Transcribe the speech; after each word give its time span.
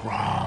Crom. 0.00 0.37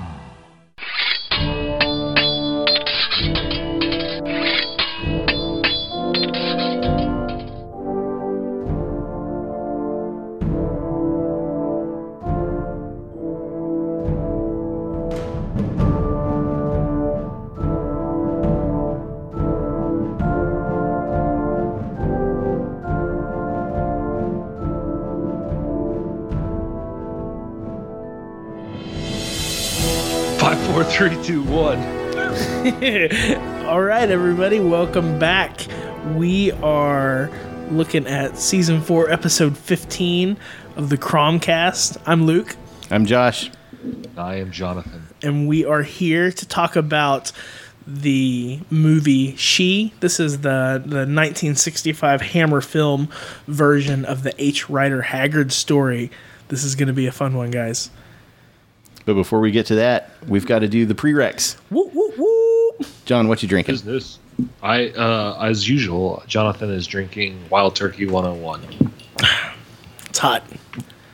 Three, 31.02 31.24
two, 31.24 31.42
one. 31.46 31.80
All 33.66 33.82
right, 33.82 34.08
everybody, 34.08 34.60
welcome 34.60 35.18
back. 35.18 35.66
We 36.14 36.52
are 36.52 37.32
looking 37.72 38.06
at 38.06 38.38
season 38.38 38.84
four, 38.84 39.10
episode 39.10 39.58
15 39.58 40.38
of 40.76 40.90
the 40.90 41.00
Cromcast. 41.00 42.00
I'm 42.06 42.28
Luke, 42.28 42.56
I'm 42.92 43.08
Josh. 43.08 43.50
I 44.16 44.36
am 44.36 44.52
Jonathan. 44.52 45.08
and 45.24 45.48
we 45.48 45.66
are 45.66 45.82
here 45.82 46.32
to 46.32 46.48
talk 46.48 46.76
about 46.76 47.32
the 47.88 48.60
movie 48.70 49.36
She. 49.38 49.96
This 50.02 50.20
is 50.20 50.42
the, 50.42 50.84
the 50.86 51.08
1965 51.08 52.22
Hammer 52.22 52.62
film 52.62 53.10
version 53.48 54.06
of 54.06 54.22
the 54.22 54.36
H. 54.38 54.70
Rider 54.70 55.02
Haggard 55.02 55.52
story. 55.52 56.12
This 56.50 56.64
is 56.64 56.76
going 56.76 56.90
to 56.90 56.94
be 56.94 57.08
a 57.08 57.12
fun 57.12 57.36
one, 57.36 57.50
guys. 57.50 57.90
But 59.06 59.16
before 59.16 59.40
we 59.40 59.52
get 59.52 59.66
to 59.68 59.76
that, 59.76 60.12
we've 60.28 60.46
got 60.46 60.60
to 60.60 60.68
do 60.68 60.86
the 60.86 60.94
prereqs. 60.96 61.58
Woo, 61.70 61.90
woo, 61.94 62.14
woo. 62.18 62.86
John, 63.06 63.28
what 63.28 63.42
you 63.42 63.50
drinking? 63.50 63.74
Business. 63.76 64.20
I, 64.64 64.90
uh, 64.90 65.38
as 65.42 65.68
usual, 65.68 66.24
Jonathan 66.28 66.70
is 66.72 66.88
drinking 66.88 67.40
Wild 67.50 67.76
Turkey 67.76 68.06
101. 68.08 68.62
It's 70.10 70.20
hot. 70.20 70.44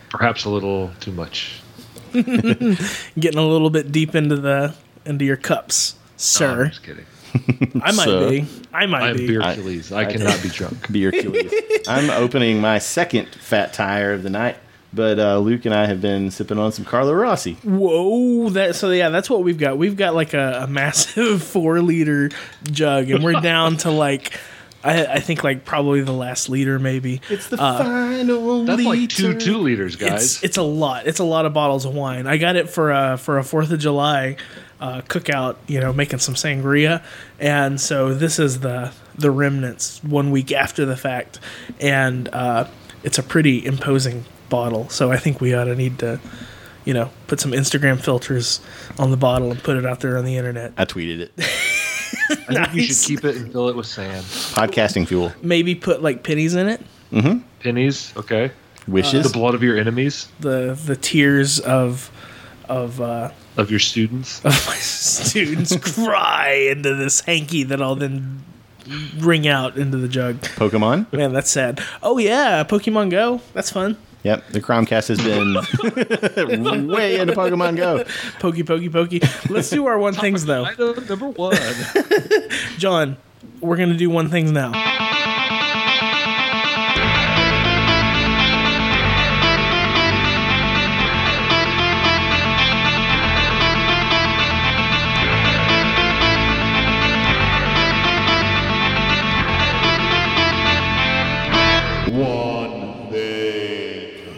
Perhaps 0.09 0.45
a 0.45 0.49
little 0.49 0.91
too 0.99 1.11
much. 1.11 1.61
Getting 2.13 3.37
a 3.37 3.45
little 3.47 3.69
bit 3.69 3.91
deep 3.91 4.15
into 4.15 4.37
the 4.37 4.73
into 5.05 5.25
your 5.25 5.37
cups, 5.37 5.93
No, 5.95 5.99
sir. 6.17 6.63
I'm 6.65 6.69
just 6.69 6.83
kidding. 6.83 7.05
I 7.83 7.91
might 7.91 8.05
So- 8.05 8.29
be. 8.29 8.45
I 8.73 8.85
might 8.85 9.03
I 9.03 9.09
am 9.09 9.17
be. 9.17 9.27
beer 9.27 9.41
I- 9.41 9.53
Achilles. 9.53 9.91
I, 9.91 10.05
cannot 10.05 10.41
be 10.41 10.49
drunk. 10.49 10.91
Beer 10.91 11.09
Achilles. 11.09 11.51
I'm 11.87 12.09
opening 12.09 12.61
my 12.61 12.77
second 12.79 13.27
fat 13.29 13.73
tire 13.73 14.13
of 14.13 14.23
the 14.23 14.29
night, 14.29 14.57
but 14.97 15.19
uh, 15.19 15.37
Luke 15.37 15.65
and 15.65 15.73
I 15.73 15.85
have 15.85 16.01
been 16.01 16.31
sipping 16.31 16.57
on 16.57 16.71
some 16.71 16.83
Carlo 16.83 17.13
Rossi. 17.13 17.53
Whoa! 17.63 18.49
That 18.49 18.75
so 18.75 18.89
yeah, 18.89 19.09
that's 19.09 19.29
what 19.29 19.43
we've 19.43 19.57
got. 19.57 19.77
We've 19.77 19.95
got 19.95 20.15
like 20.15 20.33
a, 20.33 20.63
a 20.63 20.67
massive 20.67 21.43
four 21.53 21.79
liter 21.81 22.31
jug, 22.63 23.09
and 23.11 23.23
we're 23.23 23.39
down 23.39 23.77
to 23.77 23.91
like. 23.91 24.37
I, 24.83 25.05
I 25.05 25.19
think 25.19 25.43
like 25.43 25.65
probably 25.65 26.01
the 26.01 26.13
last 26.13 26.49
liter 26.49 26.77
maybe. 26.77 27.19
It's 27.29 27.47
the 27.47 27.57
final 27.57 28.63
That's 28.63 28.83
like 28.83 29.09
two 29.09 29.37
two 29.37 29.57
liters, 29.57 29.95
guys. 29.95 30.35
It's 30.35 30.43
it's 30.43 30.57
a 30.57 30.63
lot. 30.63 31.07
It's 31.07 31.19
a 31.19 31.23
lot 31.23 31.45
of 31.45 31.53
bottles 31.53 31.85
of 31.85 31.93
wine. 31.93 32.27
I 32.27 32.37
got 32.37 32.55
it 32.55 32.69
for 32.69 32.91
a 32.91 33.17
for 33.17 33.37
a 33.37 33.43
Fourth 33.43 33.71
of 33.71 33.79
July 33.79 34.37
uh, 34.79 35.01
cookout. 35.01 35.57
You 35.67 35.79
know, 35.79 35.93
making 35.93 36.19
some 36.19 36.35
sangria, 36.35 37.03
and 37.39 37.79
so 37.79 38.13
this 38.13 38.39
is 38.39 38.61
the 38.61 38.93
the 39.15 39.31
remnants 39.31 40.03
one 40.03 40.31
week 40.31 40.51
after 40.51 40.85
the 40.85 40.95
fact, 40.97 41.39
and 41.79 42.29
uh, 42.29 42.67
it's 43.03 43.17
a 43.17 43.23
pretty 43.23 43.65
imposing 43.65 44.25
bottle. 44.49 44.89
So 44.89 45.11
I 45.11 45.17
think 45.17 45.41
we 45.41 45.53
ought 45.53 45.65
to 45.65 45.75
need 45.75 45.99
to, 45.99 46.19
you 46.85 46.93
know, 46.93 47.09
put 47.27 47.39
some 47.39 47.51
Instagram 47.51 47.99
filters 47.99 48.61
on 48.97 49.11
the 49.11 49.17
bottle 49.17 49.51
and 49.51 49.61
put 49.63 49.77
it 49.77 49.85
out 49.85 49.99
there 50.01 50.17
on 50.17 50.25
the 50.25 50.35
internet. 50.37 50.73
I 50.77 50.85
tweeted 50.85 51.19
it. 51.19 51.31
I 52.49 52.65
think 52.65 52.73
you 52.75 52.83
should 52.83 52.97
keep 53.07 53.25
it 53.25 53.35
and 53.35 53.51
fill 53.51 53.69
it 53.69 53.75
with 53.75 53.85
sand. 53.85 54.23
Podcasting 54.25 55.07
fuel. 55.07 55.31
Maybe 55.41 55.75
put 55.75 56.01
like 56.01 56.23
pennies 56.23 56.55
in 56.55 56.67
it. 56.67 56.81
Pennies, 57.59 58.13
okay. 58.17 58.51
Wishes. 58.87 59.23
The 59.31 59.37
blood 59.37 59.53
of 59.55 59.63
your 59.63 59.77
enemies, 59.77 60.29
The 60.39 60.79
the 60.85 60.95
tears 60.95 61.59
of 61.59 62.09
of 62.69 63.01
uh, 63.01 63.31
of 63.57 63.69
your 63.69 63.79
students. 63.79 64.39
of 64.45 64.51
my 64.67 64.75
students 64.75 65.75
cry 65.95 66.69
into 66.71 66.95
this 66.95 67.19
hanky 67.21 67.63
that 67.63 67.81
I'll 67.81 67.95
then 67.95 68.43
wring 69.17 69.45
out 69.47 69.77
into 69.77 69.97
the 69.97 70.07
jug. 70.07 70.39
Pokemon. 70.41 71.11
Man, 71.11 71.33
that's 71.33 71.51
sad. 71.51 71.81
Oh 72.01 72.17
yeah, 72.17 72.63
Pokemon 72.63 73.09
Go. 73.09 73.41
That's 73.53 73.69
fun. 73.71 73.97
Yep, 74.27 74.49
the 74.49 74.59
Cromcast 74.59 75.07
has 75.07 75.19
been 75.23 76.87
way 76.87 77.17
into 77.17 77.31
Pokemon 77.31 77.77
Go. 77.77 78.03
Pokey, 78.41 78.63
pokey, 78.63 78.89
pokey. 78.89 79.21
Let's 79.49 79.69
do 79.69 79.85
our 79.85 79.97
one 79.97 80.13
things 80.15 80.43
though. 80.43 80.65
Item 80.65 81.05
number 81.07 81.29
one. 81.29 81.55
John, 82.77 83.15
we're 83.61 83.77
gonna 83.77 83.95
do 83.95 84.09
one 84.09 84.27
things 84.27 84.51
now. 84.51 84.73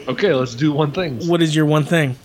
Okay, 0.10 0.34
let's 0.34 0.56
do 0.56 0.72
one 0.72 0.92
thing. 0.92 1.28
What 1.28 1.40
is 1.40 1.56
your 1.56 1.68
one 1.68 1.84
thing? 1.84 2.16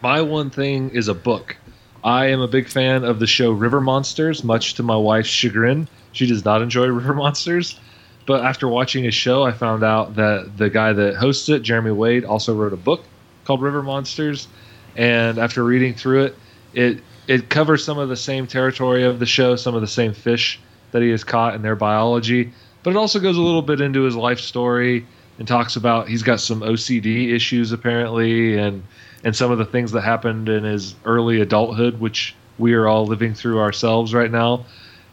My 0.00 0.22
one 0.22 0.50
thing 0.50 0.90
is 0.90 1.08
a 1.08 1.14
book. 1.14 1.56
I 2.04 2.26
am 2.26 2.40
a 2.40 2.46
big 2.46 2.68
fan 2.68 3.02
of 3.02 3.18
the 3.18 3.26
show 3.26 3.50
River 3.50 3.80
Monsters, 3.80 4.44
much 4.44 4.74
to 4.74 4.84
my 4.84 4.94
wife's 4.94 5.30
chagrin. 5.30 5.88
She 6.12 6.28
does 6.28 6.44
not 6.44 6.62
enjoy 6.62 6.86
River 6.90 7.12
Monsters. 7.12 7.80
But 8.24 8.44
after 8.44 8.68
watching 8.68 9.04
a 9.06 9.10
show, 9.10 9.42
I 9.42 9.50
found 9.50 9.82
out 9.82 10.14
that 10.14 10.56
the 10.56 10.70
guy 10.70 10.92
that 10.92 11.16
hosts 11.16 11.48
it, 11.48 11.62
Jeremy 11.62 11.90
Wade, 11.90 12.24
also 12.24 12.54
wrote 12.54 12.72
a 12.72 12.76
book 12.76 13.02
called 13.44 13.62
River 13.62 13.82
Monsters. 13.82 14.46
And 14.94 15.36
after 15.36 15.64
reading 15.64 15.94
through 15.94 16.26
it, 16.26 16.36
it 16.72 17.00
it 17.26 17.48
covers 17.48 17.84
some 17.84 17.98
of 17.98 18.08
the 18.08 18.16
same 18.16 18.46
territory 18.46 19.02
of 19.02 19.18
the 19.18 19.26
show, 19.26 19.56
some 19.56 19.74
of 19.74 19.80
the 19.80 19.88
same 19.88 20.14
fish 20.14 20.60
that 20.92 21.02
he 21.02 21.10
has 21.10 21.24
caught 21.24 21.56
in 21.56 21.62
their 21.62 21.74
biology. 21.74 22.52
But 22.84 22.90
it 22.90 22.96
also 22.96 23.18
goes 23.18 23.36
a 23.36 23.42
little 23.42 23.62
bit 23.62 23.80
into 23.80 24.02
his 24.02 24.14
life 24.14 24.38
story 24.38 25.04
and 25.38 25.48
talks 25.48 25.76
about 25.76 26.08
he's 26.08 26.22
got 26.22 26.40
some 26.40 26.60
OCD 26.60 27.32
issues 27.32 27.72
apparently 27.72 28.56
and 28.56 28.82
and 29.24 29.34
some 29.34 29.50
of 29.50 29.58
the 29.58 29.64
things 29.64 29.92
that 29.92 30.02
happened 30.02 30.48
in 30.48 30.64
his 30.64 30.94
early 31.04 31.40
adulthood, 31.40 31.98
which 31.98 32.34
we 32.58 32.74
are 32.74 32.86
all 32.86 33.06
living 33.06 33.34
through 33.34 33.58
ourselves 33.58 34.12
right 34.12 34.30
now. 34.30 34.64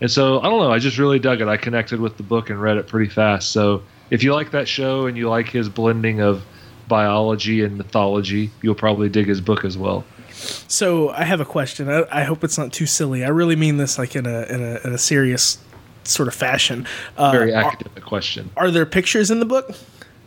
And 0.02 0.12
so 0.12 0.40
I 0.42 0.44
don't 0.44 0.60
know, 0.60 0.72
I 0.72 0.80
just 0.80 0.98
really 0.98 1.20
dug 1.20 1.42
it. 1.42 1.48
I 1.48 1.58
connected 1.58 2.00
with 2.00 2.18
the 2.18 2.24
book 2.24 2.50
and 2.50 2.62
read 2.62 2.78
it 2.78 2.88
pretty 2.88 3.10
fast. 3.10 3.52
So 3.52 3.84
if 4.10 4.24
you 4.24 4.34
like 4.34 4.52
that 4.52 4.68
show 4.68 5.06
and 5.06 5.18
you 5.18 5.30
like 5.30 5.48
his 5.48 5.70
blending 5.70 6.20
of 6.20 6.44
biology 6.88 7.64
and 7.64 7.78
mythology, 7.78 8.52
you'll 8.62 8.76
probably 8.76 9.08
dig 9.08 9.28
his 9.28 9.40
book 9.40 9.64
as 9.64 9.78
well. 9.78 10.04
So 10.34 11.10
I 11.10 11.24
have 11.24 11.40
a 11.40 11.46
question. 11.46 11.90
I, 11.90 12.04
I 12.12 12.24
hope 12.24 12.44
it's 12.44 12.58
not 12.58 12.74
too 12.74 12.86
silly. 12.86 13.24
I 13.24 13.30
really 13.30 13.56
mean 13.56 13.78
this 13.78 13.98
like 13.98 14.16
in 14.16 14.26
a 14.26 14.44
in 14.44 14.62
a, 14.62 14.80
in 14.88 14.94
a 14.94 14.98
serious 14.98 15.58
sort 16.04 16.28
of 16.28 16.34
fashion. 16.34 16.88
Uh, 17.16 17.32
Very 17.32 17.54
are, 17.54 17.64
academic 17.64 18.04
question. 18.04 18.50
are 18.58 18.72
there 18.72 18.86
pictures 18.86 19.32
in 19.32 19.40
the 19.40 19.46
book? 19.46 19.76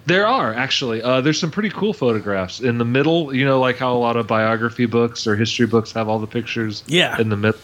There 0.06 0.26
are 0.26 0.52
actually. 0.52 1.02
Uh, 1.02 1.20
there's 1.20 1.40
some 1.40 1.50
pretty 1.50 1.70
cool 1.70 1.92
photographs 1.92 2.60
in 2.60 2.78
the 2.78 2.84
middle. 2.84 3.34
You 3.34 3.44
know, 3.44 3.58
like 3.60 3.78
how 3.78 3.94
a 3.94 3.98
lot 3.98 4.16
of 4.16 4.26
biography 4.26 4.86
books 4.86 5.26
or 5.26 5.36
history 5.36 5.66
books 5.66 5.92
have 5.92 6.08
all 6.08 6.18
the 6.18 6.26
pictures. 6.26 6.84
Yeah. 6.86 7.18
In 7.18 7.30
the 7.30 7.36
middle, 7.36 7.60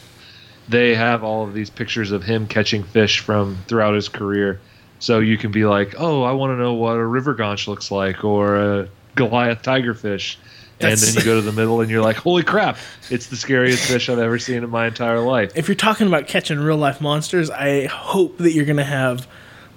they 0.68 0.94
have 0.94 1.22
all 1.22 1.44
of 1.44 1.52
these 1.52 1.68
pictures 1.68 2.12
of 2.12 2.22
him 2.22 2.46
catching 2.46 2.82
fish 2.82 3.20
from 3.20 3.58
throughout 3.66 3.94
his 3.94 4.08
career. 4.08 4.60
So 5.00 5.18
you 5.18 5.38
can 5.38 5.50
be 5.50 5.64
like, 5.64 5.94
oh, 5.98 6.22
I 6.22 6.32
want 6.32 6.52
to 6.52 6.56
know 6.56 6.74
what 6.74 6.96
a 6.96 7.04
river 7.04 7.34
conch 7.34 7.66
looks 7.66 7.90
like 7.90 8.22
or 8.24 8.56
a 8.56 8.88
Goliath 9.14 9.62
tigerfish. 9.62 10.36
And 10.78 10.92
That's- 10.92 11.14
then 11.14 11.14
you 11.14 11.24
go 11.24 11.34
to 11.36 11.42
the 11.42 11.52
middle 11.52 11.80
and 11.82 11.90
you're 11.90 12.02
like, 12.02 12.16
holy 12.16 12.42
crap, 12.42 12.78
it's 13.10 13.26
the 13.26 13.36
scariest 13.36 13.86
fish 13.86 14.08
I've 14.08 14.18
ever 14.18 14.38
seen 14.38 14.62
in 14.62 14.70
my 14.70 14.86
entire 14.86 15.20
life. 15.20 15.52
If 15.54 15.68
you're 15.68 15.74
talking 15.74 16.06
about 16.06 16.26
catching 16.26 16.58
real 16.58 16.78
life 16.78 17.00
monsters, 17.02 17.50
I 17.50 17.86
hope 17.86 18.38
that 18.38 18.52
you're 18.52 18.64
going 18.64 18.78
to 18.78 18.84
have 18.84 19.26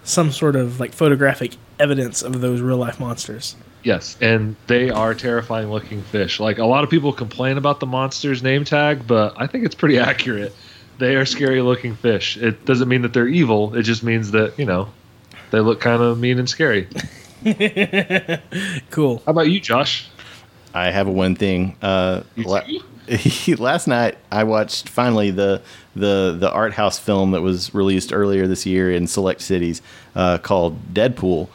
some 0.03 0.31
sort 0.31 0.55
of 0.55 0.79
like 0.79 0.93
photographic 0.93 1.55
evidence 1.79 2.21
of 2.21 2.41
those 2.41 2.61
real 2.61 2.77
life 2.77 2.99
monsters. 2.99 3.55
Yes, 3.83 4.17
and 4.21 4.55
they 4.67 4.89
are 4.89 5.13
terrifying 5.13 5.69
looking 5.69 6.01
fish. 6.03 6.39
Like 6.39 6.57
a 6.57 6.65
lot 6.65 6.83
of 6.83 6.89
people 6.89 7.11
complain 7.11 7.57
about 7.57 7.79
the 7.81 7.85
monster's 7.85 8.41
name 8.41 8.63
tag, 8.63 9.05
but 9.07 9.33
I 9.37 9.47
think 9.47 9.65
it's 9.65 9.75
pretty 9.75 9.99
accurate. 10.11 10.55
They 10.99 11.15
are 11.15 11.25
scary 11.25 11.61
looking 11.61 11.95
fish. 11.95 12.37
It 12.37 12.63
doesn't 12.65 12.87
mean 12.87 13.01
that 13.01 13.13
they're 13.13 13.27
evil. 13.27 13.75
It 13.75 13.81
just 13.83 14.03
means 14.03 14.31
that, 14.31 14.57
you 14.57 14.65
know, 14.65 14.89
they 15.51 15.59
look 15.59 15.81
kind 15.81 16.01
of 16.01 16.19
mean 16.19 16.39
and 16.39 16.49
scary. 16.49 16.87
Cool. 18.89 19.21
How 19.25 19.31
about 19.31 19.49
you, 19.49 19.59
Josh? 19.59 20.07
I 20.73 20.91
have 20.91 21.07
a 21.07 21.11
one 21.11 21.35
thing. 21.35 21.75
Uh, 21.81 22.23
You 22.35 22.45
la- 22.45 22.61
too? 22.61 23.55
last 23.57 23.87
night 23.87 24.17
I 24.31 24.43
watched 24.45 24.87
finally 24.87 25.29
the 25.31 25.61
the 25.95 26.35
the 26.39 26.51
art 26.51 26.73
house 26.73 26.97
film 26.99 27.31
that 27.31 27.41
was 27.41 27.73
released 27.73 28.11
earlier 28.13 28.47
this 28.47 28.65
year 28.65 28.91
in 28.91 29.07
select 29.07 29.41
cities 29.41 29.81
uh, 30.15 30.37
called 30.39 30.93
Deadpool. 30.93 31.47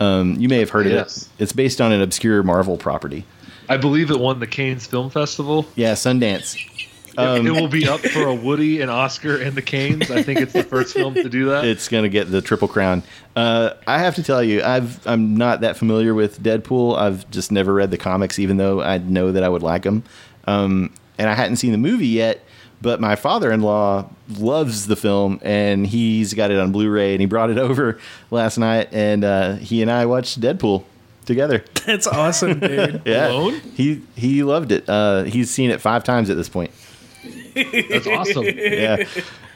Um, 0.00 0.34
you 0.38 0.48
may 0.48 0.58
have 0.58 0.70
heard 0.70 0.86
Yes. 0.86 1.16
of 1.16 1.22
it. 1.38 1.42
It's 1.42 1.52
based 1.52 1.80
on 1.80 1.92
an 1.92 2.00
obscure 2.00 2.42
Marvel 2.42 2.76
property. 2.76 3.24
I 3.68 3.76
believe 3.76 4.10
it 4.10 4.18
won 4.18 4.40
the 4.40 4.46
Cannes 4.46 4.86
Film 4.86 5.10
Festival. 5.10 5.66
Yeah, 5.76 5.92
Sundance. 5.92 6.56
it 7.18 7.50
will 7.52 7.68
be 7.68 7.86
up 7.88 8.00
for 8.00 8.24
a 8.26 8.34
Woody, 8.34 8.80
and 8.80 8.90
Oscar, 8.90 9.36
and 9.36 9.54
the 9.54 9.62
Cannes. 9.62 10.10
I 10.10 10.22
think 10.22 10.40
it's 10.40 10.52
the 10.52 10.62
first 10.62 10.94
film 10.94 11.14
to 11.14 11.28
do 11.28 11.46
that. 11.50 11.64
It's 11.64 11.88
gonna 11.88 12.08
get 12.08 12.30
the 12.30 12.40
triple 12.40 12.68
crown. 12.68 13.02
Uh, 13.36 13.70
I 13.86 13.98
have 13.98 14.14
to 14.16 14.22
tell 14.22 14.42
you, 14.42 14.62
I've 14.62 15.06
I'm 15.06 15.36
not 15.36 15.60
that 15.60 15.76
familiar 15.76 16.14
with 16.14 16.42
Deadpool. 16.42 16.96
I've 16.98 17.30
just 17.30 17.52
never 17.52 17.72
read 17.74 17.90
the 17.90 17.98
comics, 17.98 18.38
even 18.38 18.56
though 18.56 18.80
I 18.82 18.98
know 18.98 19.32
that 19.32 19.42
I 19.42 19.48
would 19.48 19.62
like 19.62 19.82
them. 19.82 20.02
Um, 20.46 20.92
and 21.18 21.28
I 21.28 21.34
hadn't 21.34 21.56
seen 21.56 21.72
the 21.72 21.78
movie 21.78 22.06
yet. 22.08 22.42
But 22.82 23.00
my 23.00 23.14
father-in-law 23.16 24.08
loves 24.38 24.86
the 24.86 24.96
film, 24.96 25.38
and 25.42 25.86
he's 25.86 26.32
got 26.34 26.50
it 26.50 26.58
on 26.58 26.72
Blu-ray, 26.72 27.12
and 27.12 27.20
he 27.20 27.26
brought 27.26 27.50
it 27.50 27.58
over 27.66 27.98
last 28.30 28.58
night, 28.58 28.88
and 28.92 29.24
uh, 29.24 29.54
he 29.56 29.82
and 29.82 29.90
I 29.90 30.06
watched 30.06 30.40
Deadpool 30.40 30.84
together. 31.26 31.64
That's 31.86 32.06
awesome, 32.06 32.58
dude. 32.60 33.02
Yeah, 33.06 33.28
Alone? 33.28 33.60
he 33.74 34.02
he 34.16 34.42
loved 34.42 34.72
it. 34.72 34.88
Uh, 34.88 35.24
he's 35.24 35.50
seen 35.50 35.70
it 35.70 35.80
five 35.80 36.04
times 36.04 36.30
at 36.30 36.36
this 36.36 36.48
point. 36.48 36.70
That's 37.54 38.06
awesome. 38.06 38.44
yeah. 38.46 39.04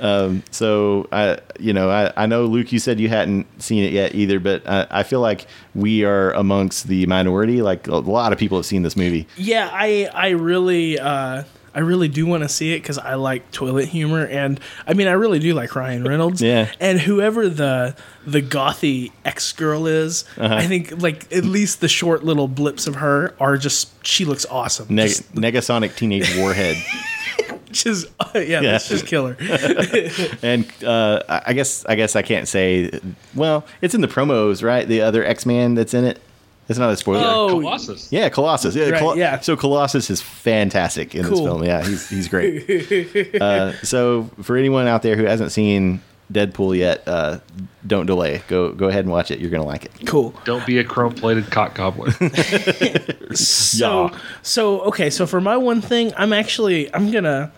Um, 0.00 0.43
so 0.50 1.06
I, 1.12 1.38
you 1.59 1.73
know, 1.73 1.88
I, 1.88 2.12
I 2.17 2.26
know 2.26 2.44
Luke, 2.47 2.73
you 2.73 2.79
said 2.79 2.99
you 2.99 3.09
hadn't 3.09 3.47
seen 3.62 3.85
it 3.85 3.93
yet 3.93 4.15
either, 4.15 4.41
but 4.41 4.69
I, 4.69 4.87
I 4.91 5.03
feel 5.05 5.21
like 5.21 5.47
we 5.75 6.05
are 6.05 6.32
amongst 6.32 6.88
the 6.88 7.06
minority. 7.06 7.62
Like 7.62 7.87
a 7.87 7.97
lot 7.97 8.32
of 8.32 8.38
people 8.38 8.59
have 8.59 8.67
seen 8.67 8.82
this 8.82 8.97
movie. 8.97 9.26
Yeah, 9.37 9.71
I 9.73 10.11
I 10.12 10.31
really 10.31 10.99
uh, 10.99 11.44
I 11.75 11.81
really 11.81 12.09
do 12.09 12.25
want 12.26 12.43
to 12.44 12.49
see 12.49 12.73
it 12.75 12.81
because 12.82 12.99
I 12.99 13.15
like 13.15 13.50
toilet 13.50 13.88
humor, 13.88 14.25
and 14.26 14.61
I 14.87 14.94
mean 14.94 15.09
I 15.09 15.12
really 15.12 15.38
do 15.38 15.55
like 15.55 15.75
Ryan 15.75 16.05
Reynolds. 16.05 16.41
Yeah. 16.41 16.71
and 16.81 17.00
whoever 17.00 17.49
the 17.49 17.97
the 18.26 18.41
gothy 18.41 19.11
ex 19.25 19.53
girl 19.53 19.87
is, 19.87 20.25
Uh-huh. 20.38 20.55
I 20.55 20.67
think 20.67 21.03
like 21.03 21.31
at 21.32 21.44
least 21.44 21.81
the 21.81 21.88
short 21.88 22.25
little 22.25 22.49
blips 22.49 22.87
of 22.87 22.97
her 22.97 23.35
are 23.41 23.56
just 23.59 24.06
she 24.06 24.25
looks 24.25 24.47
awesome. 24.47 24.87
Neg- 24.88 25.09
Just- 25.09 25.35
Negasonic 25.35 25.97
Teenage 25.97 26.37
Warhead. 26.38 26.76
just 27.73 28.06
yeah, 28.35 28.61
that's 28.61 28.88
just 28.88 29.06
killer. 29.06 29.37
and 30.43 30.67
uh, 30.85 31.23
I 31.29 31.43
I 31.47 31.53
guess 31.55 31.85
I 31.87 31.94
guess 31.97 32.15
I 32.17 32.23
can't 32.23 32.47
say. 32.49 32.91
Well, 33.35 33.67
it's 33.81 33.94
in 33.94 34.00
the 34.00 34.09
promos, 34.09 34.62
right? 34.62 34.87
The 34.87 35.00
other 35.00 35.25
X 35.25 35.44
Man 35.44 35.75
that's 35.75 35.94
in 35.94 36.05
it. 36.05 36.21
It's 36.69 36.78
not 36.78 36.90
a 36.90 36.96
spoiler. 36.96 37.22
Oh, 37.26 37.49
Colossus. 37.50 38.11
Yeah, 38.11 38.28
Colossus. 38.31 38.75
Yeah, 38.75 38.88
Right, 38.88 38.99
Col- 38.99 39.19
yeah. 39.19 39.38
So 39.40 39.55
Colossus 39.56 40.08
is 40.08 40.22
fantastic 40.22 41.14
in 41.14 41.22
this 41.28 41.38
film. 41.40 41.62
Yeah, 41.64 41.84
he's 41.84 42.08
he's 42.08 42.28
great. 42.28 43.34
uh, 43.40 43.72
so 43.82 44.31
for 44.43 44.56
anyone 44.56 44.87
out 44.87 45.02
there 45.02 45.14
who 45.16 45.25
hasn't 45.25 45.52
seen 45.52 46.00
Deadpool 46.32 46.75
yet, 46.76 47.06
uh, 47.06 47.40
don't 47.87 48.06
delay. 48.06 48.40
Go 48.49 48.72
go 48.72 48.88
ahead 48.88 49.05
and 49.05 49.12
watch 49.12 49.31
it. 49.31 49.40
You're 49.40 49.50
gonna 49.50 49.66
like 49.66 49.84
it. 49.84 49.93
Cool. 50.06 50.34
Don't 50.44 50.64
be 50.64 50.78
a 50.78 50.84
chrome-plated 50.84 51.50
cock 51.50 51.75
gobbler. 51.75 52.12
So 53.34 54.06
Yeah. 54.11 54.19
so 54.43 54.81
okay, 54.82 55.11
so 55.11 55.26
for 55.26 55.40
my 55.40 55.56
one 55.56 55.81
thing, 55.81 56.12
I'm 56.16 56.32
actually 56.32 56.93
I'm 56.94 57.11
gonna 57.11 57.52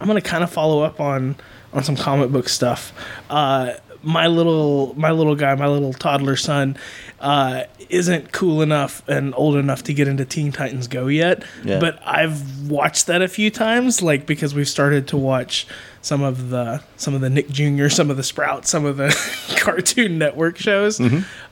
I'm 0.00 0.06
gonna 0.06 0.20
kind 0.20 0.42
of 0.42 0.50
follow 0.50 0.82
up 0.82 1.00
on 1.00 1.36
on 1.72 1.84
some 1.84 1.96
comic 1.96 2.30
book 2.30 2.48
stuff. 2.48 2.92
Uh, 3.28 3.74
my 4.02 4.26
little 4.26 4.94
my 4.96 5.10
little 5.10 5.34
guy, 5.34 5.54
my 5.54 5.68
little 5.68 5.92
toddler 5.92 6.36
son, 6.36 6.76
uh, 7.20 7.64
isn't 7.88 8.32
cool 8.32 8.62
enough 8.62 9.06
and 9.08 9.34
old 9.36 9.56
enough 9.56 9.82
to 9.84 9.94
get 9.94 10.08
into 10.08 10.24
Teen 10.24 10.52
Titans 10.52 10.88
Go 10.88 11.06
yet. 11.08 11.42
Yeah. 11.64 11.80
But 11.80 12.00
I've 12.06 12.68
watched 12.68 13.06
that 13.06 13.22
a 13.22 13.28
few 13.28 13.50
times, 13.50 14.02
like 14.02 14.26
because 14.26 14.54
we've 14.54 14.68
started 14.68 15.08
to 15.08 15.16
watch 15.16 15.66
some 16.02 16.22
of 16.22 16.48
the 16.50 16.82
some 16.96 17.14
of 17.14 17.20
the 17.20 17.30
Nick 17.30 17.50
Jr., 17.50 17.88
some 17.88 18.10
of 18.10 18.16
the 18.16 18.22
Sprouts, 18.22 18.70
some 18.70 18.84
of 18.84 18.96
the 18.96 19.14
Cartoon 19.58 20.18
Network 20.18 20.56
shows. 20.56 21.00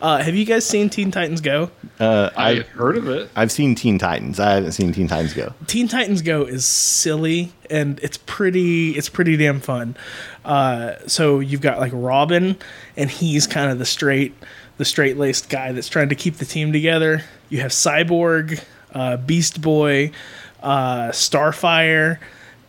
Uh, 0.01 0.19
have 0.19 0.35
you 0.35 0.45
guys 0.45 0.65
seen 0.65 0.89
Teen 0.89 1.11
Titans 1.11 1.41
Go? 1.41 1.71
Uh, 2.01 2.31
I 2.37 2.51
I've 2.51 2.69
heard 2.69 2.97
of 2.97 3.09
it. 3.09 3.31
I've 3.37 3.53
seen 3.53 3.75
Teen 3.75 3.99
Titans. 3.99 4.41
I 4.41 4.55
haven't 4.55 4.73
seen 4.73 4.93
Teen 4.93 5.09
Titans 5.09 5.35
Go. 5.35 5.53
Teen 5.67 5.89
Titans 5.89 6.23
Go 6.23 6.43
is 6.43 6.65
silly 6.65 7.53
and 7.71 7.99
it's 8.01 8.19
pretty 8.19 8.93
it's 8.93 9.09
pretty 9.09 9.37
damn 9.37 9.61
fun. 9.61 9.97
Uh, 10.49 10.97
so 11.07 11.41
you've 11.41 11.61
got 11.61 11.79
like 11.79 11.93
Robin 11.95 12.57
and 12.97 13.11
he's 13.11 13.47
kind 13.47 13.71
of 13.71 13.79
the 13.79 13.85
straight 13.85 14.35
the 14.79 14.85
straight 14.85 15.19
laced 15.19 15.51
guy 15.51 15.73
that's 15.73 15.89
trying 15.89 16.09
to 16.09 16.15
keep 16.15 16.37
the 16.37 16.47
team 16.47 16.73
together. 16.73 17.23
You 17.51 17.61
have 17.61 17.71
Cyborg, 17.71 18.65
uh, 18.95 19.19
Beast 19.19 19.61
Boy, 19.61 20.13
uh, 20.63 21.09
Starfire, 21.09 22.19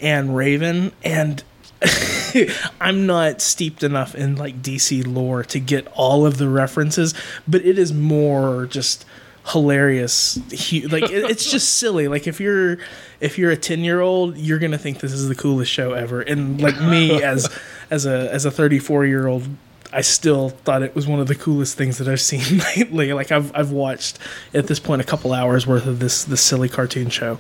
and 0.01 0.35
Raven 0.35 0.91
and 1.03 1.41
I'm 2.81 3.05
not 3.05 3.39
steeped 3.39 3.83
enough 3.83 4.13
in 4.13 4.35
like 4.35 4.61
DC 4.61 5.07
lore 5.07 5.43
to 5.43 5.59
get 5.61 5.87
all 5.93 6.25
of 6.25 6.37
the 6.37 6.49
references, 6.49 7.13
but 7.47 7.63
it 7.63 7.79
is 7.79 7.93
more 7.93 8.65
just 8.65 9.05
hilarious. 9.50 10.38
Like 10.92 11.04
it, 11.12 11.30
it's 11.30 11.50
just 11.51 11.74
silly. 11.80 12.07
Like 12.07 12.28
if 12.28 12.40
you're 12.40 12.78
if 13.19 13.38
you're 13.38 13.51
a 13.51 13.57
10 13.57 13.80
year 13.84 14.01
old, 14.01 14.38
you're 14.38 14.60
gonna 14.60 14.78
think 14.78 15.00
this 15.00 15.12
is 15.13 15.28
the 15.28 15.36
coolest 15.36 15.72
show 15.72 15.94
ever. 15.94 16.22
And 16.22 16.62
like 16.62 16.80
me 16.81 17.22
as 17.24 17.50
as 17.90 18.06
a 18.06 18.31
as 18.34 18.46
a 18.46 18.51
34 18.51 19.06
year 19.06 19.28
old. 19.28 19.48
I 19.92 20.01
still 20.01 20.50
thought 20.50 20.84
it 20.84 20.94
was 20.94 21.07
one 21.07 21.19
of 21.19 21.28
the 21.28 21.34
coolest 21.34 21.75
things 21.75 21.98
that 21.98 22.07
I've 22.07 22.22
seen 22.22 22.60
lately. 22.75 23.12
Like 23.13 23.31
I've 23.31 23.51
I've 23.56 23.72
watched 23.72 24.19
at 24.54 24.68
this 24.68 24.80
point 24.80 25.01
a 25.01 25.06
couple 25.06 25.34
hours 25.34 25.66
worth 25.66 25.88
of 25.88 26.00
this 26.00 26.24
this 26.25 26.42
silly 26.42 26.69
cartoon 26.69 27.10
show. 27.10 27.40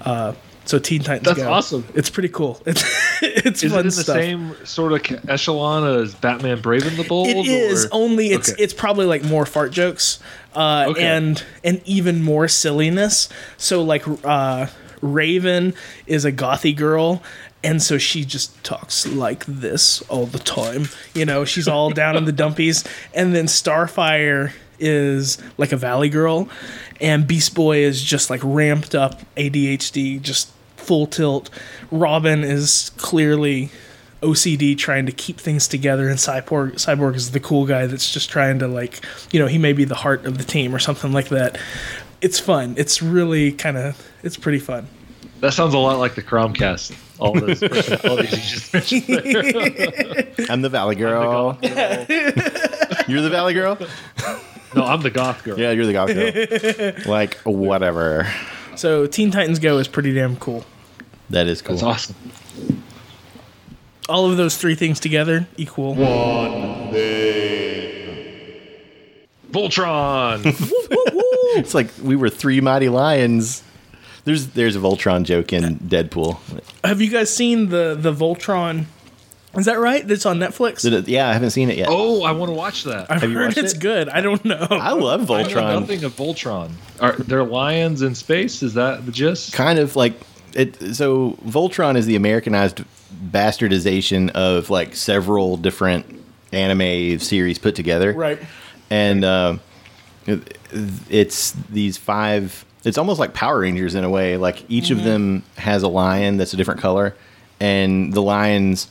Uh, 0.00 0.32
so 0.64 0.78
Teen 0.78 1.02
Titans 1.02 1.26
That's 1.26 1.38
Go. 1.40 1.52
awesome. 1.52 1.84
It's 1.94 2.08
pretty 2.08 2.28
cool. 2.30 2.62
It's 2.64 2.82
it's 3.20 3.62
Is 3.62 3.72
fun 3.72 3.80
it 3.80 3.82
in 3.82 3.86
the 3.88 3.92
same 3.92 4.54
sort 4.64 4.92
of 5.10 5.28
echelon 5.28 5.84
as 6.00 6.14
Batman 6.14 6.60
Brave 6.62 6.86
and 6.86 6.96
the 6.96 7.04
Bold? 7.04 7.26
It 7.28 7.46
is 7.46 7.84
or- 7.86 7.88
only 7.92 8.28
it's 8.28 8.50
Okay. 8.52 8.62
it's 8.62 8.72
probably 8.72 9.04
like 9.06 9.22
more 9.24 9.44
fart 9.44 9.72
jokes, 9.72 10.18
uh, 10.54 10.86
Okay. 10.88 11.04
and 11.04 11.42
and 11.64 11.80
even 11.84 12.22
more 12.22 12.48
silliness. 12.48 13.28
So 13.56 13.82
like 13.82 14.04
uh, 14.24 14.66
Raven 15.00 15.74
is 16.06 16.24
a 16.24 16.32
gothy 16.32 16.74
girl. 16.76 17.22
And 17.64 17.80
so 17.80 17.96
she 17.96 18.24
just 18.24 18.64
talks 18.64 19.06
like 19.06 19.44
this 19.46 20.02
all 20.08 20.26
the 20.26 20.40
time. 20.40 20.88
You 21.14 21.24
know, 21.24 21.44
she's 21.44 21.68
all 21.68 21.90
down 22.02 22.16
in 22.16 22.24
the 22.24 22.32
dumpies. 22.32 22.84
And 23.14 23.34
then 23.36 23.46
Starfire 23.46 24.52
is 24.80 25.38
like 25.58 25.70
a 25.70 25.76
valley 25.76 26.08
girl. 26.08 26.48
And 27.00 27.24
Beast 27.24 27.54
Boy 27.54 27.78
is 27.78 28.02
just 28.02 28.30
like 28.30 28.40
ramped 28.42 28.96
up 28.96 29.20
ADHD, 29.36 30.20
just 30.20 30.50
full 30.76 31.06
tilt. 31.06 31.50
Robin 31.92 32.42
is 32.42 32.90
clearly 32.96 33.70
OCD 34.22 34.76
trying 34.78 35.06
to 35.06 35.12
keep 35.12 35.38
things 35.38 35.68
together, 35.68 36.08
and 36.08 36.18
Cyborg 36.18 36.74
Cyborg 36.74 37.14
is 37.16 37.32
the 37.32 37.40
cool 37.40 37.66
guy 37.66 37.86
that's 37.86 38.10
just 38.12 38.30
trying 38.30 38.58
to 38.60 38.68
like, 38.68 39.04
you 39.32 39.40
know, 39.40 39.46
he 39.46 39.58
may 39.58 39.72
be 39.72 39.84
the 39.84 39.94
heart 39.94 40.24
of 40.24 40.38
the 40.38 40.44
team 40.44 40.74
or 40.74 40.78
something 40.78 41.12
like 41.12 41.28
that. 41.28 41.58
It's 42.20 42.38
fun. 42.38 42.74
It's 42.76 43.02
really 43.02 43.52
kind 43.52 43.76
of 43.76 44.00
it's 44.22 44.36
pretty 44.36 44.60
fun. 44.60 44.86
That 45.40 45.52
sounds 45.54 45.74
a 45.74 45.78
lot 45.78 45.98
like 45.98 46.14
the 46.14 46.22
Cromcast. 46.22 46.96
All 47.18 47.32
those 47.38 47.58
personalities 47.60 48.32
you 48.32 48.56
just 48.56 48.72
mentioned. 48.72 50.46
I'm 50.50 50.62
the 50.62 50.68
Valley 50.68 50.94
Girl. 50.94 51.58
You're 51.62 53.22
the 53.22 53.30
Valley 53.30 53.54
Girl. 53.54 53.76
No, 54.74 54.84
I'm 54.84 55.02
the 55.02 55.10
goth 55.10 55.44
girl. 55.44 55.58
Yeah, 55.58 55.72
you're 55.72 55.84
the 55.84 55.92
Goth 55.92 56.14
Girl. 57.04 57.12
like 57.12 57.34
whatever. 57.44 58.26
So 58.74 59.06
Teen 59.06 59.30
Titans 59.30 59.58
Go 59.58 59.76
is 59.78 59.86
pretty 59.86 60.14
damn 60.14 60.36
cool. 60.36 60.64
That 61.28 61.46
is 61.46 61.60
cool. 61.60 61.76
That's 61.76 61.82
awesome. 61.82 62.81
All 64.08 64.30
of 64.30 64.36
those 64.36 64.56
three 64.56 64.74
things 64.74 64.98
together 65.00 65.46
equal. 65.56 65.94
One 65.94 66.90
thing. 66.92 68.18
Voltron. 69.50 70.44
It's 71.54 71.74
like 71.74 71.88
we 72.02 72.16
were 72.16 72.30
three 72.30 72.62
mighty 72.62 72.88
lions. 72.88 73.62
There's 74.24 74.46
there's 74.48 74.74
a 74.74 74.78
Voltron 74.78 75.24
joke 75.24 75.52
in 75.52 75.76
Deadpool. 75.80 76.38
Have 76.82 77.02
you 77.02 77.10
guys 77.10 77.28
seen 77.34 77.68
the 77.68 77.94
the 77.98 78.10
Voltron? 78.10 78.86
Is 79.58 79.66
that 79.66 79.78
right? 79.78 80.06
That's 80.08 80.24
on 80.24 80.38
Netflix. 80.38 80.90
It- 80.90 81.08
yeah, 81.08 81.28
I 81.28 81.34
haven't 81.34 81.50
seen 81.50 81.68
it 81.70 81.76
yet. 81.76 81.88
oh, 81.90 82.22
I 82.22 82.32
want 82.32 82.48
to 82.48 82.54
watch 82.54 82.84
that. 82.84 83.10
I've 83.10 83.20
have 83.20 83.30
you 83.30 83.36
heard 83.36 83.48
watched 83.48 83.58
it's 83.58 83.74
it? 83.74 83.80
good. 83.80 84.08
I 84.08 84.22
don't 84.22 84.42
know. 84.46 84.66
I 84.70 84.92
love 84.92 85.30
I 85.30 85.42
know 85.42 85.48
Voltron. 85.50 85.80
nothing 85.80 86.04
of 86.04 86.16
Voltron. 86.16 86.70
Are 87.00 87.12
there 87.18 87.44
lions 87.44 88.00
in 88.00 88.14
space? 88.14 88.62
Is 88.62 88.72
that 88.74 89.04
the 89.04 89.12
gist? 89.12 89.52
kind 89.52 89.78
of 89.78 89.94
like 89.94 90.14
it 90.54 90.94
so 90.96 91.32
Voltron 91.46 91.96
is 91.96 92.06
the 92.06 92.16
Americanized 92.16 92.82
bastardization 93.30 94.30
of 94.30 94.70
like 94.70 94.94
several 94.94 95.56
different 95.56 96.20
anime 96.52 97.18
series 97.18 97.58
put 97.58 97.74
together. 97.74 98.12
right. 98.12 98.38
And 98.90 99.24
uh, 99.24 99.56
it- 100.26 100.58
it's 101.10 101.52
these 101.70 101.96
five 101.98 102.64
it's 102.84 102.96
almost 102.98 103.20
like 103.20 103.32
Power 103.34 103.60
Rangers 103.60 103.94
in 103.94 104.02
a 104.04 104.10
way. 104.10 104.36
Like 104.38 104.64
each 104.70 104.90
of 104.90 105.04
them 105.04 105.44
has 105.56 105.82
a 105.82 105.88
lion 105.88 106.36
that's 106.38 106.52
a 106.52 106.56
different 106.56 106.80
color 106.80 107.14
and 107.60 108.12
the 108.12 108.22
lions 108.22 108.88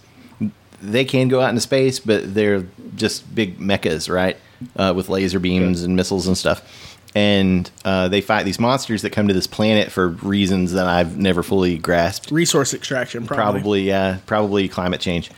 they 0.82 1.04
can 1.06 1.28
go 1.28 1.42
out 1.42 1.50
into 1.50 1.62
space, 1.62 2.00
but 2.00 2.34
they're 2.34 2.66
just 2.96 3.34
big 3.36 3.60
mechas, 3.60 4.12
right? 4.14 4.38
Uh, 4.76 4.94
with 4.96 5.10
laser 5.10 5.40
beams 5.40 5.82
and 5.84 5.96
missiles 5.96 6.28
and 6.28 6.38
stuff. 6.38 6.91
And 7.14 7.70
uh, 7.84 8.08
they 8.08 8.22
fight 8.22 8.44
these 8.44 8.60
monsters 8.60 9.02
that 9.02 9.10
come 9.10 9.28
to 9.28 9.34
this 9.34 9.48
planet 9.48 9.92
for 9.92 10.08
reasons 10.08 10.72
that 10.74 10.88
I've 10.88 11.18
never 11.18 11.44
fully 11.44 11.78
grasped. 11.78 12.32
Resource 12.32 12.74
extraction, 12.74 13.26
probably. 13.26 13.60
Probably, 13.60 13.82
yeah, 13.84 14.20
probably 14.26 14.70
climate 14.70 15.02
change. 15.02 15.30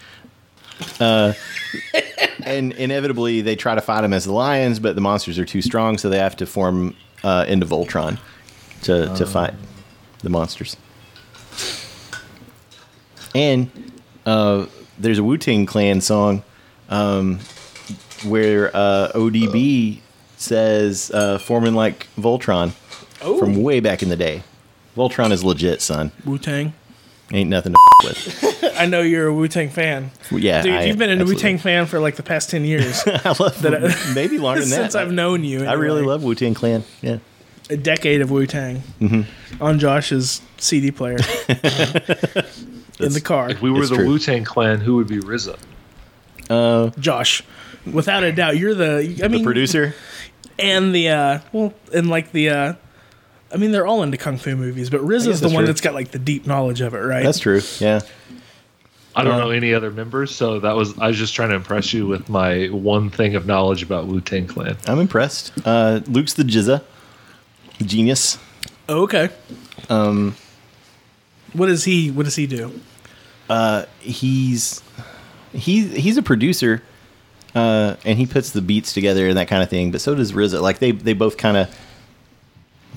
Uh, 1.00 1.34
and 2.46 2.74
inevitably, 2.74 3.42
they 3.42 3.56
try 3.56 3.74
to 3.74 3.82
fight 3.82 4.02
them 4.02 4.14
as 4.14 4.26
the 4.26 4.34
lions, 4.34 4.80
but 4.80 4.94
the 4.94 5.02
monsters 5.02 5.40
are 5.40 5.46
too 5.46 5.62
strong, 5.64 5.98
so 5.98 6.10
they 6.10 6.20
have 6.20 6.36
to 6.38 6.46
form 6.46 6.96
uh, 7.24 7.46
into 7.48 7.66
Voltron. 7.66 8.20
to 8.84 9.14
to 9.16 9.26
fight 9.26 9.54
the 10.20 10.30
monsters. 10.30 10.78
And 13.36 13.72
uh, 14.26 14.68
there's 15.00 15.18
a 15.18 15.24
Wu 15.24 15.38
Tang 15.38 15.66
Clan 15.66 16.02
song 16.02 16.44
um, 16.90 17.40
where 18.26 18.76
uh, 18.76 19.12
ODB 19.16 20.00
says 20.44 21.10
uh, 21.14 21.38
"Foreman 21.40 21.74
like 21.76 22.08
Voltron" 22.20 22.74
Oh. 23.22 23.38
from 23.40 23.62
way 23.64 23.80
back 23.80 24.04
in 24.04 24.10
the 24.10 24.16
day. 24.18 24.44
Voltron 24.98 25.32
is 25.32 25.44
legit, 25.44 25.82
son. 25.82 26.12
Wu 26.26 26.38
Tang. 26.38 26.74
Ain't 27.32 27.50
nothing 27.50 27.74
to 27.74 27.80
f- 28.10 28.44
with. 28.62 28.74
I 28.78 28.86
know 28.86 29.02
you're 29.02 29.28
a 29.28 29.34
Wu 29.34 29.48
Tang 29.48 29.70
fan. 29.70 30.12
Yeah, 30.30 30.62
Dude, 30.62 30.74
I- 30.76 30.84
you've 30.84 30.98
been 30.98 31.20
a 31.22 31.24
Wu. 31.26 31.34
Tang 31.36 31.58
fan 31.58 31.86
for 31.88 32.00
like 32.00 32.16
the 32.18 32.22
past 32.24 32.50
10 32.52 32.66
years. 32.66 33.02
I 33.08 33.30
love 33.40 33.60
That 33.62 33.74
I- 33.86 34.14
maybe 34.14 34.38
longer 34.38 34.60
than 34.62 34.70
that. 34.72 34.76
Since 34.92 34.96
I've 34.96 35.12
known 35.12 35.44
you. 35.44 35.66
I 35.66 35.74
really 35.74 36.02
love 36.04 36.22
Wu 36.24 36.36
Tang 36.36 36.54
Clan. 36.54 36.84
Yeah. 37.02 37.20
a 37.70 37.78
decade 37.78 38.22
of 38.22 38.30
Wu 38.30 38.46
Tang 38.46 38.84
Mm-hmm. 39.00 39.64
on 39.64 39.80
Josh's 39.80 40.42
CD 40.58 40.92
player 40.92 41.18
in 43.00 43.14
the 43.14 43.22
car. 43.24 43.50
If 43.50 43.62
we 43.62 43.72
were 43.72 43.82
It's 43.82 43.90
the 43.90 43.96
true. 43.98 44.08
Wu 44.08 44.20
Tang 44.20 44.44
Clan, 44.44 44.80
who 44.82 44.96
would 44.98 45.08
be 45.08 45.18
RZA? 45.20 45.58
Uh, 46.50 46.90
Josh, 47.00 47.42
without 47.92 48.24
a 48.24 48.32
doubt, 48.32 48.58
you're 48.58 48.76
the. 48.76 48.98
I 48.98 49.28
the 49.28 49.30
mean, 49.30 49.44
producer. 49.44 49.94
And 50.60 50.94
the 50.94 51.10
uh, 51.10 51.40
well, 51.52 51.74
and 51.94 52.10
like 52.10 52.32
the. 52.32 52.50
uh 52.50 52.74
I 53.52 53.58
mean, 53.58 53.72
they're 53.72 53.86
all 53.86 54.02
into 54.02 54.18
kung 54.18 54.40
fu 54.40 54.56
movies, 54.56 54.90
but 54.90 55.02
RZA 55.02 55.28
is 55.28 55.40
the 55.40 55.48
one 55.48 55.58
true. 55.58 55.68
that's 55.68 55.82
got 55.82 55.94
like 55.94 56.10
the 56.10 56.18
deep 56.18 56.48
knowledge 56.48 56.82
of 56.82 56.96
it, 56.96 57.00
right? 57.00 57.24
That's 57.24 57.38
true. 57.38 57.62
Yeah. 57.80 58.02
I 59.16 59.24
don't 59.24 59.38
know 59.38 59.52
any 59.52 59.76
other 59.76 59.92
members, 59.92 60.34
so 60.34 60.60
that 60.60 60.76
was 60.76 60.98
I 60.98 61.08
was 61.08 61.18
just 61.18 61.36
trying 61.36 61.50
to 61.50 61.56
impress 61.56 61.94
you 61.94 62.08
with 62.08 62.30
my 62.30 62.66
one 62.68 63.12
thing 63.12 63.36
of 63.36 63.46
knowledge 63.46 63.84
about 63.84 64.08
Wu 64.08 64.22
Tang 64.22 64.48
Clan. 64.48 64.76
I'm 64.88 65.00
impressed. 65.00 65.54
Uh, 65.64 66.00
Luke's 66.08 66.34
the 66.34 66.44
GZA. 66.44 66.84
Genius. 67.86 68.40
Oh, 68.90 69.04
okay. 69.04 69.30
Um, 69.90 70.36
what 71.54 71.68
does 71.68 71.84
he? 71.84 72.10
What 72.10 72.24
does 72.24 72.36
he 72.36 72.48
do? 72.48 72.80
Uh, 73.50 73.86
he's 74.00 74.82
he 75.52 75.88
he's 75.88 76.18
a 76.18 76.24
producer, 76.24 76.82
uh, 77.56 77.96
and 78.06 78.18
he 78.18 78.26
puts 78.26 78.52
the 78.52 78.62
beats 78.62 78.94
together 78.94 79.28
and 79.28 79.38
that 79.38 79.48
kind 79.48 79.62
of 79.64 79.70
thing. 79.70 79.92
But 79.92 80.02
so 80.02 80.16
does 80.16 80.32
RZA. 80.32 80.62
Like 80.62 80.80
they 80.80 80.92
they 80.92 81.14
both 81.14 81.38
kind 81.38 81.58
of 81.58 81.76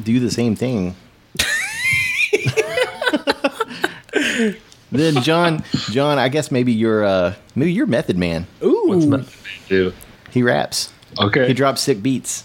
do 0.03 0.19
the 0.21 0.31
same 0.31 0.57
thing. 0.57 0.95
then 4.93 5.23
John 5.23 5.63
John, 5.91 6.19
I 6.19 6.29
guess 6.29 6.51
maybe 6.51 6.73
you're 6.73 7.05
uh, 7.05 7.35
maybe 7.55 7.73
you're 7.73 7.87
Method 7.87 8.17
Man. 8.17 8.47
Ooh, 8.63 8.85
What's 8.87 9.07
Method 9.07 9.27
Man 9.45 9.53
do? 9.69 9.93
He 10.31 10.43
raps. 10.43 10.93
Okay, 11.19 11.47
He 11.49 11.55
drops 11.55 11.81
sick 11.81 12.03
beats. 12.03 12.45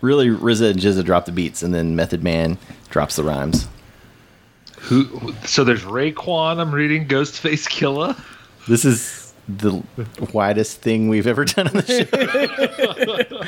Really, 0.00 0.28
RZA 0.28 0.70
and 0.72 0.80
GZA 0.80 1.04
drop 1.04 1.24
the 1.26 1.32
beats, 1.32 1.62
and 1.62 1.74
then 1.74 1.96
Method 1.96 2.22
Man 2.22 2.58
drops 2.90 3.16
the 3.16 3.24
rhymes. 3.24 3.66
who? 4.80 5.04
who- 5.04 5.34
So 5.46 5.64
there's 5.64 5.82
Raekwon. 5.84 6.58
I'm 6.60 6.72
reading 6.74 7.06
Ghostface 7.08 7.66
Killah. 7.68 8.18
This 8.68 8.84
is 8.84 9.25
the 9.48 9.82
widest 10.32 10.80
thing 10.80 11.08
we've 11.08 11.26
ever 11.26 11.44
done 11.44 11.68
on 11.68 11.74
the 11.74 13.38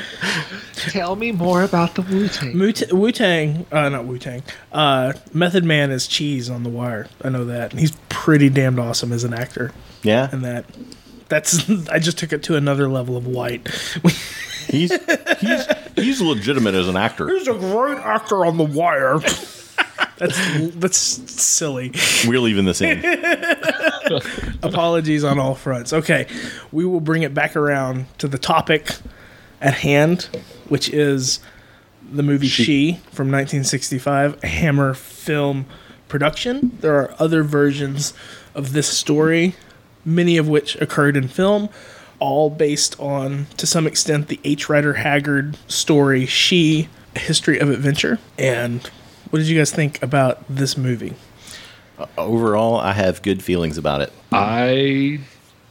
show. 0.73 0.89
Tell 0.91 1.15
me 1.15 1.31
more 1.31 1.63
about 1.63 1.95
the 1.95 2.01
Wu 2.01 2.27
Tang. 2.29 2.57
Wu 2.97 3.11
Tang, 3.11 3.65
uh, 3.71 3.89
not 3.89 4.05
Wu 4.05 4.17
Tang. 4.17 4.43
Uh, 4.71 5.13
Method 5.33 5.63
Man 5.65 5.91
is 5.91 6.07
cheese 6.07 6.49
on 6.49 6.63
the 6.63 6.69
wire. 6.69 7.07
I 7.23 7.29
know 7.29 7.43
that. 7.45 7.71
And 7.71 7.79
he's 7.79 7.91
pretty 8.07 8.49
damned 8.49 8.79
awesome 8.79 9.11
as 9.11 9.23
an 9.23 9.33
actor. 9.33 9.71
Yeah, 10.03 10.29
And 10.31 10.45
that, 10.45 10.65
that's. 11.27 11.69
I 11.89 11.99
just 11.99 12.17
took 12.17 12.31
it 12.31 12.43
to 12.43 12.55
another 12.55 12.87
level 12.87 13.17
of 13.17 13.27
white. 13.27 13.67
he's 14.67 14.93
he's 15.39 15.65
he's 15.95 16.21
legitimate 16.21 16.75
as 16.75 16.87
an 16.87 16.95
actor. 16.95 17.27
He's 17.29 17.47
a 17.49 17.53
great 17.53 17.97
actor 17.97 18.45
on 18.45 18.57
the 18.57 18.63
wire. 18.63 19.19
that's 20.17 20.75
that's 20.75 20.97
silly. 20.97 21.91
We're 22.25 22.39
leaving 22.39 22.63
this 22.63 22.79
in. 22.81 23.01
Apologies 24.61 25.23
on 25.23 25.39
all 25.39 25.55
fronts. 25.55 25.93
Okay, 25.93 26.27
we 26.71 26.85
will 26.85 26.99
bring 26.99 27.23
it 27.23 27.33
back 27.33 27.55
around 27.55 28.05
to 28.17 28.27
the 28.27 28.37
topic 28.37 28.97
at 29.61 29.75
hand, 29.75 30.29
which 30.67 30.89
is 30.89 31.39
the 32.11 32.23
movie 32.23 32.47
She, 32.47 32.93
from 33.11 33.27
1965, 33.27 34.41
Hammer 34.43 34.93
film 34.93 35.65
production. 36.07 36.77
There 36.81 36.95
are 36.95 37.13
other 37.19 37.43
versions 37.43 38.13
of 38.55 38.73
this 38.73 38.87
story, 38.87 39.55
many 40.03 40.37
of 40.37 40.47
which 40.47 40.75
occurred 40.77 41.15
in 41.15 41.27
film, 41.27 41.69
all 42.19 42.49
based 42.49 42.99
on, 42.99 43.45
to 43.57 43.65
some 43.65 43.87
extent, 43.87 44.27
the 44.27 44.39
H. 44.43 44.67
Rider 44.67 44.95
Haggard 44.95 45.57
story 45.67 46.25
She, 46.25 46.89
A 47.15 47.19
History 47.19 47.59
of 47.59 47.69
Adventure. 47.69 48.19
And 48.37 48.85
what 49.29 49.39
did 49.39 49.47
you 49.47 49.57
guys 49.57 49.71
think 49.71 50.01
about 50.01 50.43
this 50.49 50.75
movie? 50.75 51.13
Overall, 52.17 52.77
I 52.77 52.93
have 52.93 53.21
good 53.21 53.43
feelings 53.43 53.77
about 53.77 54.01
it. 54.01 54.11
I 54.31 55.19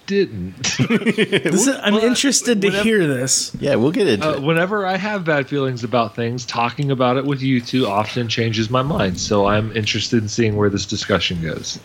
didn't. 0.06 0.54
This 0.88 1.66
is, 1.66 1.76
I'm 1.82 1.94
Well, 1.94 2.04
interested 2.04 2.60
to 2.62 2.68
whenever- 2.68 2.84
hear 2.84 3.06
this. 3.06 3.54
Yeah, 3.60 3.74
we'll 3.76 3.90
get 3.92 4.06
into 4.08 4.28
Uh, 4.28 4.32
it. 4.34 4.42
whenever 4.42 4.86
I 4.86 4.96
have 4.96 5.24
bad 5.24 5.48
feelings 5.48 5.84
about 5.84 6.14
things, 6.16 6.44
talking 6.46 6.90
about 6.90 7.16
it 7.16 7.24
with 7.26 7.42
you 7.42 7.60
two 7.60 7.86
often 7.86 8.28
changes 8.28 8.70
my 8.70 8.82
mind. 8.82 9.20
So 9.20 9.46
I'm 9.46 9.74
interested 9.76 10.22
in 10.22 10.28
seeing 10.28 10.56
where 10.56 10.70
this 10.70 10.86
discussion 10.86 11.42
goes. 11.42 11.78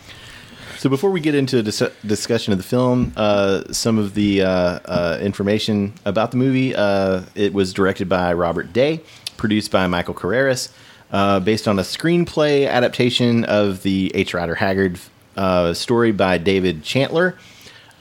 So 0.78 0.88
before 0.90 1.10
we 1.10 1.20
get 1.20 1.34
into 1.34 1.58
a 1.58 1.62
dis- 1.62 1.82
discussion 2.06 2.52
of 2.52 2.58
the 2.58 2.64
film, 2.64 3.12
uh, 3.16 3.64
some 3.72 3.98
of 3.98 4.14
the 4.14 4.42
uh, 4.42 4.48
uh, 4.48 5.18
information 5.22 5.92
about 6.04 6.30
the 6.30 6.36
movie. 6.36 6.74
Uh, 6.74 7.22
it 7.34 7.52
was 7.54 7.72
directed 7.72 8.08
by 8.08 8.32
Robert 8.34 8.72
Day, 8.72 9.00
produced 9.36 9.70
by 9.70 9.86
Michael 9.86 10.14
Carreras, 10.14 10.70
uh, 11.14 11.38
based 11.38 11.68
on 11.68 11.78
a 11.78 11.82
screenplay 11.82 12.68
adaptation 12.68 13.44
of 13.44 13.84
the 13.84 14.10
H. 14.16 14.34
Rider 14.34 14.56
Haggard 14.56 14.98
uh, 15.36 15.72
story 15.72 16.10
by 16.10 16.38
David 16.38 16.82
Chantler. 16.82 17.36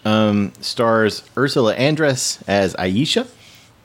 Um, 0.03 0.51
stars 0.60 1.24
Ursula 1.38 1.75
Andress 1.75 2.41
as 2.48 2.74
Aisha, 2.74 3.29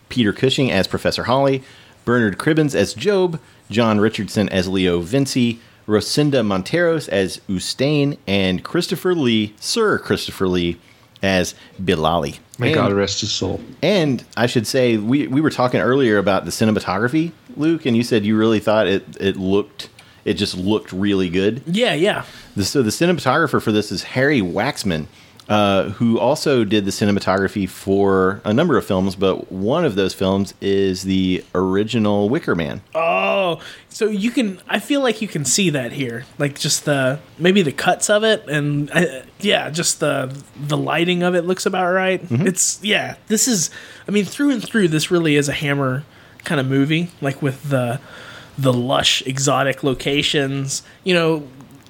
Peter 0.08 0.32
Cushing 0.32 0.70
as 0.72 0.88
Professor 0.88 1.24
Holly, 1.24 1.62
Bernard 2.06 2.38
Cribbins 2.38 2.74
as 2.74 2.94
Job, 2.94 3.38
John 3.70 4.00
Richardson 4.00 4.48
as 4.48 4.66
Leo 4.66 5.00
Vinci, 5.00 5.60
Rosenda 5.86 6.42
Monteros 6.42 7.06
as 7.10 7.42
Ustane, 7.48 8.16
and 8.26 8.64
Christopher 8.64 9.14
Lee, 9.14 9.54
Sir 9.60 9.98
Christopher 9.98 10.48
Lee, 10.48 10.78
as 11.22 11.54
Billali. 11.82 12.38
May 12.58 12.68
and, 12.68 12.74
God 12.74 12.92
rest 12.92 13.20
his 13.20 13.30
soul. 13.30 13.60
and 13.82 14.24
I 14.38 14.46
should 14.46 14.66
say, 14.66 14.96
we, 14.96 15.26
we 15.26 15.42
were 15.42 15.50
talking 15.50 15.80
earlier 15.80 16.16
about 16.16 16.46
the 16.46 16.50
cinematography, 16.50 17.32
Luke, 17.58 17.86
and 17.86 17.96
you 17.96 18.02
said 18.02 18.24
you 18.24 18.36
really 18.36 18.60
thought 18.60 18.86
it, 18.86 19.04
it 19.20 19.36
looked, 19.36 19.88
it 20.24 20.34
just 20.34 20.56
looked 20.56 20.92
really 20.92 21.28
good. 21.28 21.62
Yeah, 21.66 21.94
yeah. 21.94 22.24
The, 22.56 22.64
so 22.64 22.82
the 22.82 22.90
cinematographer 22.90 23.60
for 23.60 23.72
this 23.72 23.90
is 23.92 24.02
Harry 24.04 24.40
Waxman, 24.40 25.06
uh, 25.48 25.90
who 25.90 26.18
also 26.18 26.62
did 26.62 26.84
the 26.84 26.90
cinematography 26.90 27.66
for 27.66 28.42
a 28.44 28.52
number 28.52 28.76
of 28.76 28.84
films, 28.84 29.16
but 29.16 29.50
one 29.50 29.84
of 29.84 29.94
those 29.94 30.12
films 30.12 30.52
is 30.60 31.04
the 31.04 31.42
original 31.54 32.28
Wicker 32.28 32.54
Man. 32.54 32.82
Oh, 32.94 33.60
so 33.88 34.08
you 34.08 34.30
can. 34.30 34.60
I 34.68 34.78
feel 34.78 35.00
like 35.00 35.22
you 35.22 35.28
can 35.28 35.46
see 35.46 35.70
that 35.70 35.92
here, 35.92 36.26
like 36.36 36.58
just 36.58 36.84
the 36.84 37.18
maybe 37.38 37.62
the 37.62 37.72
cuts 37.72 38.10
of 38.10 38.24
it, 38.24 38.46
and 38.46 38.90
uh, 38.90 39.22
yeah, 39.40 39.70
just 39.70 40.00
the 40.00 40.38
the 40.54 40.76
lighting 40.76 41.22
of 41.22 41.34
it 41.34 41.46
looks 41.46 41.64
about 41.64 41.90
right. 41.92 42.20
It's 42.30 42.78
yeah. 42.82 43.16
This 43.28 43.48
is. 43.48 43.70
I 44.06 44.10
mean, 44.10 44.26
through 44.26 44.50
and 44.50 44.62
through, 44.62 44.88
this 44.88 45.10
really 45.10 45.36
is 45.36 45.48
a 45.48 45.54
Hammer 45.54 46.04
kind 46.48 46.60
of 46.60 46.66
movie, 46.66 47.10
like 47.20 47.42
with 47.42 47.68
the 47.68 48.00
the 48.56 48.72
lush, 48.72 49.22
exotic 49.22 49.84
locations. 49.84 50.82
You 51.04 51.14
know, 51.14 51.48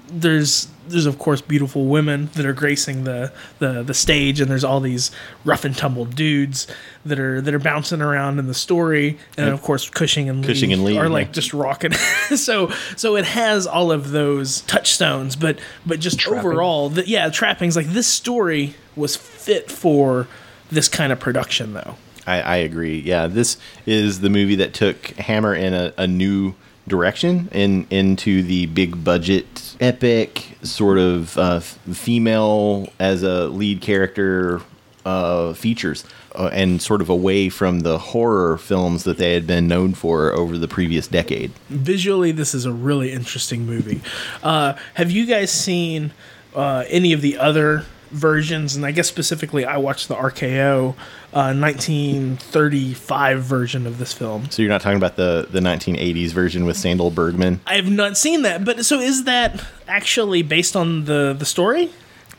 there's 0.09 0.69
there's 0.89 1.07
of 1.07 1.19
course 1.19 1.41
beautiful 1.41 1.87
women 1.87 2.31
that 2.35 2.47
are 2.47 2.53
gracing 2.53 3.05
the, 3.05 3.33
the 3.59 3.83
the 3.83 3.95
stage 3.95 4.41
and 4.41 4.51
there's 4.51 4.65
all 4.65 4.81
these 4.81 5.11
rough 5.45 5.65
and 5.65 5.77
tumble 5.77 6.05
dudes 6.05 6.67
that 7.05 7.19
are 7.19 7.41
that 7.41 7.55
are 7.55 7.59
bouncing 7.59 8.01
around 8.01 8.39
in 8.39 8.47
the 8.47 8.55
story. 8.55 9.19
And 9.37 9.51
of 9.51 9.63
course 9.63 9.89
Cushing 9.89 10.29
and 10.29 10.45
Lee 10.45 10.73
and 10.73 10.85
Lee, 10.85 10.99
are 10.99 11.05
yeah. 11.05 11.13
like 11.13 11.33
just 11.33 11.53
rocking. 11.55 11.93
So 12.29 12.71
so 12.97 13.17
it 13.17 13.25
has 13.25 13.67
all 13.67 13.91
of 13.93 14.11
those 14.11 14.63
touchstones 14.63 15.37
but 15.37 15.59
but 15.87 16.01
just 16.01 16.27
overall 16.27 16.89
the, 16.91 17.07
yeah 17.09 17.31
trappings 17.31 17.77
like 17.77 17.87
this 17.87 18.07
story 18.07 18.75
was 18.97 19.17
fit 19.17 19.71
for 19.71 20.27
this 20.71 20.89
kind 20.89 21.13
of 21.13 21.21
production 21.21 21.73
though 21.73 21.97
I, 22.29 22.41
I 22.41 22.57
agree. 22.57 23.01
Yeah, 23.01 23.27
this 23.27 23.57
is 23.87 24.21
the 24.21 24.31
movie 24.31 24.57
that 24.57 24.75
took 24.75 25.07
Hammer 25.17 25.55
in 25.55 25.73
a, 25.73 25.93
a 25.97 26.07
new 26.07 26.55
direction 26.87 27.49
in 27.53 27.87
into 27.91 28.43
the 28.43 28.67
big 28.67 29.05
budget 29.05 29.77
epic 29.79 30.57
sort 30.63 30.99
of 30.99 31.37
uh, 31.39 31.61
female 31.61 32.91
as 32.99 33.23
a 33.23 33.47
lead 33.49 33.81
character 33.81 34.63
uh, 35.05 35.53
features 35.53 36.05
uh, 36.35 36.51
and 36.53 36.83
sort 36.83 37.01
of 37.01 37.09
away 37.09 37.49
from 37.49 37.81
the 37.81 37.99
horror 37.99 38.59
films 38.59 39.05
that 39.05 39.19
they 39.19 39.35
had 39.35 39.47
been 39.47 39.69
known 39.69 39.95
for 39.95 40.33
over 40.33 40.59
the 40.59 40.69
previous 40.69 41.07
decade. 41.07 41.53
visually 41.69 42.33
this 42.33 42.55
is 42.55 42.65
a 42.65 42.73
really 42.73 43.13
interesting 43.13 43.67
movie 43.67 44.01
uh, 44.43 44.75
have 44.95 45.11
you 45.11 45.27
guys 45.27 45.51
seen 45.51 46.13
uh, 46.55 46.85
any 46.89 47.13
of 47.13 47.21
the 47.21 47.37
other 47.37 47.85
versions, 48.11 48.77
and 48.77 48.85
I 48.87 48.91
guess 48.93 49.09
specifically 49.09 49.65
I 49.65 49.77
watched 49.79 50.09
the 50.09 50.15
RKO 50.15 50.95
uh, 51.33 51.55
1935 51.55 53.43
version 53.43 53.87
of 53.87 53.99
this 53.99 54.13
film. 54.13 54.51
So 54.51 54.63
you're 54.63 54.71
not 54.71 54.81
talking 54.81 54.97
about 54.97 55.17
the 55.17 55.47
the 55.51 55.61
1980s 55.61 56.31
version 56.31 56.65
with 56.65 56.77
Sandahl 56.77 57.15
Bergman. 57.15 57.61
I 57.67 57.75
have 57.77 57.91
not 57.91 58.17
seen 58.17 58.43
that, 58.43 58.65
but 58.65 58.85
so 58.85 59.01
is 59.01 59.25
that 59.25 59.65
actually 59.87 60.43
based 60.43 60.77
on 60.77 61.05
the 61.05 61.35
the 61.39 61.45
story? 61.47 61.91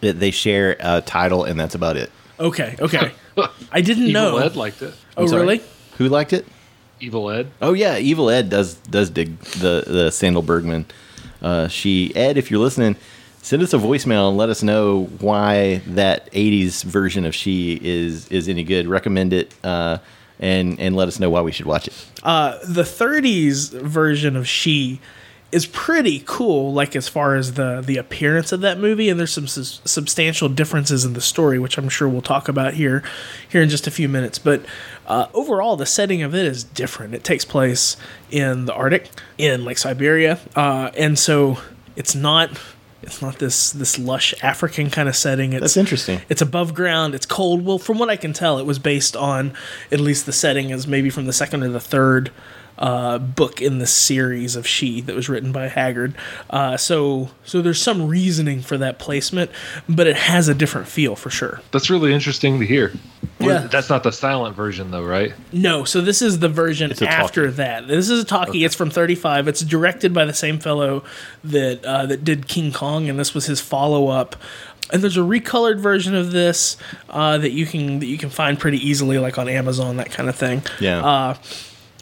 That 0.02 0.20
they 0.20 0.32
share 0.32 0.78
a 0.80 1.02
title 1.02 1.44
and 1.44 1.60
that's 1.60 1.76
about 1.76 1.98
it. 1.98 2.10
Okay, 2.40 2.76
okay. 2.80 3.12
I 3.72 3.82
didn't 3.82 4.08
Evil 4.08 4.14
know. 4.14 4.38
Ed 4.38 4.56
liked 4.56 4.82
it. 4.82 4.94
oh, 5.18 5.28
Sorry? 5.28 5.42
really? 5.42 5.62
Who 5.98 6.08
liked 6.08 6.32
it? 6.34 6.46
Evil 7.02 7.30
Ed. 7.30 7.52
Oh 7.62 7.74
yeah, 7.74 7.98
Evil 7.98 8.30
Ed 8.30 8.50
does 8.50 8.76
does 8.76 9.10
dig 9.10 9.38
the 9.40 9.84
the 9.86 10.10
Sandahl 10.10 10.46
Bergman. 10.46 10.86
Uh, 11.42 11.68
she 11.68 12.14
Ed, 12.16 12.38
if 12.38 12.52
you're 12.52 12.60
listening, 12.60 12.96
send 13.42 13.62
us 13.62 13.74
a 13.74 13.78
voicemail 13.78 14.30
and 14.30 14.38
let 14.38 14.50
us 14.50 14.64
know 14.64 15.06
why 15.20 15.82
that 15.88 16.32
'80s 16.32 16.84
version 16.84 17.26
of 17.26 17.34
She 17.36 17.80
is 17.82 18.28
is 18.30 18.48
any 18.48 18.64
good. 18.64 18.88
Recommend 18.88 19.34
it, 19.34 19.54
uh, 19.64 20.00
and 20.40 20.80
and 20.80 20.96
let 20.96 21.08
us 21.08 21.20
know 21.20 21.30
why 21.30 21.42
we 21.42 21.52
should 21.52 21.66
watch 21.66 21.88
it. 21.88 22.06
Uh, 22.24 22.58
the 22.68 22.84
30s 22.84 23.72
version 23.82 24.36
of 24.36 24.48
She 24.48 25.00
is 25.52 25.66
pretty 25.66 26.22
cool, 26.26 26.74
like 26.74 26.96
as 26.96 27.08
far 27.08 27.36
as 27.36 27.54
the 27.54 27.82
the 27.86 27.98
appearance 27.98 28.52
of 28.52 28.62
that 28.62 28.78
movie, 28.78 29.10
and 29.10 29.20
there's 29.20 29.34
some 29.34 29.48
sus- 29.48 29.82
substantial 29.84 30.48
differences 30.48 31.06
in 31.06 31.14
the 31.14 31.22
story, 31.22 31.58
which 31.58 31.78
I'm 31.78 31.90
sure 31.90 32.08
we'll 32.08 32.22
talk 32.22 32.48
about 32.48 32.76
here 32.76 33.04
here 33.48 33.62
in 33.62 33.70
just 33.70 33.88
a 33.88 33.92
few 33.92 34.08
minutes. 34.08 34.38
But 34.38 34.64
uh, 35.08 35.28
overall, 35.34 35.76
the 35.76 35.86
setting 35.86 36.22
of 36.22 36.36
it 36.36 36.46
is 36.46 36.64
different. 36.64 37.16
It 37.16 37.24
takes 37.24 37.46
place 37.46 37.98
in 38.30 38.66
the 38.66 38.74
Arctic, 38.74 39.10
in 39.38 39.66
like 39.66 39.78
Siberia, 39.78 40.40
uh, 40.56 40.92
and 40.96 41.18
so 41.18 41.58
it's 41.96 42.14
not 42.14 42.52
it's 43.10 43.22
not 43.22 43.40
this 43.40 43.72
this 43.72 43.98
lush 43.98 44.34
African 44.44 44.90
kind 44.90 45.10
of 45.10 45.16
setting. 45.16 45.54
It's 45.54 45.62
That's 45.62 45.78
interesting. 45.78 46.22
it's 46.30 46.42
above 46.42 46.74
ground. 46.74 47.16
It's 47.16 47.26
cold. 47.26 47.66
Well, 47.66 47.80
from 47.80 47.98
what 47.98 48.10
I 48.10 48.16
can 48.16 48.34
tell, 48.34 48.60
it 48.60 48.66
was 48.66 48.80
based 48.80 49.16
on 49.18 49.54
at 49.92 50.00
least 50.00 50.26
the 50.26 50.32
setting 50.32 50.70
is 50.70 50.88
maybe 50.88 51.10
from 51.10 51.26
the 51.26 51.34
second 51.34 51.64
or 51.64 51.70
the 51.70 51.80
third 51.80 52.32
uh, 52.80 53.20
book 53.20 53.62
in 53.62 53.78
the 53.80 53.86
series 53.86 54.56
of 54.56 54.66
She 54.66 55.02
that 55.02 55.16
was 55.16 55.30
written 55.30 55.52
by 55.52 55.68
Haggard. 55.68 56.16
Uh, 56.50 56.78
so 56.78 57.30
so 57.44 57.62
there's 57.62 57.82
some 57.82 58.08
reasoning 58.08 58.62
for 58.62 58.78
that 58.78 58.98
placement, 58.98 59.52
but 59.88 60.08
it 60.08 60.16
has 60.16 60.48
a 60.48 60.56
different 60.56 60.88
feel 60.88 61.16
for 61.16 61.30
sure. 61.30 61.62
That's 61.72 61.90
really 61.90 62.14
interesting 62.14 62.60
to 62.60 62.66
hear. 62.66 62.94
Yeah. 63.40 63.68
That's 63.68 63.90
not 63.90 64.04
the 64.04 64.12
silent 64.12 64.56
version, 64.56 64.92
though, 64.92 65.04
right? 65.04 65.34
No, 65.52 65.84
so 65.84 66.02
this 66.02 66.22
is 66.22 66.40
the 66.40 66.50
version 66.50 66.92
after 66.92 67.46
talkie. 67.46 67.56
that. 67.58 67.88
This 67.88 68.10
is 68.10 68.24
a 68.24 68.26
talkie. 68.26 68.66
It's 68.66 68.76
from 68.76 68.90
35. 68.90 69.48
It's 69.48 69.62
directed 69.62 70.14
by 70.14 70.26
the 70.26 70.34
same 70.34 70.60
fellow 70.60 71.04
that 71.44 71.84
uh, 71.86 72.06
that 72.08 72.24
did 72.24 72.48
King 72.48 72.72
Kong, 72.72 73.10
and 73.10 73.20
this 73.20 73.34
was 73.34 73.46
his 73.46 73.62
follow 73.62 74.08
up. 74.08 74.36
And 74.92 75.04
there's 75.04 75.18
a 75.18 75.22
recolored 75.22 75.80
version 75.80 76.16
of 76.16 76.32
this 76.32 76.76
uh, 77.10 77.38
that 77.38 77.52
you 77.52 77.66
can 77.66 78.00
that 78.00 78.08
you 78.08 78.18
can 78.18 78.30
find 78.30 78.60
pretty 78.60 78.78
easily, 78.86 79.20
like 79.20 79.38
on 79.38 79.48
Amazon, 79.48 79.98
that 79.98 80.12
kind 80.12 80.28
of 80.28 80.36
thing. 80.36 80.64
Yeah. 80.80 81.06
Uh, 81.06 81.36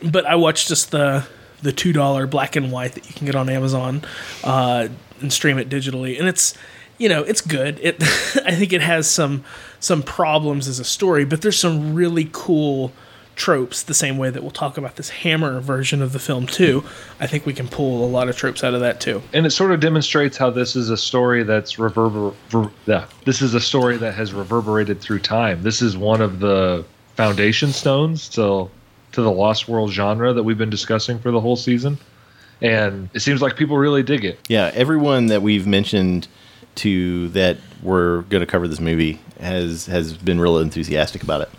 but 0.03 0.25
I 0.25 0.35
watched 0.35 0.67
just 0.67 0.91
the 0.91 1.25
the 1.61 1.71
two 1.71 1.91
dollar 1.93 2.27
black 2.27 2.55
and 2.55 2.71
white 2.71 2.93
that 2.93 3.07
you 3.07 3.13
can 3.13 3.25
get 3.25 3.35
on 3.35 3.49
Amazon 3.49 4.03
uh, 4.43 4.87
and 5.21 5.33
stream 5.33 5.57
it 5.57 5.69
digitally, 5.69 6.19
and 6.19 6.27
it's 6.27 6.53
you 6.97 7.09
know 7.09 7.23
it's 7.23 7.41
good. 7.41 7.79
It 7.81 8.01
I 8.45 8.55
think 8.55 8.73
it 8.73 8.81
has 8.81 9.09
some 9.09 9.43
some 9.79 10.03
problems 10.03 10.67
as 10.67 10.79
a 10.79 10.85
story, 10.85 11.25
but 11.25 11.41
there's 11.41 11.59
some 11.59 11.93
really 11.93 12.29
cool 12.31 12.91
tropes. 13.35 13.83
The 13.83 13.93
same 13.93 14.17
way 14.17 14.29
that 14.29 14.41
we'll 14.41 14.51
talk 14.51 14.77
about 14.77 14.95
this 14.95 15.09
Hammer 15.09 15.59
version 15.59 16.01
of 16.01 16.11
the 16.11 16.19
film 16.19 16.47
too. 16.47 16.83
I 17.19 17.27
think 17.27 17.45
we 17.45 17.53
can 17.53 17.67
pull 17.67 18.03
a 18.03 18.09
lot 18.09 18.29
of 18.29 18.35
tropes 18.35 18.63
out 18.63 18.73
of 18.73 18.81
that 18.81 18.99
too. 18.99 19.21
And 19.31 19.45
it 19.45 19.51
sort 19.51 19.71
of 19.71 19.79
demonstrates 19.79 20.37
how 20.37 20.49
this 20.49 20.75
is 20.75 20.89
a 20.89 20.97
story 20.97 21.43
that's 21.43 21.75
reverber. 21.75 22.33
Ver, 22.49 22.69
yeah, 22.87 23.05
this 23.25 23.41
is 23.41 23.53
a 23.53 23.61
story 23.61 23.97
that 23.97 24.13
has 24.13 24.33
reverberated 24.33 24.99
through 24.99 25.19
time. 25.19 25.61
This 25.63 25.81
is 25.81 25.95
one 25.95 26.21
of 26.21 26.39
the 26.39 26.83
foundation 27.15 27.71
stones 27.71 28.27
to 28.29 28.69
to 29.17 29.23
the 29.23 29.31
Lost 29.31 29.67
World 29.67 29.91
genre 29.91 30.31
that 30.31 30.43
we've 30.43 30.57
been 30.59 30.69
discussing 30.69 31.17
for 31.17 31.31
the 31.31 31.41
whole 31.41 31.55
season. 31.55 31.97
And 32.61 33.09
it 33.13 33.19
seems 33.21 33.41
like 33.41 33.55
people 33.55 33.77
really 33.77 34.03
dig 34.03 34.23
it. 34.23 34.39
Yeah, 34.47 34.71
everyone 34.75 35.27
that 35.27 35.41
we've 35.41 35.65
mentioned 35.67 36.27
to 36.75 37.27
that 37.29 37.57
we're 37.81 38.21
going 38.23 38.41
to 38.41 38.45
cover 38.45 38.67
this 38.67 38.79
movie 38.79 39.19
has 39.39 39.87
has 39.87 40.13
been 40.15 40.39
real 40.39 40.59
enthusiastic 40.59 41.23
about 41.23 41.41
it. 41.41 41.49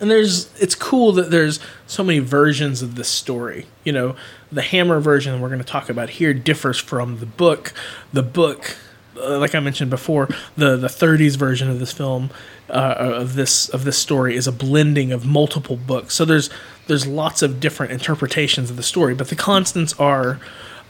and 0.00 0.08
there's 0.08 0.48
it's 0.60 0.76
cool 0.76 1.10
that 1.12 1.30
there's 1.32 1.58
so 1.88 2.04
many 2.04 2.20
versions 2.20 2.82
of 2.82 2.94
this 2.94 3.08
story 3.08 3.66
you 3.82 3.92
know 3.92 4.14
the 4.52 4.62
hammer 4.62 5.00
version 5.00 5.32
that 5.32 5.40
we're 5.42 5.48
going 5.48 5.58
to 5.60 5.64
talk 5.66 5.88
about 5.88 6.10
here 6.10 6.32
differs 6.32 6.78
from 6.78 7.18
the 7.18 7.26
book 7.26 7.72
the 8.12 8.22
book 8.22 8.76
uh, 9.20 9.38
like 9.38 9.54
i 9.56 9.60
mentioned 9.60 9.90
before 9.90 10.28
the 10.56 10.76
the 10.76 10.86
30s 10.86 11.36
version 11.36 11.68
of 11.68 11.80
this 11.80 11.90
film 11.92 12.30
uh, 12.70 12.94
of 12.98 13.34
this 13.34 13.68
of 13.70 13.82
this 13.84 13.98
story 13.98 14.36
is 14.36 14.46
a 14.46 14.52
blending 14.52 15.10
of 15.10 15.26
multiple 15.26 15.76
books 15.76 16.14
so 16.14 16.24
there's 16.24 16.50
there's 16.88 17.06
lots 17.06 17.42
of 17.42 17.60
different 17.60 17.92
interpretations 17.92 18.70
of 18.70 18.76
the 18.76 18.82
story 18.82 19.14
but 19.14 19.28
the 19.28 19.36
constants 19.36 19.92
are 20.00 20.40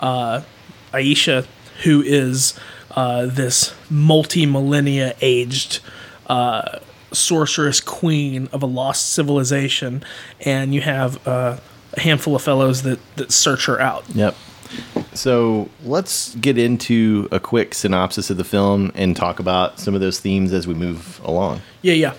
uh, 0.01 0.41
aisha 0.93 1.47
who 1.85 2.03
is 2.03 2.59
uh, 2.93 3.27
this 3.27 3.75
multi-millennia 3.91 5.15
aged 5.21 5.81
uh, 6.27 6.79
sorceress 7.13 7.81
queen 7.81 8.49
of 8.53 8.63
a 8.63 8.67
lost 8.67 9.13
civilization, 9.13 10.03
and 10.41 10.75
you 10.75 10.81
have 10.81 11.27
uh, 11.27 11.59
a 11.93 12.01
handful 12.01 12.35
of 12.37 12.43
fellows 12.43 12.83
that, 12.83 12.99
that 13.17 13.33
search 13.33 13.67
her 13.67 13.81
out. 13.81 14.05
Yep. 14.15 14.35
So 15.15 15.71
let's 15.85 16.35
get 16.35 16.59
into 16.59 17.29
a 17.33 17.41
quick 17.41 17.75
synopsis 17.75 18.31
of 18.31 18.37
the 18.37 18.45
film 18.45 18.93
and 18.95 19.17
talk 19.17 19.41
about 19.41 19.81
some 19.81 19.95
of 19.95 20.01
those 20.01 20.21
themes 20.21 20.53
as 20.53 20.67
we 20.67 20.75
move 20.75 21.21
along. 21.25 21.63
Yeah, 21.83 21.95
yeah. 21.95 22.15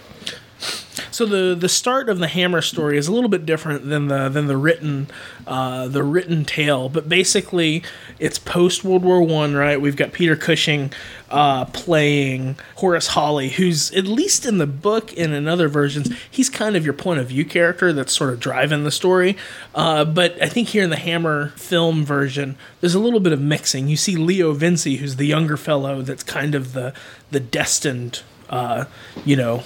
So 1.12 1.26
the 1.26 1.56
the 1.56 1.70
start 1.70 2.10
of 2.10 2.20
the 2.20 2.28
Hammer 2.28 2.62
story 2.62 2.98
is 2.98 3.08
a 3.08 3.14
little 3.14 3.30
bit 3.30 3.46
different 3.46 3.90
than 3.90 4.08
the 4.08 4.30
than 4.30 4.48
the 4.48 4.58
written 4.58 5.08
uh, 5.48 5.88
the 5.88 6.04
written 6.04 6.46
tale, 6.46 6.90
but 6.90 7.10
basically 7.10 7.84
it's 8.20 8.38
post 8.38 8.84
World 8.84 9.04
War 9.04 9.22
One, 9.22 9.56
right? 9.56 9.82
We've 9.82 9.96
got 9.96 10.14
Peter 10.14 10.36
Cushing 10.36 10.92
uh, 11.30 11.66
playing 11.66 12.58
Horace 12.76 13.08
Holly, 13.08 13.50
who's 13.50 13.92
at 13.92 14.06
least 14.06 14.46
in 14.46 14.58
the 14.58 14.68
book 14.68 15.16
and 15.18 15.34
in 15.34 15.48
other 15.48 15.68
versions, 15.68 16.12
he's 16.30 16.50
kind 16.50 16.76
of 16.76 16.86
your 16.86 16.94
point 16.94 17.20
of 17.20 17.28
view 17.28 17.46
character 17.46 17.94
that's 17.94 18.14
sort 18.14 18.32
of 18.32 18.40
driving 18.40 18.84
the 18.84 18.92
story. 18.92 19.38
Uh, 19.76 20.06
but 20.06 20.42
I 20.42 20.48
think 20.48 20.70
here 20.70 20.84
in 20.84 20.90
the 20.90 20.96
Hammer 20.96 21.50
film 21.50 22.04
version, 22.04 22.58
there's 22.82 22.96
a 22.96 23.00
little 23.00 23.20
bit 23.20 23.34
of 23.34 23.42
mixing. 23.42 23.88
You 23.88 23.98
see 23.98 24.16
Leo 24.16 24.54
Vinci, 24.54 24.98
who's 24.98 25.18
the 25.18 25.26
younger 25.28 25.58
fellow 25.58 26.02
that's 26.02 26.24
kind 26.24 26.56
of 26.56 26.74
the 26.74 26.94
the 27.32 27.40
destined, 27.40 28.22
uh, 28.50 28.86
you 29.24 29.36
know, 29.36 29.64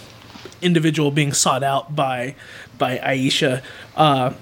individual 0.63 1.11
being 1.11 1.33
sought 1.33 1.63
out 1.63 1.95
by 1.95 2.35
by 2.77 2.97
Aisha. 2.97 3.61
Uh, 3.95 4.33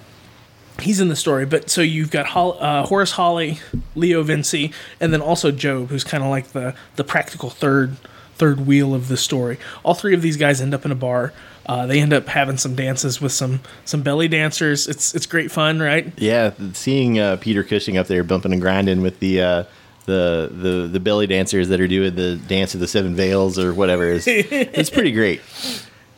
he's 0.79 0.99
in 0.99 1.09
the 1.09 1.15
story, 1.15 1.45
but 1.45 1.69
so 1.69 1.81
you've 1.81 2.11
got 2.11 2.27
Hol- 2.27 2.57
uh, 2.59 2.85
Horace 2.85 3.11
Holly, 3.11 3.59
Leo 3.95 4.23
Vinci, 4.23 4.71
and 4.99 5.13
then 5.13 5.21
also 5.21 5.51
Job, 5.51 5.89
who's 5.89 6.03
kind 6.03 6.23
of 6.23 6.29
like 6.29 6.49
the 6.49 6.75
the 6.95 7.03
practical 7.03 7.49
third 7.49 7.97
third 8.35 8.65
wheel 8.65 8.95
of 8.95 9.07
the 9.07 9.17
story. 9.17 9.57
All 9.83 9.93
three 9.93 10.15
of 10.15 10.21
these 10.21 10.37
guys 10.37 10.61
end 10.61 10.73
up 10.73 10.85
in 10.85 10.91
a 10.91 10.95
bar. 10.95 11.33
Uh, 11.67 11.85
they 11.85 11.99
end 12.01 12.11
up 12.11 12.27
having 12.27 12.57
some 12.57 12.75
dances 12.75 13.21
with 13.21 13.31
some 13.31 13.61
some 13.85 14.01
belly 14.01 14.27
dancers. 14.27 14.87
It's 14.87 15.13
it's 15.13 15.25
great 15.25 15.51
fun, 15.51 15.79
right? 15.79 16.11
Yeah, 16.17 16.51
seeing 16.73 17.19
uh, 17.19 17.37
Peter 17.37 17.63
Cushing 17.63 17.97
up 17.97 18.07
there 18.07 18.23
bumping 18.23 18.51
and 18.51 18.61
grinding 18.61 19.01
with 19.01 19.19
the 19.19 19.41
uh, 19.41 19.63
the 20.05 20.49
the 20.51 20.89
the 20.91 20.99
belly 20.99 21.27
dancers 21.27 21.69
that 21.69 21.79
are 21.79 21.87
doing 21.87 22.15
the 22.15 22.35
dance 22.35 22.73
of 22.73 22.79
the 22.79 22.87
seven 22.87 23.15
veils 23.15 23.59
or 23.59 23.73
whatever 23.73 24.05
is 24.05 24.25
it's 24.27 24.89
pretty 24.89 25.11
great. 25.11 25.41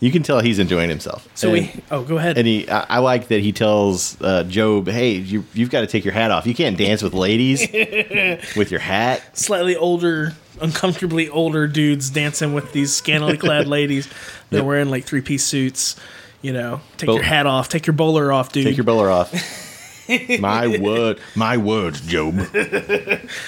You 0.04 0.12
can 0.12 0.22
tell 0.22 0.42
he's 0.42 0.60
enjoying 0.60 0.90
himself. 0.90 1.26
So 1.34 1.54
and, 1.54 1.68
we 1.74 1.82
oh 1.90 2.04
go 2.04 2.18
ahead. 2.18 2.38
and 2.38 2.46
he 2.46 2.68
I, 2.70 2.86
I 2.90 2.98
like 3.00 3.30
that 3.30 3.40
he 3.40 3.54
tells 3.54 4.22
uh, 4.22 4.44
Job, 4.44 4.90
"Hey, 4.90 5.12
you 5.14 5.46
you've 5.54 5.70
got 5.70 5.80
to 5.82 5.88
take 5.88 6.04
your 6.04 6.14
hat 6.14 6.30
off. 6.30 6.46
You 6.46 6.54
can't 6.54 6.78
dance 6.78 7.02
with 7.02 7.14
ladies 7.14 7.62
with 8.58 8.70
your 8.70 8.82
hat." 8.82 9.22
slightly 9.38 9.78
older, 9.78 10.34
uncomfortably 10.60 11.30
older 11.30 11.68
dudes 11.68 12.10
dancing 12.10 12.54
with 12.54 12.74
these 12.74 12.94
scantily 12.94 13.38
clad 13.38 13.66
ladies. 13.78 14.08
They're 14.50 14.60
Yep. 14.60 14.68
wearing 14.68 14.90
like 14.90 15.06
three 15.06 15.22
piece 15.22 15.46
suits. 15.46 15.96
You 16.42 16.52
know, 16.52 16.82
take 16.98 17.08
Bo- 17.08 17.16
your 17.16 17.24
hat 17.24 17.46
off, 17.46 17.70
take 17.70 17.88
your 17.88 17.94
bowler 17.94 18.34
off, 18.34 18.52
dude. 18.52 18.66
Take 18.66 18.76
your 18.76 18.84
bowler 18.84 19.10
off. 19.10 19.32
my 20.40 20.68
word, 20.80 21.20
my 21.36 21.58
word, 21.58 21.96
Job. 21.96 22.36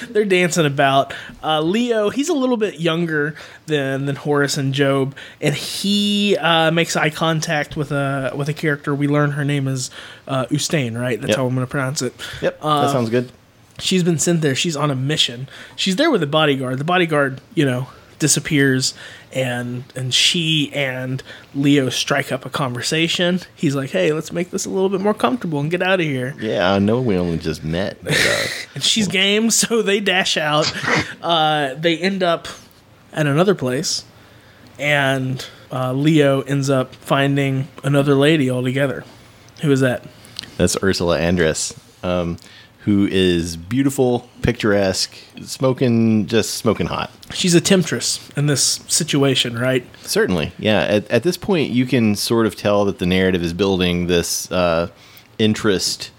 They're 0.09 0.25
dancing 0.25 0.65
about. 0.65 1.13
Uh, 1.43 1.61
Leo, 1.61 2.09
he's 2.09 2.29
a 2.29 2.33
little 2.33 2.57
bit 2.57 2.79
younger 2.79 3.35
than 3.67 4.05
than 4.05 4.15
Horace 4.15 4.57
and 4.57 4.73
Job, 4.73 5.15
and 5.41 5.55
he 5.55 6.37
uh, 6.37 6.71
makes 6.71 6.95
eye 6.95 7.09
contact 7.09 7.75
with 7.75 7.91
a 7.91 8.33
with 8.35 8.49
a 8.49 8.53
character. 8.53 8.93
We 8.95 9.07
learn 9.07 9.31
her 9.31 9.45
name 9.45 9.67
is 9.67 9.91
uh, 10.27 10.45
Ustane, 10.47 10.99
right? 10.99 11.19
That's 11.19 11.29
Yep. 11.31 11.37
how 11.37 11.45
I'm 11.47 11.55
going 11.55 11.65
to 11.67 11.71
pronounce 11.71 12.01
it. 12.01 12.13
Yep, 12.41 12.59
Uh, 12.61 12.81
that 12.85 12.91
sounds 12.91 13.09
good. 13.09 13.31
she's 13.79 14.03
been 14.03 14.19
sent 14.19 14.41
there. 14.41 14.55
She's 14.55 14.75
on 14.75 14.91
a 14.91 14.95
mission. 14.95 15.47
She's 15.75 15.95
there 15.97 16.09
with 16.11 16.23
a 16.23 16.27
bodyguard. 16.27 16.77
The 16.77 16.83
bodyguard, 16.83 17.41
you 17.55 17.65
know, 17.65 17.87
disappears, 18.19 18.93
and 19.35 19.83
and 19.95 20.13
she 20.13 20.71
and 20.73 21.21
Leo 21.53 21.89
strike 21.89 22.31
up 22.31 22.45
a 22.45 22.49
conversation. 22.49 23.41
He's 23.53 23.75
like, 23.75 23.91
"Hey, 23.91 24.13
let's 24.13 24.31
make 24.31 24.49
this 24.49 24.65
a 24.65 24.69
little 24.69 24.89
bit 24.89 25.01
more 25.01 25.13
comfortable 25.13 25.59
and 25.59 25.69
get 25.69 25.83
out 25.83 25.99
of 25.99 26.05
here." 26.05 26.33
Yeah, 26.39 26.71
I 26.71 26.79
know 26.79 27.01
we 27.01 27.17
only 27.17 27.37
just 27.37 27.63
met. 27.63 28.01
But, 28.03 28.13
uh, 28.13 28.47
And 28.75 28.83
she's 28.83 29.07
game, 29.07 29.51
so 29.51 29.81
they 29.81 29.99
dash 29.99 30.37
out. 30.37 30.71
Uh, 31.21 31.73
they 31.73 31.97
end 31.97 32.21
up 32.21 32.47
at 33.11 33.25
another 33.25 33.55
place, 33.55 34.05
and 34.77 35.43
uh, 35.71 35.91
Leo 35.91 36.41
ends 36.41 36.69
up 36.69 36.93
finding 36.95 37.67
another 37.83 38.13
lady 38.13 38.49
altogether. 38.49 39.03
Who 39.61 39.71
is 39.71 39.79
that? 39.79 40.05
That's 40.57 40.77
Ursula 40.83 41.19
Andress, 41.19 41.75
um, 42.03 42.37
who 42.85 43.07
is 43.07 43.57
beautiful, 43.57 44.29
picturesque, 44.43 45.17
smoking, 45.41 46.27
just 46.27 46.53
smoking 46.53 46.85
hot. 46.85 47.09
She's 47.33 47.55
a 47.55 47.61
temptress 47.61 48.29
in 48.37 48.45
this 48.45 48.61
situation, 48.87 49.57
right? 49.57 49.83
Certainly, 50.03 50.51
yeah. 50.59 50.81
At, 50.81 51.09
at 51.09 51.23
this 51.23 51.35
point, 51.35 51.71
you 51.71 51.87
can 51.87 52.15
sort 52.15 52.45
of 52.45 52.55
tell 52.55 52.85
that 52.85 52.99
the 52.99 53.07
narrative 53.07 53.41
is 53.41 53.53
building 53.53 54.05
this 54.05 54.51
uh, 54.51 54.89
interest 55.39 56.11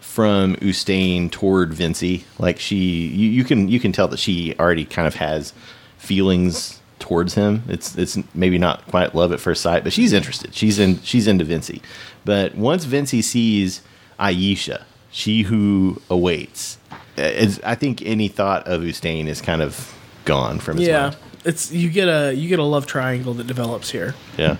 from 0.00 0.56
Ustane 0.56 1.30
toward 1.30 1.72
Vincey. 1.72 2.24
Like 2.40 2.58
she, 2.58 2.76
you, 2.76 3.30
you 3.30 3.44
can 3.44 3.68
you 3.68 3.78
can 3.78 3.92
tell 3.92 4.08
that 4.08 4.18
she 4.18 4.56
already 4.58 4.84
kind 4.84 5.06
of 5.06 5.14
has 5.14 5.52
feelings 5.98 6.80
towards 6.98 7.34
him. 7.34 7.62
It's 7.68 7.96
it's 7.96 8.18
maybe 8.34 8.58
not 8.58 8.84
quite 8.88 9.14
love 9.14 9.32
at 9.32 9.38
first 9.38 9.62
sight, 9.62 9.84
but 9.84 9.92
she's 9.92 10.12
interested. 10.12 10.52
She's 10.52 10.80
in 10.80 11.00
she's 11.02 11.28
into 11.28 11.44
Vincey. 11.44 11.80
But 12.24 12.56
once 12.56 12.86
Vincey 12.86 13.22
sees 13.22 13.82
Aisha, 14.18 14.82
she 15.18 15.42
who 15.42 16.00
awaits, 16.08 16.78
is, 17.16 17.60
I 17.64 17.74
think 17.74 18.02
any 18.02 18.28
thought 18.28 18.68
of 18.68 18.82
Ustane 18.82 19.26
is 19.26 19.40
kind 19.40 19.62
of 19.62 19.92
gone 20.24 20.60
from 20.60 20.76
his 20.76 20.86
yeah. 20.86 21.02
mind. 21.02 21.16
It's 21.44 21.72
you 21.72 21.90
get 21.90 22.06
a 22.06 22.32
you 22.32 22.48
get 22.48 22.60
a 22.60 22.64
love 22.64 22.86
triangle 22.86 23.34
that 23.34 23.48
develops 23.48 23.90
here. 23.90 24.14
Yeah. 24.36 24.58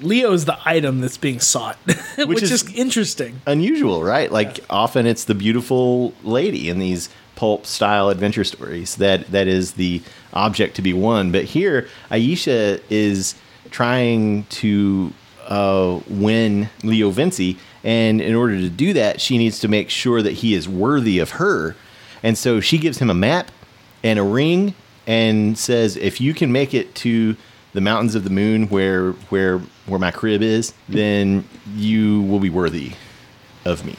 Leo 0.00 0.32
is 0.32 0.46
the 0.46 0.58
item 0.64 1.00
that's 1.00 1.16
being 1.16 1.38
sought, 1.38 1.76
which, 2.18 2.42
is- 2.42 2.50
is, 2.50 2.74
interesting. 2.74 3.40
unusual, 3.46 4.02
right? 4.02 4.32
Like 4.32 4.58
often 4.68 5.06
it's 5.06 5.24
the 5.24 5.34
beautiful 5.34 6.12
lady 6.24 6.68
in 6.68 6.80
these 6.80 7.08
pulp 7.36 7.66
style 7.66 8.08
adventure 8.08 8.44
stories 8.44 8.96
that 8.96 9.28
that 9.28 9.46
is 9.46 9.74
the 9.74 10.02
object 10.32 10.74
to 10.76 10.82
be 10.82 10.92
won. 10.92 11.30
But 11.30 11.44
here, 11.44 11.86
Aisha 12.10 12.82
is 12.90 13.36
trying 13.70 14.44
to 14.44 15.12
uh, 15.46 16.00
win 16.08 16.68
Leo 16.82 17.10
Vinci, 17.10 17.58
and 17.86 18.20
in 18.20 18.34
order 18.34 18.58
to 18.58 18.68
do 18.68 18.92
that, 18.94 19.20
she 19.20 19.38
needs 19.38 19.60
to 19.60 19.68
make 19.68 19.88
sure 19.88 20.20
that 20.20 20.32
he 20.32 20.54
is 20.54 20.68
worthy 20.68 21.20
of 21.20 21.30
her. 21.30 21.76
And 22.22 22.36
so 22.36 22.60
she 22.60 22.76
gives 22.76 22.98
him 22.98 23.08
a 23.08 23.14
map 23.14 23.50
and 24.02 24.18
a 24.18 24.22
ring 24.22 24.74
and 25.06 25.56
says, 25.56 25.96
"If 25.96 26.20
you 26.20 26.34
can 26.34 26.50
make 26.50 26.74
it 26.74 26.94
to 26.96 27.36
the 27.72 27.80
mountains 27.80 28.14
of 28.14 28.24
the 28.24 28.30
moon 28.30 28.68
where 28.68 29.12
where 29.30 29.60
where 29.86 30.00
my 30.00 30.10
crib 30.10 30.42
is, 30.42 30.74
then 30.88 31.48
you 31.74 32.22
will 32.22 32.40
be 32.40 32.50
worthy 32.50 32.92
of 33.64 33.86
me." 33.86 33.96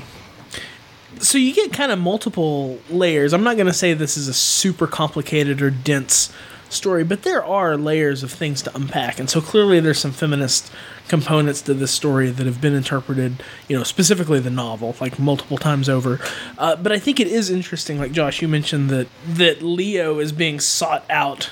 so 1.19 1.37
you 1.37 1.53
get 1.53 1.73
kind 1.73 1.91
of 1.91 1.99
multiple 1.99 2.79
layers. 2.89 3.33
I'm 3.33 3.43
not 3.43 3.55
going 3.55 3.67
to 3.67 3.73
say 3.73 3.93
this 3.93 4.17
is 4.17 4.27
a 4.27 4.33
super 4.33 4.87
complicated 4.87 5.61
or 5.61 5.69
dense 5.69 6.31
story, 6.69 7.03
but 7.03 7.23
there 7.23 7.43
are 7.43 7.77
layers 7.77 8.23
of 8.23 8.31
things 8.31 8.61
to 8.63 8.75
unpack. 8.75 9.19
And 9.19 9.29
so 9.29 9.41
clearly 9.41 9.79
there's 9.79 9.99
some 9.99 10.11
feminist 10.11 10.71
components 11.07 11.61
to 11.63 11.73
this 11.73 11.91
story 11.91 12.29
that 12.29 12.45
have 12.45 12.61
been 12.61 12.73
interpreted, 12.73 13.43
you 13.67 13.77
know, 13.77 13.83
specifically 13.83 14.39
the 14.39 14.49
novel, 14.49 14.95
like 14.99 15.19
multiple 15.19 15.57
times 15.57 15.89
over. 15.89 16.19
Uh, 16.57 16.75
but 16.75 16.91
I 16.91 16.99
think 16.99 17.19
it 17.19 17.27
is 17.27 17.49
interesting, 17.49 17.99
like 17.99 18.11
Josh, 18.11 18.41
you 18.41 18.47
mentioned 18.47 18.89
that 18.89 19.07
that 19.27 19.61
Leo 19.61 20.19
is 20.19 20.31
being 20.31 20.59
sought 20.59 21.03
out 21.09 21.49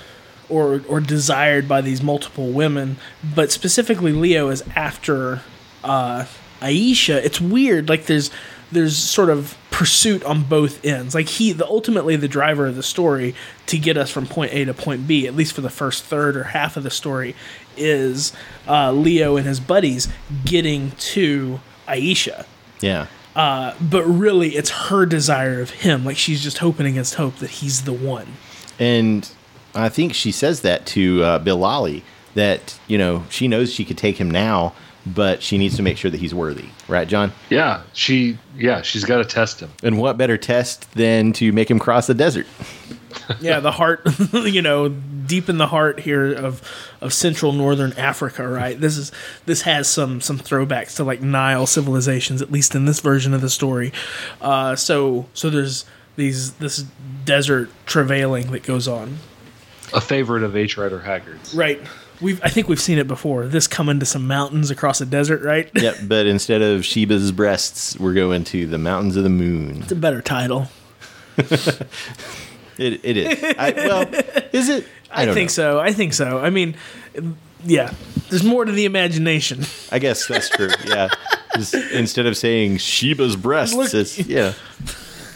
or 0.49 0.81
or 0.87 0.99
desired 0.99 1.67
by 1.67 1.81
these 1.81 2.01
multiple 2.01 2.49
women, 2.49 2.97
but 3.35 3.51
specifically 3.51 4.11
Leo 4.11 4.49
is 4.49 4.63
after 4.75 5.41
uh, 5.83 6.25
Aisha. 6.61 7.23
It's 7.23 7.41
weird. 7.41 7.89
Like 7.89 8.05
there's 8.05 8.29
there's 8.71 8.97
sort 8.97 9.29
of 9.29 9.57
pursuit 9.75 10.23
on 10.23 10.41
both 10.41 10.85
ends. 10.85 11.13
Like 11.13 11.27
he, 11.27 11.51
the 11.51 11.67
ultimately 11.67 12.15
the 12.15 12.29
driver 12.29 12.65
of 12.65 12.77
the 12.77 12.83
story 12.83 13.35
to 13.65 13.77
get 13.77 13.97
us 13.97 14.09
from 14.09 14.25
point 14.25 14.53
A 14.53 14.63
to 14.63 14.73
point 14.73 15.05
B, 15.05 15.27
at 15.27 15.35
least 15.35 15.51
for 15.51 15.59
the 15.59 15.69
first 15.69 16.05
third 16.05 16.37
or 16.37 16.45
half 16.45 16.77
of 16.77 16.83
the 16.83 16.89
story, 16.89 17.35
is 17.75 18.31
uh, 18.69 18.93
Leo 18.93 19.35
and 19.35 19.45
his 19.45 19.59
buddies 19.59 20.07
getting 20.45 20.91
to 20.91 21.59
Aisha. 21.89 22.45
Yeah. 22.79 23.07
But 23.35 24.05
really, 24.05 24.55
it's 24.55 24.69
her 24.69 25.05
desire 25.05 25.59
of 25.59 25.71
him. 25.71 26.05
Like 26.05 26.15
she's 26.15 26.41
just 26.41 26.59
hoping 26.59 26.85
against 26.85 27.15
hope 27.15 27.35
that 27.39 27.49
he's 27.49 27.81
the 27.81 27.91
one. 27.91 28.27
And 28.79 29.29
I 29.73 29.89
think 29.89 30.13
she 30.13 30.31
says 30.31 30.61
that 30.61 30.85
to 30.87 31.21
uh, 31.21 31.39
Billali 31.39 32.03
that, 32.33 32.79
you 32.87 32.97
know, 32.97 33.25
she 33.29 33.49
knows 33.49 33.73
she 33.73 33.83
could 33.83 33.97
take 33.97 34.15
him 34.21 34.31
now, 34.31 34.73
but 35.05 35.41
she 35.41 35.57
needs 35.57 35.75
to 35.75 35.83
make 35.83 35.97
sure 35.97 36.09
that 36.11 36.19
he's 36.19 36.33
worthy. 36.33 36.69
Right, 36.87 37.07
John? 37.07 37.31
Yeah, 37.49 37.83
she 37.93 38.37
yeah, 38.57 38.81
she's 38.81 39.03
got 39.03 39.17
to 39.17 39.25
test 39.25 39.59
him. 39.59 39.71
And 39.83 39.97
what 39.97 40.17
better 40.17 40.37
test 40.37 40.91
than 40.93 41.33
to 41.33 41.51
make 41.51 41.69
him 41.69 41.79
cross 41.79 42.07
the 42.07 42.13
desert? 42.13 42.47
yeah, 43.41 43.59
the 43.59 43.71
heart, 43.71 44.01
you 44.33 44.61
know, 44.61 44.89
deep 44.89 45.49
in 45.49 45.57
the 45.57 45.67
heart 45.67 45.99
here 45.99 46.33
of 46.33 46.61
of 47.01 47.13
central 47.13 47.51
northern 47.53 47.93
Africa, 47.93 48.47
right? 48.47 48.79
This 48.79 48.97
is 48.97 49.11
this 49.45 49.61
has 49.63 49.89
some 49.89 50.21
some 50.21 50.37
throwbacks 50.39 50.95
to 50.97 51.03
like 51.03 51.21
Nile 51.21 51.65
civilizations, 51.67 52.41
at 52.41 52.51
least 52.51 52.75
in 52.75 52.85
this 52.85 52.99
version 52.99 53.33
of 53.33 53.41
the 53.41 53.49
story. 53.49 53.91
Uh, 54.41 54.75
so 54.75 55.27
so 55.33 55.49
there's 55.49 55.85
these 56.15 56.53
this 56.53 56.83
desert 57.25 57.69
travailing 57.85 58.51
that 58.51 58.63
goes 58.63 58.87
on, 58.87 59.17
A 59.93 59.99
favorite 60.01 60.43
of 60.43 60.55
H. 60.55 60.77
Rider 60.77 60.99
Haggard's. 60.99 61.53
right? 61.53 61.79
We've 62.21 62.41
I 62.43 62.49
think 62.49 62.69
we've 62.69 62.79
seen 62.81 62.97
it 62.97 63.07
before. 63.07 63.47
This 63.47 63.67
coming 63.67 63.99
to 63.99 64.05
some 64.05 64.27
mountains 64.27 64.71
across 64.71 65.01
a 65.01 65.05
desert, 65.05 65.41
right? 65.41 65.69
yep, 65.75 65.97
but 66.07 66.25
instead 66.25 66.61
of 66.61 66.81
Sheba's 66.81 67.31
breasts, 67.31 67.99
we're 67.99 68.13
going 68.13 68.43
to 68.45 68.65
the 68.65 68.77
mountains 68.77 69.15
of 69.15 69.23
the 69.23 69.29
moon. 69.29 69.81
It's 69.83 69.91
a 69.91 69.95
better 69.95 70.21
title. 70.21 70.69
It, 72.77 73.01
it 73.03 73.17
is. 73.17 73.55
I, 73.57 73.71
well, 73.71 74.01
is 74.51 74.69
it? 74.69 74.85
I, 75.09 75.25
don't 75.25 75.33
think 75.33 75.49
know. 75.49 75.53
so. 75.53 75.79
I 75.79 75.93
think 75.93 76.13
so. 76.13 76.39
I 76.39 76.49
mean, 76.49 76.75
yeah. 77.63 77.93
There's 78.29 78.43
more 78.43 78.65
to 78.65 78.71
the 78.71 78.85
imagination. 78.85 79.63
I 79.91 79.99
guess 79.99 80.27
that's 80.27 80.49
true. 80.49 80.71
Yeah. 80.85 81.09
Just 81.55 81.73
instead 81.73 82.25
of 82.25 82.35
saying 82.35 82.77
Sheba's 82.77 83.35
breasts, 83.35 83.75
Look- 83.75 83.93
it's 83.93 84.19
yeah. 84.19 84.53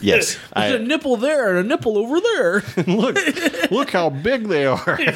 Yes. 0.02 0.38
There's 0.56 0.76
a 0.76 0.80
nipple 0.80 1.18
there 1.18 1.50
and 1.50 1.66
a 1.66 1.68
nipple 1.68 1.98
over 1.98 2.20
there. 2.22 2.64
look, 2.88 3.18
look 3.72 3.90
how 3.92 4.10
big 4.10 4.48
they 4.48 4.66
are. 4.66 5.00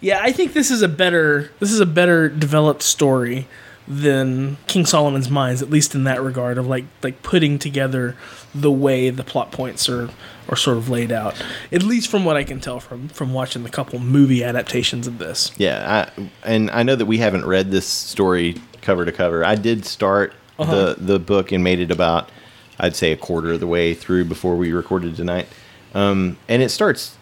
Yeah, 0.00 0.20
I 0.22 0.32
think 0.32 0.52
this 0.52 0.70
is 0.70 0.82
a 0.82 0.88
better 0.88 1.50
this 1.60 1.70
is 1.72 1.80
a 1.80 1.86
better 1.86 2.28
developed 2.28 2.82
story 2.82 3.46
than 3.88 4.56
King 4.66 4.84
Solomon's 4.84 5.30
Mines, 5.30 5.62
at 5.62 5.70
least 5.70 5.94
in 5.94 6.04
that 6.04 6.20
regard 6.22 6.58
of 6.58 6.66
like 6.66 6.84
like 7.02 7.22
putting 7.22 7.58
together 7.58 8.16
the 8.54 8.70
way 8.72 9.10
the 9.10 9.22
plot 9.24 9.52
points 9.52 9.88
are 9.88 10.10
are 10.48 10.56
sort 10.56 10.76
of 10.76 10.88
laid 10.88 11.12
out. 11.12 11.40
At 11.72 11.82
least 11.82 12.10
from 12.10 12.24
what 12.24 12.36
I 12.36 12.44
can 12.44 12.60
tell 12.60 12.80
from 12.80 13.08
from 13.08 13.32
watching 13.32 13.62
the 13.62 13.70
couple 13.70 13.98
movie 14.00 14.42
adaptations 14.44 15.06
of 15.06 15.18
this. 15.18 15.52
Yeah, 15.56 16.08
I, 16.16 16.28
and 16.44 16.70
I 16.72 16.82
know 16.82 16.96
that 16.96 17.06
we 17.06 17.18
haven't 17.18 17.44
read 17.46 17.70
this 17.70 17.86
story 17.86 18.56
cover 18.82 19.04
to 19.04 19.12
cover. 19.12 19.44
I 19.44 19.54
did 19.54 19.84
start 19.86 20.32
Uh-huh. 20.58 20.74
the 20.74 20.96
the 20.98 21.18
book 21.18 21.52
and 21.52 21.62
made 21.62 21.78
it 21.80 21.90
about, 21.92 22.30
I'd 22.78 22.96
say, 22.96 23.12
a 23.12 23.16
quarter 23.16 23.52
of 23.52 23.60
the 23.60 23.66
way 23.66 23.94
through 23.94 24.26
before 24.26 24.56
we 24.56 24.72
recorded 24.72 25.16
tonight. 25.16 25.46
Um, 25.94 26.36
and 26.48 26.62
it 26.62 26.70
starts 26.70 27.16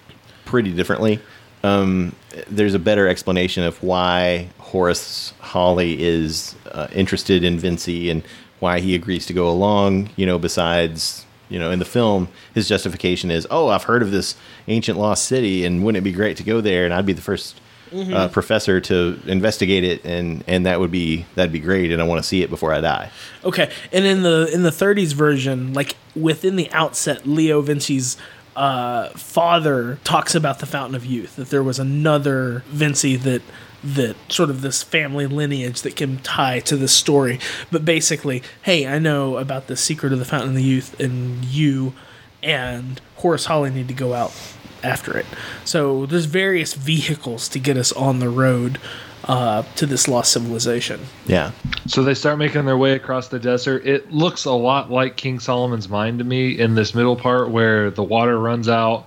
pretty 0.44 0.72
differently. 0.72 1.20
Um, 1.62 2.14
there's 2.48 2.74
a 2.74 2.78
better 2.78 3.08
explanation 3.08 3.62
of 3.62 3.82
why 3.82 4.48
Horace 4.58 5.32
Holly 5.40 6.02
is 6.02 6.54
uh, 6.72 6.88
interested 6.92 7.44
in 7.44 7.58
Vincey 7.58 8.10
and 8.10 8.22
why 8.60 8.80
he 8.80 8.94
agrees 8.94 9.26
to 9.26 9.32
go 9.32 9.48
along. 9.48 10.10
You 10.16 10.26
know, 10.26 10.38
besides 10.38 11.24
you 11.48 11.58
know, 11.58 11.70
in 11.70 11.78
the 11.78 11.84
film, 11.84 12.28
his 12.54 12.68
justification 12.68 13.30
is, 13.30 13.46
"Oh, 13.50 13.68
I've 13.68 13.84
heard 13.84 14.02
of 14.02 14.10
this 14.10 14.34
ancient 14.68 14.98
lost 14.98 15.24
city, 15.24 15.64
and 15.64 15.84
wouldn't 15.84 16.02
it 16.02 16.04
be 16.04 16.12
great 16.12 16.36
to 16.38 16.42
go 16.42 16.60
there? 16.60 16.84
And 16.84 16.92
I'd 16.92 17.06
be 17.06 17.12
the 17.12 17.22
1st 17.94 18.14
uh, 18.14 18.28
professor 18.28 18.80
to 18.80 19.20
investigate 19.26 19.84
it, 19.84 20.04
and 20.04 20.44
and 20.46 20.66
that 20.66 20.80
would 20.80 20.90
be 20.90 21.26
that'd 21.34 21.52
be 21.52 21.60
great, 21.60 21.92
and 21.92 22.02
I 22.02 22.04
want 22.04 22.22
to 22.22 22.26
see 22.26 22.42
it 22.42 22.50
before 22.50 22.72
I 22.72 22.80
die." 22.80 23.10
Okay, 23.44 23.70
and 23.92 24.04
in 24.04 24.22
the 24.22 24.50
in 24.52 24.62
the 24.62 24.70
30s 24.70 25.12
version, 25.12 25.72
like 25.72 25.96
within 26.16 26.56
the 26.56 26.70
outset, 26.72 27.26
Leo 27.26 27.60
Vinci's 27.60 28.16
uh, 28.56 29.08
father 29.10 29.98
talks 30.04 30.34
about 30.34 30.58
the 30.58 30.66
Fountain 30.66 30.94
of 30.94 31.04
Youth. 31.04 31.36
That 31.36 31.50
there 31.50 31.62
was 31.62 31.78
another 31.78 32.64
Vinci 32.68 33.16
that 33.16 33.42
that 33.82 34.16
sort 34.30 34.48
of 34.48 34.62
this 34.62 34.82
family 34.82 35.26
lineage 35.26 35.82
that 35.82 35.94
can 35.94 36.18
tie 36.18 36.58
to 36.60 36.76
this 36.76 36.92
story. 36.92 37.38
But 37.70 37.84
basically, 37.84 38.42
hey, 38.62 38.86
I 38.86 38.98
know 38.98 39.36
about 39.36 39.66
the 39.66 39.76
secret 39.76 40.12
of 40.12 40.18
the 40.18 40.24
Fountain 40.24 40.50
of 40.50 40.54
the 40.56 40.62
Youth, 40.62 40.98
and 40.98 41.44
you 41.44 41.92
and 42.42 43.00
Horace 43.16 43.46
Holly 43.46 43.70
need 43.70 43.88
to 43.88 43.94
go 43.94 44.14
out 44.14 44.32
after 44.84 45.16
it. 45.16 45.26
So 45.64 46.06
there's 46.06 46.26
various 46.26 46.74
vehicles 46.74 47.48
to 47.48 47.58
get 47.58 47.76
us 47.76 47.90
on 47.92 48.18
the 48.20 48.28
road 48.28 48.78
uh, 49.24 49.62
to 49.76 49.86
this 49.86 50.06
lost 50.06 50.32
civilization. 50.32 51.00
Yeah, 51.26 51.52
So 51.86 52.02
they 52.04 52.14
start 52.14 52.38
making 52.38 52.66
their 52.66 52.76
way 52.76 52.92
across 52.92 53.28
the 53.28 53.38
desert. 53.38 53.86
It 53.86 54.12
looks 54.12 54.44
a 54.44 54.52
lot 54.52 54.90
like 54.90 55.16
King 55.16 55.40
Solomon's 55.40 55.88
Mine 55.88 56.18
to 56.18 56.24
me 56.24 56.58
in 56.58 56.74
this 56.74 56.94
middle 56.94 57.16
part 57.16 57.50
where 57.50 57.90
the 57.90 58.02
water 58.02 58.38
runs 58.38 58.68
out. 58.68 59.06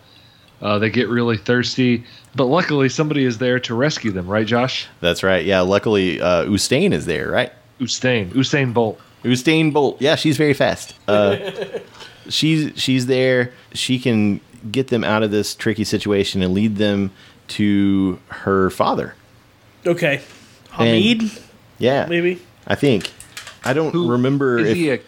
Uh, 0.59 0.79
they 0.79 0.89
get 0.89 1.07
really 1.07 1.37
thirsty, 1.37 2.03
but 2.35 2.45
luckily 2.45 2.89
somebody 2.89 3.25
is 3.25 3.37
there 3.37 3.59
to 3.59 3.75
rescue 3.75 4.11
them, 4.11 4.25
right, 4.27 4.47
Josh? 4.47 4.87
that's 5.01 5.21
right. 5.21 5.45
Yeah, 5.45 5.61
luckily 5.61 6.19
uh, 6.19 6.45
Ustane 6.45 6.93
is 6.93 7.05
there, 7.05 7.29
right? 7.29 7.51
Usain, 7.79 8.29
Usain 8.31 8.73
Bolt. 8.73 8.99
Ustane 9.23 9.71
Bolt. 9.71 10.01
Yeah, 10.01 10.15
she's 10.15 10.35
very 10.35 10.55
fast. 10.55 10.95
Uh, 11.07 11.51
she's 12.29 12.71
she's 12.75 13.05
there. 13.05 13.53
She 13.73 13.99
can 13.99 14.39
get 14.71 14.87
them 14.87 15.03
out 15.03 15.23
of 15.23 15.31
this 15.31 15.55
tricky 15.55 15.83
situation 15.83 16.41
and 16.41 16.53
lead 16.53 16.77
them 16.77 17.11
to 17.49 18.19
her 18.29 18.69
father. 18.69 19.15
Okay. 19.85 20.21
Hamid, 20.71 21.31
Yeah, 21.79 22.05
maybe. 22.07 22.39
I 22.67 22.75
think. 22.75 23.11
I 23.63 23.73
don't 23.73 23.91
Who- 23.91 24.11
remember 24.11 24.59
Is 24.59 24.69
if 24.69 24.75
he 24.77 24.89
a 24.91 24.99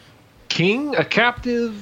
king, 0.48 0.96
a 0.96 1.04
captive? 1.06 1.76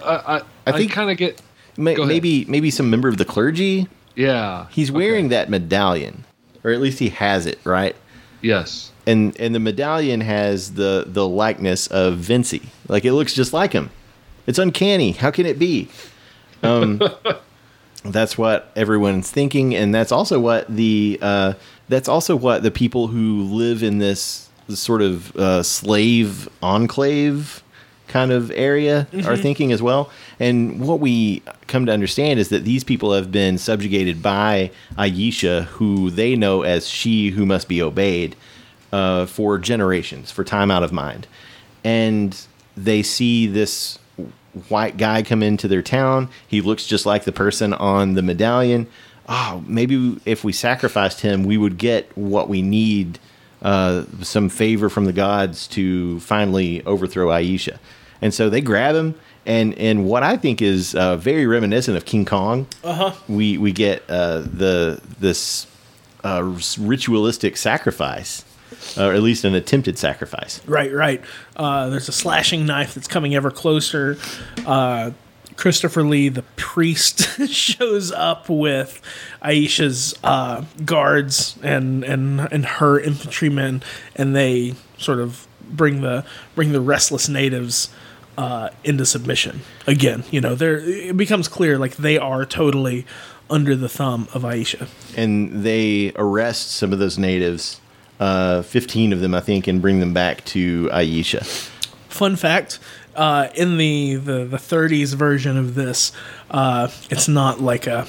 Uh, 0.00 0.22
I, 0.26 0.36
I 0.38 0.42
I 0.66 0.72
think- 0.78 0.92
kind 0.92 1.10
of 1.10 1.16
get. 1.16 1.40
ma- 1.76 1.94
maybe 2.04 2.44
maybe 2.46 2.70
some 2.70 2.90
member 2.90 3.08
of 3.08 3.16
the 3.16 3.24
clergy. 3.24 3.88
Yeah, 4.16 4.66
He's 4.70 4.90
okay. 4.90 4.96
wearing 4.96 5.28
that 5.30 5.50
medallion, 5.50 6.24
or 6.62 6.70
at 6.70 6.80
least 6.80 6.98
he 7.00 7.08
has 7.10 7.46
it, 7.46 7.58
right? 7.64 7.96
Yes. 8.42 8.92
And 9.06 9.38
and 9.40 9.54
the 9.54 9.60
medallion 9.60 10.20
has 10.20 10.74
the 10.74 11.04
the 11.06 11.26
likeness 11.26 11.86
of 11.88 12.18
Vinci. 12.18 12.62
Like 12.88 13.04
it 13.04 13.12
looks 13.12 13.34
just 13.34 13.52
like 13.52 13.72
him. 13.72 13.90
It's 14.46 14.58
uncanny. 14.58 15.12
How 15.12 15.30
can 15.30 15.46
it 15.46 15.58
be? 15.58 15.88
Um, 16.64 17.00
that's 18.04 18.36
what 18.36 18.70
everyone's 18.76 19.30
thinking, 19.30 19.74
and 19.74 19.94
that's 19.94 20.12
also 20.12 20.40
what 20.40 20.66
the 20.74 21.18
uh, 21.22 21.54
that's 21.88 22.08
also 22.08 22.36
what 22.36 22.62
the 22.62 22.70
people 22.70 23.08
who 23.08 23.42
live 23.42 23.82
in 23.82 23.98
this, 23.98 24.48
this 24.68 24.80
sort 24.80 25.02
of 25.02 25.34
uh, 25.36 25.62
slave 25.62 26.48
enclave 26.62 27.62
kind 28.08 28.30
of 28.30 28.50
area 28.52 29.08
are 29.24 29.36
thinking 29.36 29.72
as 29.72 29.82
well. 29.82 30.10
And 30.38 30.80
what 30.80 31.00
we 31.00 31.42
come 31.66 31.86
to 31.86 31.92
understand 31.92 32.38
is 32.38 32.48
that 32.50 32.64
these 32.64 32.84
people 32.84 33.12
have 33.12 33.32
been 33.32 33.58
subjugated 33.58 34.22
by 34.22 34.70
Aisha, 34.96 35.64
who 35.64 36.10
they 36.10 36.36
know 36.36 36.62
as 36.62 36.86
she 36.86 37.30
who 37.30 37.44
must 37.44 37.66
be 37.66 37.82
obeyed, 37.82 38.36
uh, 38.92 39.26
for 39.26 39.58
generations, 39.58 40.30
for 40.30 40.44
time 40.44 40.70
out 40.70 40.84
of 40.84 40.92
mind. 40.92 41.26
And 41.82 42.40
they 42.76 43.02
see 43.02 43.46
this 43.46 43.98
white 44.68 44.96
guy 44.96 45.22
come 45.22 45.42
into 45.42 45.68
their 45.68 45.82
town. 45.82 46.28
He 46.46 46.60
looks 46.60 46.86
just 46.86 47.06
like 47.06 47.24
the 47.24 47.32
person 47.32 47.72
on 47.72 48.14
the 48.14 48.22
medallion. 48.22 48.86
Oh, 49.28 49.64
maybe 49.66 50.20
if 50.24 50.44
we 50.44 50.52
sacrificed 50.52 51.20
him, 51.22 51.44
we 51.44 51.56
would 51.56 51.78
get 51.78 52.16
what 52.16 52.48
we 52.48 52.62
need 52.62 53.18
uh, 53.62 54.04
some 54.20 54.48
favor 54.48 54.88
from 54.88 55.06
the 55.06 55.12
gods 55.12 55.66
to 55.68 56.20
finally 56.20 56.84
overthrow 56.84 57.28
Aisha. 57.28 57.78
And 58.20 58.32
so 58.32 58.48
they 58.50 58.60
grab 58.60 58.94
him, 58.94 59.14
and 59.46 59.74
and 59.74 60.06
what 60.06 60.22
I 60.22 60.36
think 60.36 60.62
is 60.62 60.94
uh, 60.94 61.16
very 61.16 61.46
reminiscent 61.46 61.96
of 61.96 62.04
King 62.04 62.24
Kong. 62.24 62.66
Uh-huh. 62.82 63.12
We 63.28 63.58
we 63.58 63.72
get 63.72 64.02
uh, 64.08 64.40
the 64.40 65.00
this 65.18 65.66
uh, 66.22 66.56
ritualistic 66.78 67.56
sacrifice, 67.56 68.43
or 68.98 69.12
at 69.12 69.22
least 69.22 69.44
an 69.44 69.54
attempted 69.54 69.98
sacrifice. 69.98 70.60
Right, 70.66 70.92
right. 70.92 71.22
Uh, 71.56 71.88
there's 71.88 72.08
a 72.08 72.12
slashing 72.12 72.66
knife 72.66 72.94
that's 72.94 73.08
coming 73.08 73.34
ever 73.34 73.50
closer. 73.50 74.18
Uh, 74.66 75.12
Christopher 75.56 76.02
Lee, 76.02 76.28
the 76.28 76.42
priest, 76.56 77.20
shows 77.48 78.10
up 78.10 78.48
with 78.48 79.00
Aisha's 79.42 80.14
uh, 80.24 80.64
guards 80.84 81.56
and, 81.62 82.04
and 82.04 82.40
and 82.40 82.66
her 82.66 82.98
infantrymen, 82.98 83.82
and 84.16 84.34
they 84.34 84.74
sort 84.98 85.20
of 85.20 85.46
bring 85.68 86.00
the 86.00 86.24
bring 86.54 86.72
the 86.72 86.80
restless 86.80 87.28
natives 87.28 87.88
uh, 88.36 88.70
into 88.82 89.06
submission 89.06 89.60
again. 89.86 90.24
You 90.30 90.40
know, 90.40 90.54
there 90.54 90.78
it 90.78 91.16
becomes 91.16 91.48
clear 91.48 91.78
like 91.78 91.96
they 91.96 92.18
are 92.18 92.44
totally 92.44 93.06
under 93.50 93.76
the 93.76 93.88
thumb 93.88 94.28
of 94.34 94.42
Aisha. 94.42 94.88
and 95.16 95.62
they 95.62 96.12
arrest 96.16 96.70
some 96.70 96.92
of 96.92 96.98
those 96.98 97.18
natives, 97.18 97.80
uh, 98.20 98.62
15 98.62 99.12
of 99.12 99.20
them, 99.20 99.34
I 99.34 99.40
think, 99.40 99.66
and 99.66 99.80
bring 99.80 100.00
them 100.00 100.12
back 100.12 100.44
to 100.46 100.88
Aisha. 100.92 101.44
Fun 102.08 102.36
fact: 102.36 102.78
uh, 103.16 103.48
in 103.54 103.76
the, 103.76 104.16
the 104.16 104.44
the 104.44 104.56
30s 104.56 105.14
version 105.14 105.56
of 105.56 105.74
this, 105.74 106.12
uh, 106.50 106.88
it's 107.10 107.28
not 107.28 107.60
like 107.60 107.86
a 107.86 108.06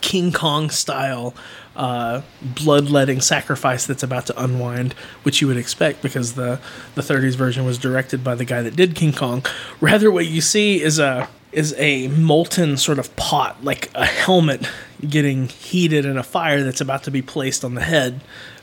King 0.00 0.32
Kong 0.32 0.70
style 0.70 1.34
uh, 1.76 2.22
bloodletting 2.42 3.20
sacrifice 3.20 3.86
that's 3.86 4.02
about 4.02 4.26
to 4.26 4.42
unwind, 4.42 4.92
which 5.22 5.40
you 5.40 5.46
would 5.46 5.56
expect 5.56 6.02
because 6.02 6.34
the 6.34 6.60
the 6.94 7.02
30s 7.02 7.34
version 7.34 7.64
was 7.64 7.78
directed 7.78 8.22
by 8.22 8.34
the 8.34 8.44
guy 8.44 8.62
that 8.62 8.76
did 8.76 8.94
King 8.94 9.12
Kong. 9.12 9.44
Rather, 9.80 10.10
what 10.10 10.26
you 10.26 10.40
see 10.40 10.80
is 10.82 10.98
a 10.98 11.28
is 11.52 11.74
a 11.76 12.08
molten 12.08 12.76
sort 12.76 12.98
of 12.98 13.14
pot, 13.16 13.62
like 13.62 13.90
a 13.94 14.06
helmet 14.06 14.66
getting 15.06 15.48
heated 15.48 16.04
in 16.04 16.16
a 16.16 16.22
fire 16.22 16.62
that's 16.62 16.80
about 16.80 17.02
to 17.04 17.10
be 17.10 17.20
placed 17.20 17.64
on 17.64 17.74
the 17.74 17.82
head 17.82 18.20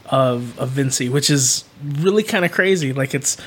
of 0.10 0.58
of 0.60 0.70
Vinci, 0.70 1.10
which 1.10 1.30
is 1.30 1.64
really 1.84 2.24
kind 2.24 2.46
of 2.46 2.52
crazy. 2.52 2.94
Like 2.94 3.14
it's 3.14 3.38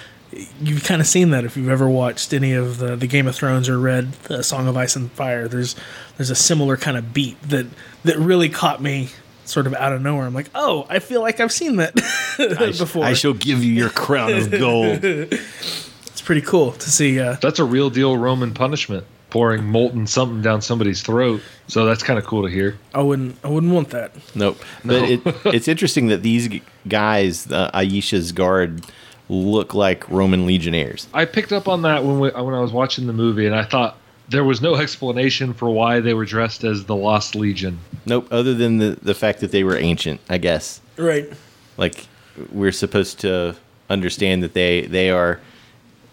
you've 0.60 0.84
kind 0.84 1.00
of 1.00 1.06
seen 1.06 1.30
that 1.30 1.44
if 1.44 1.56
you've 1.56 1.68
ever 1.68 1.88
watched 1.88 2.32
any 2.32 2.52
of 2.54 2.78
the, 2.78 2.96
the 2.96 3.06
Game 3.06 3.26
of 3.26 3.34
Thrones 3.34 3.68
or 3.68 3.78
read 3.78 4.12
the 4.24 4.42
Song 4.42 4.66
of 4.66 4.76
Ice 4.76 4.96
and 4.96 5.10
Fire. 5.12 5.48
There's 5.48 5.76
there's 6.16 6.30
a 6.30 6.34
similar 6.34 6.76
kind 6.76 6.96
of 6.96 7.12
beat 7.12 7.40
that 7.42 7.66
that 8.04 8.18
really 8.18 8.48
caught 8.48 8.80
me 8.80 9.10
sort 9.44 9.66
of 9.66 9.74
out 9.74 9.92
of 9.92 10.00
nowhere. 10.02 10.26
I'm 10.26 10.34
like, 10.34 10.50
oh, 10.54 10.86
I 10.88 10.98
feel 10.98 11.20
like 11.20 11.40
I've 11.40 11.52
seen 11.52 11.76
that 11.76 11.94
before. 12.78 13.04
I 13.04 13.12
shall 13.12 13.34
give 13.34 13.62
you 13.62 13.72
your 13.72 13.90
crown 13.90 14.32
of 14.32 14.50
gold. 14.50 15.00
it's 15.04 16.22
pretty 16.22 16.42
cool 16.42 16.72
to 16.72 16.90
see. 16.90 17.20
Uh, 17.20 17.36
That's 17.42 17.58
a 17.58 17.64
real 17.64 17.90
deal 17.90 18.16
Roman 18.16 18.54
punishment, 18.54 19.04
pouring 19.32 19.64
molten 19.64 20.06
something 20.06 20.42
down 20.42 20.60
somebody's 20.60 21.00
throat. 21.00 21.40
So 21.66 21.86
that's 21.86 22.02
kind 22.02 22.18
of 22.18 22.26
cool 22.26 22.42
to 22.42 22.50
hear. 22.50 22.76
I 22.94 23.00
wouldn't 23.00 23.38
I 23.42 23.48
wouldn't 23.48 23.72
want 23.72 23.88
that. 23.88 24.12
Nope. 24.36 24.58
But 24.84 25.08
it, 25.08 25.20
it's 25.46 25.68
interesting 25.68 26.08
that 26.08 26.22
these 26.22 26.60
guys, 26.86 27.50
uh, 27.50 27.70
Aisha's 27.72 28.30
guard, 28.30 28.84
look 29.30 29.72
like 29.72 30.06
Roman 30.10 30.44
legionnaires. 30.44 31.08
I 31.14 31.24
picked 31.24 31.50
up 31.50 31.66
on 31.66 31.80
that 31.80 32.04
when 32.04 32.20
we, 32.20 32.28
when 32.28 32.52
I 32.52 32.60
was 32.60 32.72
watching 32.72 33.06
the 33.06 33.14
movie, 33.14 33.46
and 33.46 33.54
I 33.54 33.64
thought 33.64 33.96
there 34.28 34.44
was 34.44 34.60
no 34.60 34.74
explanation 34.76 35.54
for 35.54 35.70
why 35.70 36.00
they 36.00 36.12
were 36.12 36.26
dressed 36.26 36.62
as 36.62 36.84
the 36.84 36.94
Lost 36.94 37.34
Legion. 37.34 37.78
Nope. 38.04 38.28
Other 38.30 38.52
than 38.52 38.76
the, 38.76 38.98
the 39.00 39.14
fact 39.14 39.40
that 39.40 39.50
they 39.50 39.64
were 39.64 39.78
ancient, 39.78 40.20
I 40.28 40.36
guess. 40.36 40.82
Right. 40.98 41.32
Like 41.78 42.06
we're 42.50 42.70
supposed 42.70 43.20
to 43.20 43.56
understand 43.88 44.42
that 44.42 44.52
they 44.52 44.82
they 44.82 45.08
are 45.08 45.40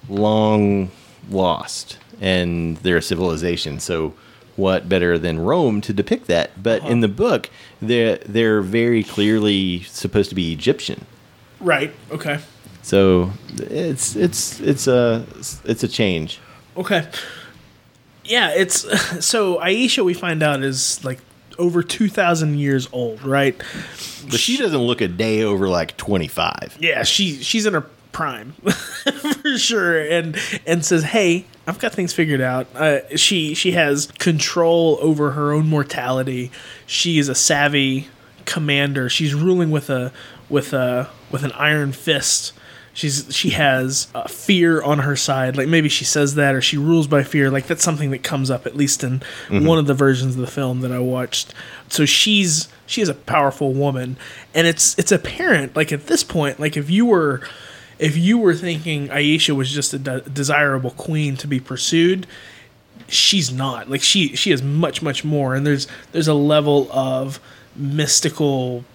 long 0.08 0.90
lost 1.30 1.98
and 2.20 2.78
they're 2.78 3.02
civilization. 3.02 3.80
So 3.80 4.14
what 4.56 4.90
better 4.90 5.18
than 5.18 5.40
Rome 5.40 5.82
to 5.82 5.94
depict 5.94 6.28
that? 6.28 6.62
But 6.62 6.82
uh-huh. 6.82 6.92
in 6.92 7.00
the 7.02 7.08
book, 7.08 7.50
they're 7.82 8.18
they're 8.18 8.62
very 8.62 9.04
clearly 9.04 9.84
supposed 9.84 10.30
to 10.30 10.36
be 10.36 10.52
Egyptian. 10.52 11.06
Right. 11.60 11.94
Okay. 12.12 12.40
So 12.82 13.32
it's 13.58 14.16
it's 14.16 14.60
it's 14.60 14.88
a 14.88 15.26
it's 15.66 15.84
a 15.84 15.88
change. 15.88 16.40
Okay. 16.78 17.08
Yeah, 18.24 18.52
it's 18.56 18.82
so 19.26 19.58
Aisha 19.60 20.06
we 20.06 20.14
find 20.14 20.44
out 20.44 20.62
is 20.62 21.04
like 21.04 21.20
over 21.58 21.84
2000 21.84 22.58
years 22.58 22.88
old, 22.92 23.22
right? 23.24 23.58
But 24.30 24.40
she 24.40 24.58
doesn't 24.58 24.80
look 24.80 25.02
a 25.02 25.08
day 25.08 25.44
over 25.44 25.68
like 25.68 25.98
25. 25.98 26.78
Yeah, 26.80 27.04
she 27.04 27.42
she's 27.44 27.66
in 27.66 27.74
her 27.74 27.86
prime 28.12 28.54
for 29.42 29.58
sure, 29.58 30.00
and 30.00 30.38
and 30.66 30.86
says, 30.86 31.04
"Hey, 31.04 31.46
I've 31.68 31.80
got 31.80 31.94
things 31.94 32.14
figured 32.14 32.42
out." 32.42 32.68
Uh, 32.76 33.16
she 33.16 33.54
she 33.54 33.72
has 33.74 34.08
control 34.18 34.98
over 35.02 35.32
her 35.32 35.52
own 35.52 35.68
mortality. 35.68 36.52
She 36.86 37.20
is 37.20 37.30
a 37.30 37.36
savvy 37.36 38.08
commander. 38.46 39.10
She's 39.10 39.34
ruling 39.34 39.72
with 39.72 39.90
a 39.90 40.12
with 40.50 40.74
a 40.74 41.10
with 41.32 41.44
an 41.44 41.52
iron 41.54 41.92
fist. 41.92 42.54
She's 42.92 43.34
she 43.34 43.52
has 43.52 44.08
uh, 44.14 44.28
fear 44.28 44.82
on 44.82 45.00
her 45.00 45.16
side. 45.16 45.56
Like 45.56 45.68
maybe 45.68 45.88
she 45.88 46.04
says 46.04 46.36
that, 46.36 46.56
or 46.56 46.62
she 46.62 46.78
rules 46.78 47.08
by 47.08 47.24
fear. 47.24 47.50
Like 47.50 47.68
that's 47.68 47.84
something 47.84 48.12
that 48.12 48.24
comes 48.24 48.50
up 48.52 48.66
at 48.66 48.76
least 48.76 49.04
in 49.04 49.22
one 49.50 49.78
of 49.78 49.86
the 49.88 49.94
versions 49.94 50.36
of 50.36 50.42
the 50.42 50.48
film 50.48 50.82
that 50.82 50.92
I 50.92 51.00
watched. 51.00 51.54
So 51.88 52.06
she's 52.06 52.68
she 52.88 53.02
is 53.02 53.08
a 53.08 53.14
powerful 53.14 53.74
woman, 53.74 54.18
and 54.54 54.68
it's 54.68 54.98
it's 54.98 55.12
apparent. 55.12 55.76
Like 55.76 55.94
at 55.94 56.08
this 56.08 56.24
point, 56.24 56.60
like 56.60 56.76
if 56.76 56.90
you 56.90 57.06
were 57.06 57.42
if 58.00 58.18
you 58.18 58.38
were 58.38 58.56
thinking 58.56 59.10
Aisha 59.10 59.56
was 59.56 59.72
just 59.72 59.94
a 59.94 60.00
de- 60.00 60.22
desirable 60.22 60.92
queen 60.92 61.38
to 61.38 61.48
be 61.48 61.60
pursued, 61.60 62.26
she's 63.08 63.52
not. 63.52 63.90
Like 63.90 64.02
she 64.02 64.36
she 64.36 64.52
is 64.52 64.64
much 64.64 65.02
much 65.02 65.24
more, 65.24 65.54
and 65.54 65.68
there's 65.68 65.88
there's 66.12 66.28
a 66.28 66.34
level 66.34 66.90
of 66.92 67.40
mystical. 67.76 68.86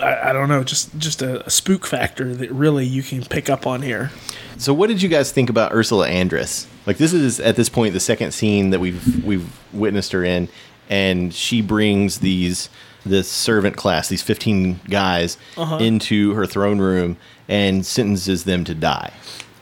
I, 0.00 0.30
I 0.30 0.32
don't 0.32 0.48
know, 0.48 0.62
just 0.62 0.96
just 0.98 1.20
a, 1.20 1.44
a 1.44 1.50
spook 1.50 1.84
factor 1.84 2.32
that 2.34 2.50
really 2.52 2.86
you 2.86 3.02
can 3.02 3.24
pick 3.24 3.50
up 3.50 3.66
on 3.66 3.82
here. 3.82 4.12
So 4.56 4.72
what 4.72 4.86
did 4.86 5.02
you 5.02 5.08
guys 5.08 5.32
think 5.32 5.50
about 5.50 5.72
Ursula 5.72 6.08
Andress? 6.08 6.66
Like 6.86 6.98
this 6.98 7.12
is 7.12 7.40
at 7.40 7.56
this 7.56 7.68
point 7.68 7.92
the 7.94 8.00
second 8.00 8.32
scene 8.32 8.70
that 8.70 8.78
we've 8.78 9.24
we've 9.24 9.50
witnessed 9.72 10.12
her 10.12 10.24
in 10.24 10.48
and 10.88 11.32
she 11.32 11.62
brings 11.62 12.18
these 12.18 12.68
this 13.04 13.28
servant 13.28 13.76
class, 13.76 14.08
these 14.08 14.22
15 14.22 14.80
guys 14.88 15.38
uh-huh. 15.56 15.78
into 15.78 16.34
her 16.34 16.46
throne 16.46 16.78
room 16.78 17.16
and 17.48 17.84
sentences 17.84 18.44
them 18.44 18.64
to 18.64 18.74
die. 18.74 19.12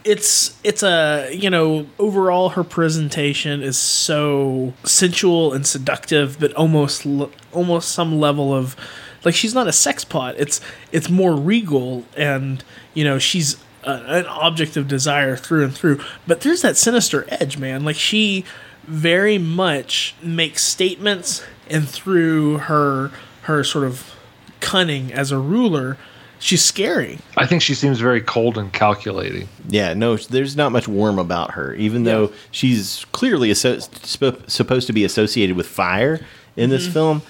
it's 0.05 0.59
it's 0.63 0.83
a 0.83 1.29
you 1.33 1.51
know 1.51 1.87
overall 1.99 2.51
her 2.51 2.63
presentation 2.65 3.63
is 3.63 3.77
so 3.77 4.73
sensual 4.85 5.53
and 5.53 5.67
seductive 5.67 6.39
but 6.39 6.53
almost 6.55 7.05
almost 7.53 7.91
some 7.91 8.19
level 8.19 8.55
of 8.55 8.77
like 9.25 9.35
she's 9.35 9.55
not 9.55 9.67
a 9.67 9.73
sex 9.73 10.05
pot 10.05 10.37
it's 10.39 10.61
it's 10.93 11.11
more 11.11 11.35
regal 11.35 12.05
and 12.17 12.63
you 12.95 13.03
know 13.03 13.19
she's 13.19 13.57
a, 13.85 14.19
an 14.19 14.27
object 14.27 14.77
of 14.77 14.89
desire 14.89 15.37
through 15.37 15.65
and 15.65 15.75
through. 15.75 16.01
But 16.27 16.43
there's 16.43 16.63
that 16.63 16.77
sinister 16.77 17.27
edge 17.29 17.59
man. 17.59 17.85
Like 17.85 17.97
she 17.97 18.45
very 18.85 19.39
much 19.39 20.15
makes 20.23 20.63
statements 20.65 21.43
and 21.69 21.89
through 21.89 22.59
her 22.59 23.11
her 23.49 23.65
sort 23.65 23.85
of 23.85 24.15
cunning 24.61 25.11
as 25.11 25.33
a 25.33 25.39
ruler, 25.39 25.97
she's 26.39 26.63
scary. 26.63 27.19
I 27.35 27.47
think 27.47 27.63
she 27.63 27.75
seems 27.75 27.99
very 27.99 28.21
cold 28.21 28.59
and 28.59 28.71
calculating. 28.71 29.49
Yeah, 29.69 29.95
no, 29.95 30.17
there's 30.19 30.55
not 30.55 30.71
much 30.71 30.87
warm 30.87 31.19
about 31.19 31.53
her, 31.53 31.73
even 31.75 32.05
though 32.05 32.31
she's 32.51 33.07
clearly 33.13 33.51
asso- 33.51 33.79
sp- 33.81 34.45
supposed 34.47 34.87
to 34.89 34.93
be 34.93 35.03
associated 35.03 35.57
with 35.57 35.67
fire 35.67 36.21
in 36.57 36.69
this 36.69 36.85
mm-hmm. 36.85 36.93
film. 36.93 37.23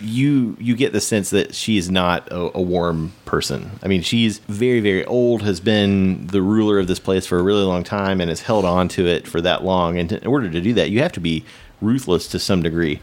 You 0.00 0.56
you 0.60 0.76
get 0.76 0.92
the 0.92 1.00
sense 1.00 1.30
that 1.30 1.54
she 1.54 1.76
is 1.76 1.90
not 1.90 2.30
a, 2.30 2.56
a 2.56 2.62
warm 2.62 3.12
person. 3.24 3.78
I 3.82 3.88
mean, 3.88 4.02
she's 4.02 4.38
very 4.38 4.80
very 4.80 5.04
old, 5.04 5.42
has 5.42 5.60
been 5.60 6.26
the 6.28 6.42
ruler 6.42 6.78
of 6.78 6.86
this 6.86 6.98
place 7.00 7.26
for 7.26 7.38
a 7.38 7.42
really 7.42 7.62
long 7.62 7.82
time, 7.82 8.20
and 8.20 8.28
has 8.28 8.42
held 8.42 8.64
on 8.64 8.88
to 8.88 9.06
it 9.06 9.26
for 9.26 9.40
that 9.40 9.64
long. 9.64 9.98
And 9.98 10.12
in 10.12 10.26
order 10.26 10.50
to 10.50 10.60
do 10.60 10.72
that, 10.74 10.90
you 10.90 11.00
have 11.00 11.12
to 11.12 11.20
be 11.20 11.44
ruthless 11.80 12.28
to 12.28 12.38
some 12.38 12.62
degree. 12.62 13.00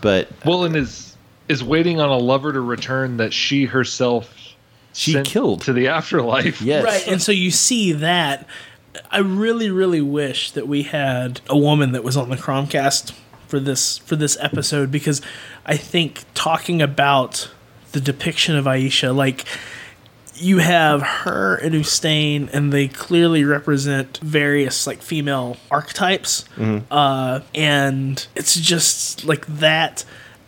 But 0.00 0.28
Well, 0.44 0.64
and 0.64 0.76
is 0.76 1.05
is 1.48 1.62
waiting 1.62 2.00
on 2.00 2.08
a 2.08 2.16
lover 2.18 2.52
to 2.52 2.60
return 2.60 3.16
that 3.18 3.32
she 3.32 3.64
herself 3.66 4.34
She 4.92 5.12
sent 5.12 5.26
killed. 5.26 5.60
to 5.62 5.72
the 5.72 5.88
afterlife. 5.88 6.60
yes, 6.62 6.84
Right, 6.84 7.06
and 7.08 7.20
so 7.22 7.32
you 7.32 7.50
see 7.50 7.92
that. 7.92 8.46
I 9.10 9.18
really, 9.18 9.70
really 9.70 10.00
wish 10.00 10.50
that 10.52 10.66
we 10.66 10.84
had 10.84 11.40
a 11.50 11.56
woman 11.58 11.92
that 11.92 12.02
was 12.02 12.16
on 12.16 12.30
the 12.30 12.36
Cromcast 12.36 13.12
for 13.46 13.60
this 13.60 13.98
for 13.98 14.16
this 14.16 14.36
episode 14.40 14.90
because 14.90 15.20
I 15.66 15.76
think 15.76 16.24
talking 16.34 16.80
about 16.82 17.50
the 17.92 18.00
depiction 18.00 18.56
of 18.56 18.64
Aisha, 18.64 19.14
like 19.14 19.44
you 20.34 20.58
have 20.58 21.02
her 21.02 21.56
and 21.56 21.74
Ustane, 21.74 22.48
and 22.52 22.72
they 22.72 22.88
clearly 22.88 23.44
represent 23.44 24.16
various 24.18 24.86
like 24.86 25.02
female 25.02 25.58
archetypes, 25.70 26.44
uh, 26.90 27.40
and 27.54 28.26
it's 28.34 28.58
just 28.58 29.24
like 29.26 29.46
that 29.46 30.04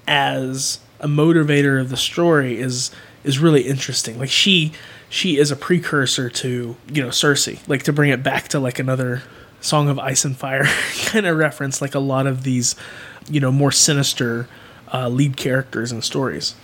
as 0.06 0.80
a 1.00 1.08
motivator 1.08 1.80
of 1.80 1.90
the 1.90 1.96
story 1.96 2.58
is 2.58 2.90
is 3.24 3.38
really 3.38 3.62
interesting. 3.62 4.18
Like 4.18 4.30
she 4.30 4.72
she 5.08 5.38
is 5.38 5.50
a 5.50 5.56
precursor 5.56 6.28
to 6.30 6.76
you 6.92 7.02
know 7.02 7.08
Cersei. 7.08 7.66
Like 7.68 7.82
to 7.84 7.92
bring 7.92 8.10
it 8.10 8.22
back 8.22 8.48
to 8.48 8.60
like 8.60 8.78
another 8.78 9.22
Song 9.60 9.88
of 9.88 9.98
Ice 9.98 10.24
and 10.24 10.36
Fire 10.36 10.64
kind 11.06 11.26
of 11.26 11.36
reference, 11.36 11.80
like 11.80 11.94
a 11.94 12.00
lot 12.00 12.26
of 12.26 12.44
these 12.44 12.74
you 13.28 13.40
know 13.40 13.52
more 13.52 13.72
sinister 13.72 14.48
uh, 14.92 15.08
lead 15.08 15.36
characters 15.36 15.92
and 15.92 16.02
stories. 16.02 16.54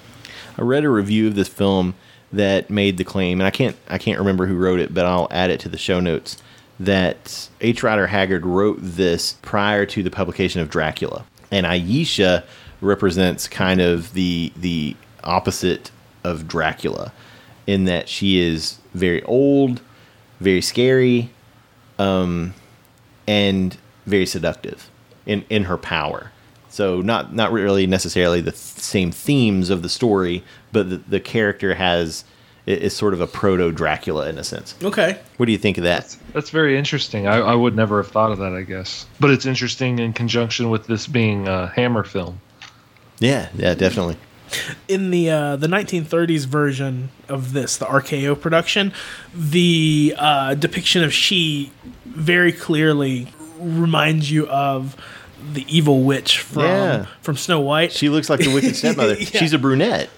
I 0.59 0.63
read 0.63 0.85
a 0.85 0.91
review 0.91 1.27
of 1.27 1.35
this 1.35 1.49
film 1.49 1.95
that 2.33 2.71
made 2.71 2.97
the 2.97 3.05
claim, 3.05 3.41
and 3.41 3.47
I 3.47 3.51
can't 3.51 3.77
I 3.89 3.99
can't 3.99 4.19
remember 4.19 4.47
who 4.47 4.57
wrote 4.57 4.81
it, 4.81 4.93
but 4.95 5.07
I'll 5.07 5.29
add 5.31 5.51
it 5.51 5.61
to 5.61 5.69
the 5.69 5.79
show 5.79 6.01
notes. 6.01 6.39
That 6.81 7.49
H. 7.61 7.85
Rider 7.85 8.09
Haggard 8.09 8.45
wrote 8.45 8.79
this 8.81 9.35
prior 9.43 9.87
to 9.87 10.03
the 10.03 10.11
publication 10.11 10.61
of 10.61 10.69
Dracula, 10.69 11.25
and 11.53 11.67
Aisha 11.67 12.45
represents 12.85 13.49
kind 13.49 13.81
of 13.81 14.13
the 14.13 14.53
the 14.57 14.97
opposite 15.25 15.91
of 16.23 16.47
Dracula, 16.47 17.13
in 17.67 17.85
that 17.85 18.09
she 18.09 18.39
is 18.39 18.79
very 18.93 19.23
old, 19.25 19.81
very 20.41 20.61
scary, 20.61 21.31
um, 21.99 22.55
and 23.27 23.77
very 24.07 24.27
seductive 24.27 24.91
in 25.27 25.45
in 25.51 25.65
her 25.65 25.77
power. 25.77 26.31
So 26.69 27.01
not 27.01 27.35
not 27.35 27.53
really 27.53 27.87
necessarily 27.87 28.41
the 28.41 28.51
th- 28.51 28.57
same 28.57 29.13
themes 29.13 29.71
of 29.71 29.83
the 29.83 29.89
story, 29.89 30.43
but 30.73 30.91
the, 30.91 30.97
the 30.97 31.21
character 31.21 31.75
has 31.75 32.25
is 32.67 32.97
sort 32.97 33.13
of 33.13 33.21
a 33.21 33.27
proto 33.27 33.71
Dracula 33.71 34.29
in 34.29 34.39
a 34.39 34.45
sense. 34.45 34.75
Okay. 34.83 35.19
What 35.37 35.47
do 35.47 35.53
you 35.53 35.59
think 35.59 35.77
of 35.77 35.85
that? 35.85 36.17
That's 36.33 36.51
very 36.51 36.79
interesting. 36.79 37.27
I, 37.27 37.37
I 37.37 37.55
would 37.55 37.77
never 37.77 38.03
have 38.03 38.11
thought 38.11 38.33
of 38.33 38.39
that, 38.39 38.55
I 38.55 38.63
guess. 38.63 39.07
But 39.21 39.31
it's 39.31 39.45
interesting 39.45 39.99
in 39.99 40.15
conjunction 40.15 40.71
with 40.71 40.87
this 40.87 41.07
being 41.07 41.47
a 41.47 41.67
Hammer 41.69 42.05
film. 42.05 42.41
Yeah, 43.25 43.49
yeah, 43.57 43.75
definitely. 43.75 44.17
in 44.89 45.11
the 45.11 45.31
uh, 45.31 45.57
the 45.57 45.67
1930s 45.67 46.47
version 46.47 47.11
of 47.29 47.53
this, 47.53 47.77
the 47.77 47.87
RKO 47.87 48.41
production, 48.41 48.93
the 49.35 50.15
uh, 50.17 50.55
depiction 50.55 51.03
of 51.03 51.13
she 51.13 51.73
very 52.05 52.53
clearly 52.53 53.29
reminds 53.59 54.31
you 54.31 54.47
of 54.49 54.97
the 55.53 55.65
evil 55.69 56.03
witch 56.03 56.39
from 56.41 56.63
Yeah. 56.65 57.07
from 57.23 57.37
Snow 57.37 57.61
White. 57.61 57.93
She 57.93 58.09
looks 58.09 58.29
like 58.31 58.41
the 58.41 58.53
wicked 58.55 58.77
stepmother. 58.77 59.15
Yeah. 59.19 59.41
She's 59.41 59.53
a 59.53 59.59
brunette. 59.59 60.11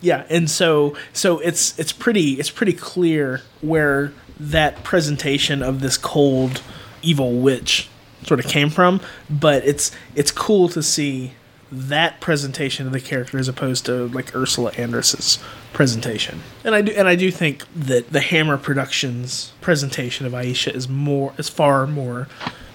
yeah, 0.00 0.24
and 0.28 0.50
so 0.50 0.96
so 1.12 1.38
it's 1.40 1.78
it's 1.78 1.92
pretty 1.92 2.32
it's 2.40 2.50
pretty 2.50 2.72
clear 2.72 3.42
where 3.60 4.12
that 4.40 4.84
presentation 4.84 5.62
of 5.62 5.80
this 5.80 5.96
cold 5.96 6.62
evil 7.02 7.38
witch 7.40 7.88
sort 8.24 8.40
of 8.40 8.46
came 8.46 8.70
from, 8.70 9.00
but 9.30 9.64
it's 9.64 9.90
it's 10.14 10.30
cool 10.30 10.68
to 10.70 10.82
see 10.82 11.32
that 11.70 12.20
presentation 12.20 12.86
of 12.86 12.92
the 12.92 13.00
character 13.00 13.38
as 13.38 13.48
opposed 13.48 13.86
to 13.86 14.08
like 14.08 14.34
Ursula 14.34 14.72
Andress's 14.72 15.38
presentation. 15.72 16.40
And 16.64 16.74
I 16.74 16.82
do 16.82 16.92
and 16.92 17.06
I 17.06 17.14
do 17.14 17.30
think 17.30 17.64
that 17.74 18.10
the 18.10 18.20
Hammer 18.20 18.56
Productions 18.56 19.52
presentation 19.60 20.26
of 20.26 20.32
Aisha 20.32 20.74
is 20.74 20.88
more 20.88 21.34
is 21.38 21.48
far 21.48 21.86
more 21.86 22.28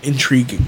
intriguing. 0.03 0.65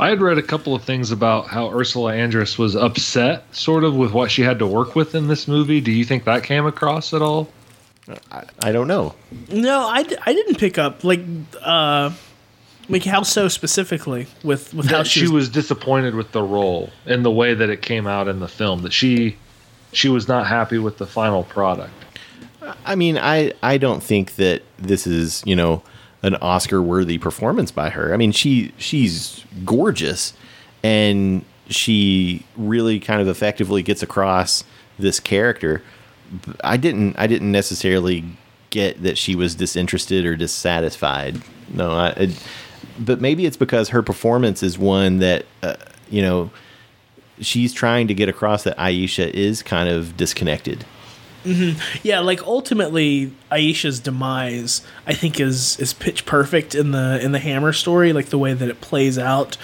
I 0.00 0.08
had 0.08 0.20
read 0.20 0.38
a 0.38 0.42
couple 0.42 0.74
of 0.74 0.82
things 0.82 1.12
about 1.12 1.48
how 1.48 1.70
Ursula 1.70 2.12
Andress 2.14 2.58
was 2.58 2.74
upset, 2.74 3.44
sort 3.54 3.84
of, 3.84 3.94
with 3.94 4.12
what 4.12 4.30
she 4.30 4.42
had 4.42 4.58
to 4.58 4.66
work 4.66 4.96
with 4.96 5.14
in 5.14 5.28
this 5.28 5.46
movie. 5.46 5.80
Do 5.80 5.92
you 5.92 6.04
think 6.04 6.24
that 6.24 6.42
came 6.42 6.66
across 6.66 7.12
at 7.12 7.22
all? 7.22 7.48
I 8.60 8.72
don't 8.72 8.88
know. 8.88 9.14
No, 9.48 9.86
I, 9.86 10.04
I 10.26 10.32
didn't 10.32 10.56
pick 10.56 10.76
up 10.76 11.04
like 11.04 11.20
uh 11.60 12.10
like 12.88 13.04
how 13.04 13.22
so 13.22 13.48
specifically 13.48 14.26
with 14.42 14.72
with 14.74 14.86
how 14.86 15.02
she, 15.02 15.20
she 15.20 15.24
was, 15.24 15.32
was 15.32 15.48
disappointed 15.48 16.14
with 16.14 16.32
the 16.32 16.42
role 16.42 16.90
and 17.06 17.24
the 17.24 17.30
way 17.30 17.54
that 17.54 17.70
it 17.70 17.82
came 17.82 18.06
out 18.06 18.28
in 18.28 18.40
the 18.40 18.48
film. 18.48 18.82
That 18.82 18.92
she 18.92 19.36
she 19.92 20.08
was 20.08 20.28
not 20.28 20.46
happy 20.46 20.78
with 20.78 20.98
the 20.98 21.06
final 21.06 21.44
product. 21.44 21.92
I 22.84 22.94
mean, 22.94 23.18
I 23.18 23.52
I 23.62 23.78
don't 23.78 24.02
think 24.02 24.36
that 24.36 24.62
this 24.78 25.06
is 25.06 25.42
you 25.46 25.56
know 25.56 25.82
an 26.22 26.36
Oscar 26.36 26.80
worthy 26.80 27.18
performance 27.18 27.70
by 27.70 27.90
her. 27.90 28.12
I 28.12 28.16
mean, 28.16 28.32
she 28.32 28.72
she's 28.78 29.44
gorgeous, 29.64 30.34
and 30.82 31.44
she 31.68 32.44
really 32.56 33.00
kind 33.00 33.20
of 33.20 33.28
effectively 33.28 33.82
gets 33.82 34.02
across 34.02 34.64
this 34.98 35.20
character. 35.20 35.82
B- 36.44 36.52
I 36.62 36.76
didn't 36.76 37.16
I 37.18 37.26
didn't 37.26 37.52
necessarily 37.52 38.24
get 38.70 39.02
that 39.02 39.18
she 39.18 39.34
was 39.34 39.54
disinterested 39.54 40.24
or 40.24 40.36
dissatisfied. 40.36 41.42
No, 41.68 41.92
I. 41.92 42.08
It, 42.10 42.44
but 42.98 43.20
maybe 43.20 43.46
it's 43.46 43.56
because 43.56 43.90
her 43.90 44.02
performance 44.02 44.62
is 44.62 44.78
one 44.78 45.18
that 45.18 45.46
uh, 45.62 45.76
you 46.10 46.22
know 46.22 46.50
she's 47.40 47.72
trying 47.72 48.08
to 48.08 48.14
get 48.14 48.28
across 48.28 48.64
that 48.64 48.76
Aisha 48.78 49.28
is 49.30 49.62
kind 49.62 49.88
of 49.88 50.16
disconnected. 50.16 50.84
yeah 52.04 52.20
like 52.20 52.40
ultimately 52.46 53.32
Aisha's 53.50 53.98
demise 53.98 54.80
I 55.08 55.14
think 55.14 55.40
is 55.40 55.78
is 55.80 55.92
pitch 55.92 56.24
perfect 56.24 56.72
in 56.74 56.92
the 56.92 57.18
in 57.20 57.32
the 57.32 57.40
Hammer 57.40 57.72
story 57.72 58.12
like 58.12 58.26
the 58.26 58.38
way 58.38 58.54
that 58.54 58.68
it 58.68 58.80
plays 58.80 59.18
out 59.18 59.56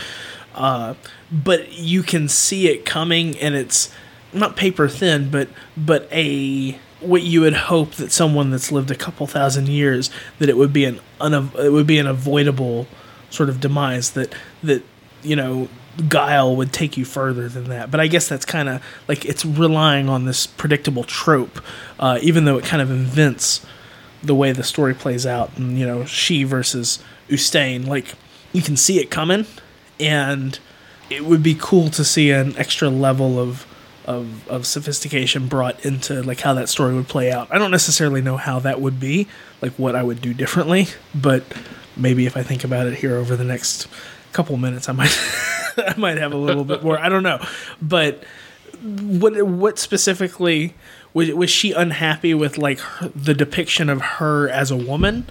uh 0.56 0.94
but 1.30 1.72
you 1.72 2.02
can 2.02 2.26
see 2.26 2.66
it 2.66 2.84
coming 2.84 3.38
and 3.38 3.54
it's 3.54 3.92
not 4.32 4.56
paper 4.56 4.88
thin 4.88 5.30
but 5.30 5.48
but 5.76 6.08
a 6.10 6.76
what 7.00 7.22
you 7.22 7.42
would 7.42 7.54
hope 7.54 7.92
that 7.92 8.10
someone 8.10 8.50
that's 8.50 8.72
lived 8.72 8.90
a 8.90 8.96
couple 8.96 9.24
thousand 9.28 9.68
years 9.68 10.10
that 10.40 10.48
it 10.48 10.56
would 10.56 10.72
be 10.72 10.84
an 10.84 10.98
it 11.20 11.72
would 11.72 11.86
be 11.86 11.98
an 12.00 12.08
avoidable 12.08 12.88
sort 13.30 13.48
of 13.48 13.60
demise 13.60 14.12
that 14.12 14.34
that 14.62 14.82
you 15.22 15.36
know 15.36 15.68
guile 16.08 16.54
would 16.54 16.72
take 16.72 16.96
you 16.96 17.04
further 17.04 17.48
than 17.48 17.64
that 17.64 17.90
but 17.90 17.98
i 17.98 18.06
guess 18.06 18.28
that's 18.28 18.44
kind 18.44 18.68
of 18.68 18.82
like 19.08 19.24
it's 19.24 19.44
relying 19.44 20.08
on 20.08 20.26
this 20.26 20.46
predictable 20.46 21.02
trope 21.02 21.60
uh, 21.98 22.18
even 22.22 22.44
though 22.44 22.56
it 22.56 22.64
kind 22.64 22.80
of 22.80 22.90
invents 22.90 23.66
the 24.22 24.34
way 24.34 24.52
the 24.52 24.62
story 24.62 24.94
plays 24.94 25.26
out 25.26 25.56
and 25.58 25.78
you 25.78 25.86
know 25.86 26.04
she 26.04 26.44
versus 26.44 27.02
Ustane 27.28 27.86
like 27.86 28.14
you 28.52 28.62
can 28.62 28.76
see 28.76 29.00
it 29.00 29.10
coming 29.10 29.44
and 29.98 30.58
it 31.10 31.24
would 31.24 31.42
be 31.42 31.56
cool 31.58 31.90
to 31.90 32.04
see 32.04 32.30
an 32.30 32.56
extra 32.56 32.88
level 32.88 33.38
of 33.38 33.66
of, 34.08 34.48
of 34.48 34.66
sophistication 34.66 35.48
brought 35.48 35.84
into 35.84 36.22
like 36.22 36.40
how 36.40 36.54
that 36.54 36.70
story 36.70 36.94
would 36.94 37.08
play 37.08 37.30
out. 37.30 37.48
I 37.52 37.58
don't 37.58 37.70
necessarily 37.70 38.22
know 38.22 38.38
how 38.38 38.58
that 38.60 38.80
would 38.80 38.98
be, 38.98 39.28
like 39.60 39.72
what 39.72 39.94
I 39.94 40.02
would 40.02 40.22
do 40.22 40.32
differently, 40.32 40.86
but 41.14 41.44
maybe 41.98 42.26
if 42.26 42.37
I 42.37 42.42
think 42.42 42.64
about 42.64 42.87
it 42.87 42.94
here 42.94 43.16
over 43.16 43.37
the 43.37 43.44
next 43.44 43.88
couple 44.33 44.56
minutes, 44.56 44.88
I 44.88 44.92
might 44.92 45.16
I 45.77 45.94
might 45.96 46.18
have 46.18 46.33
a 46.33 46.37
little 46.37 46.64
bit 46.64 46.83
more. 46.83 46.98
I 46.98 47.08
don't 47.08 47.23
know, 47.23 47.44
but 47.81 48.25
what 48.83 49.42
what 49.42 49.79
specifically 49.79 50.75
was 51.14 51.31
was 51.33 51.50
she 51.50 51.73
unhappy 51.73 52.35
with 52.35 52.58
like 52.58 52.79
her, 52.79 53.08
the 53.08 53.35
depiction 53.35 53.88
of 53.88 54.00
her 54.00 54.48
as 54.48 54.70
a 54.70 54.77
woman, 54.77 55.29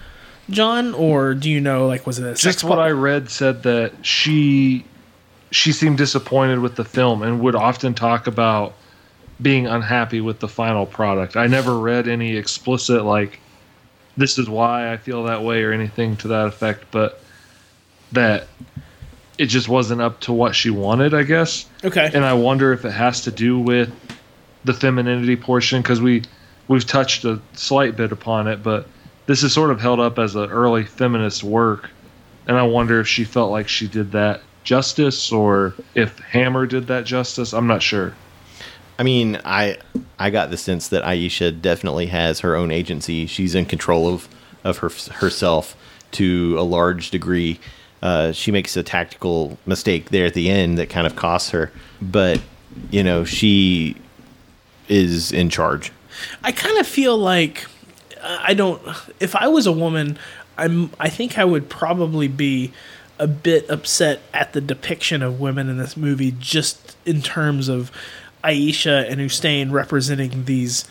John, 0.50 0.94
or 0.94 1.34
do 1.34 1.50
you 1.50 1.62
know 1.62 1.88
like 1.88 2.06
was 2.06 2.20
it 2.20 2.26
a 2.26 2.36
Just 2.36 2.64
what 2.64 2.76
po- 2.76 2.82
I 2.82 2.92
read 2.92 3.30
said 3.30 3.64
that 3.64 3.94
she 4.06 4.86
she 5.52 5.72
seemed 5.72 5.98
disappointed 5.98 6.60
with 6.60 6.76
the 6.76 6.84
film 6.84 7.24
and 7.24 7.40
would 7.42 7.56
often 7.56 7.94
talk 7.94 8.28
about 8.28 8.74
being 9.42 9.68
unhappy 9.68 10.20
with 10.20 10.40
the 10.40 10.48
final 10.48 10.86
product. 10.86 11.38
I 11.38 11.48
never 11.48 11.78
read 11.78 12.08
any 12.08 12.36
explicit 12.36 13.06
like 13.06 13.40
this 14.18 14.38
is 14.38 14.50
why 14.50 14.92
I 14.92 14.98
feel 14.98 15.24
that 15.24 15.44
way 15.44 15.64
or 15.64 15.72
anything 15.72 16.18
to 16.18 16.28
that 16.30 16.48
effect, 16.48 16.86
but 16.92 17.22
that 18.12 18.48
it 19.38 19.46
just 19.46 19.70
wasn't 19.70 20.02
up 20.02 20.20
to 20.22 20.34
what 20.34 20.56
she 20.56 20.70
wanted, 20.70 21.14
I 21.14 21.24
guess. 21.24 21.68
Okay. 21.84 22.10
And 22.14 22.26
I 22.26 22.34
wonder 22.34 22.74
if 22.74 22.84
it 22.84 22.92
has 22.92 23.22
to 23.22 23.32
do 23.32 23.60
with 23.60 23.94
the 24.66 24.74
femininity 24.74 25.36
portion 25.36 25.82
because 25.82 26.02
we 26.02 26.24
we've 26.68 26.86
touched 26.86 27.24
a 27.24 27.40
slight 27.54 27.96
bit 27.96 28.12
upon 28.12 28.48
it, 28.48 28.64
but 28.64 28.88
this 29.28 29.44
is 29.44 29.54
sort 29.54 29.72
of 29.72 29.80
held 29.80 30.00
up 30.00 30.20
as 30.20 30.36
an 30.36 30.50
early 30.50 30.84
feminist 30.84 31.44
work, 31.44 31.90
and 32.48 32.58
I 32.58 32.64
wonder 32.64 33.00
if 33.00 33.08
she 33.08 33.24
felt 33.24 33.52
like 33.52 33.68
she 33.68 33.88
did 33.88 34.12
that 34.14 34.42
justice 34.64 35.32
or 35.32 35.76
if 35.96 36.18
Hammer 36.20 36.66
did 36.66 36.88
that 36.88 37.06
justice. 37.06 37.54
I'm 37.54 37.68
not 37.68 37.82
sure. 37.82 38.14
I 39.00 39.04
mean, 39.04 39.40
I 39.46 39.78
I 40.18 40.30
got 40.30 40.50
the 40.50 40.58
sense 40.58 40.88
that 40.90 41.04
Aisha 41.04 41.62
definitely 41.62 42.08
has 42.08 42.40
her 42.40 42.56
own 42.56 42.72
agency. 42.72 43.28
She's 43.28 43.56
in 43.56 43.66
control 43.66 44.08
of 44.08 44.28
of 44.64 44.80
her 44.80 44.90
herself 45.14 45.76
to 46.14 46.56
a 46.58 46.64
large 46.64 47.12
degree. 47.12 47.60
Uh, 48.02 48.32
she 48.32 48.52
makes 48.52 48.78
a 48.78 48.84
tactical 48.84 49.58
mistake 49.66 50.10
there 50.10 50.26
at 50.26 50.34
the 50.34 50.50
end 50.50 50.78
that 50.78 50.90
kind 50.90 51.08
of 51.08 51.16
costs 51.16 51.50
her, 51.52 51.72
but 52.02 52.42
you 52.92 53.04
know 53.04 53.24
she 53.24 53.96
is 54.88 55.32
in 55.32 55.50
charge. 55.50 55.92
I 56.44 56.52
kind 56.52 56.78
of 56.80 56.88
feel 56.88 57.18
like 57.18 57.66
I 58.24 58.54
don't. 58.54 58.82
If 59.20 59.36
I 59.36 59.48
was 59.48 59.68
a 59.68 59.72
woman, 59.72 60.18
I'm. 60.58 60.92
I 61.00 61.10
think 61.10 61.38
I 61.38 61.46
would 61.46 61.70
probably 61.70 62.28
be 62.28 62.72
a 63.20 63.28
bit 63.28 63.70
upset 63.70 64.22
at 64.34 64.54
the 64.54 64.62
depiction 64.62 65.22
of 65.24 65.40
women 65.40 65.70
in 65.70 65.78
this 65.78 65.98
movie, 65.98 66.34
just 66.40 66.96
in 67.06 67.22
terms 67.22 67.68
of 67.68 67.92
Aisha 68.48 69.10
and 69.10 69.20
Ustane 69.22 69.72
representing 69.72 70.46
these 70.46 70.86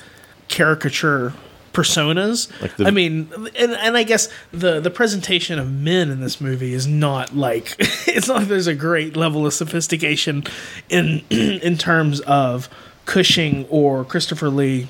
caricature 0.49 1.33
personas. 1.73 2.51
Like 2.63 2.77
the- 2.77 2.87
I 2.87 2.91
mean, 2.91 3.29
and, 3.59 3.73
and 3.73 3.97
I 3.97 4.03
guess 4.03 4.29
the 4.53 4.81
the 4.81 4.91
presentation 4.91 5.59
of 5.59 5.71
men 5.71 6.11
in 6.11 6.21
this 6.21 6.41
movie 6.41 6.73
is 6.73 6.87
not 6.87 7.37
like 7.37 7.75
it's 7.79 8.29
not 8.29 8.39
like 8.39 8.49
there's 8.49 8.67
a 8.67 8.75
great 8.75 9.17
level 9.17 9.47
of 9.47 9.53
sophistication 9.53 10.45
in 10.89 11.23
in 11.31 11.77
terms 11.77 12.21
of 12.21 12.69
Cushing 13.05 13.67
or 13.69 14.05
Christopher 14.05 14.49
Lee 14.49 14.89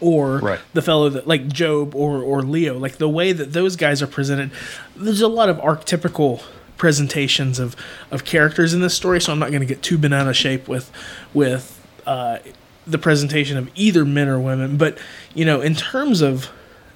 or 0.00 0.38
Right. 0.38 0.60
the 0.74 0.82
fellow 0.82 1.08
that 1.10 1.26
like 1.26 1.48
Job 1.48 1.94
or 1.94 2.22
or 2.22 2.42
Leo, 2.42 2.78
like 2.78 2.96
the 2.96 3.08
way 3.08 3.32
that 3.32 3.52
those 3.52 3.76
guys 3.76 4.00
are 4.02 4.06
presented, 4.06 4.50
there's 4.96 5.20
a 5.20 5.28
lot 5.28 5.48
of 5.48 5.58
archetypical 5.58 6.42
presentations 6.78 7.58
of 7.58 7.76
of 8.10 8.24
characters 8.24 8.72
in 8.74 8.80
this 8.80 8.94
story. 8.94 9.20
So 9.20 9.32
I'm 9.32 9.38
not 9.38 9.50
going 9.50 9.60
to 9.60 9.66
get 9.66 9.82
too 9.82 9.98
banana 9.98 10.32
shape 10.34 10.66
with 10.66 10.90
with 11.34 11.74
uh, 12.06 12.38
the 12.86 12.98
presentation 12.98 13.56
of 13.58 13.70
either 13.74 14.04
men 14.04 14.28
or 14.28 14.38
women. 14.38 14.76
But 14.76 14.98
you 15.34 15.44
know, 15.44 15.60
in 15.60 15.74
terms 15.74 16.20
of 16.20 16.50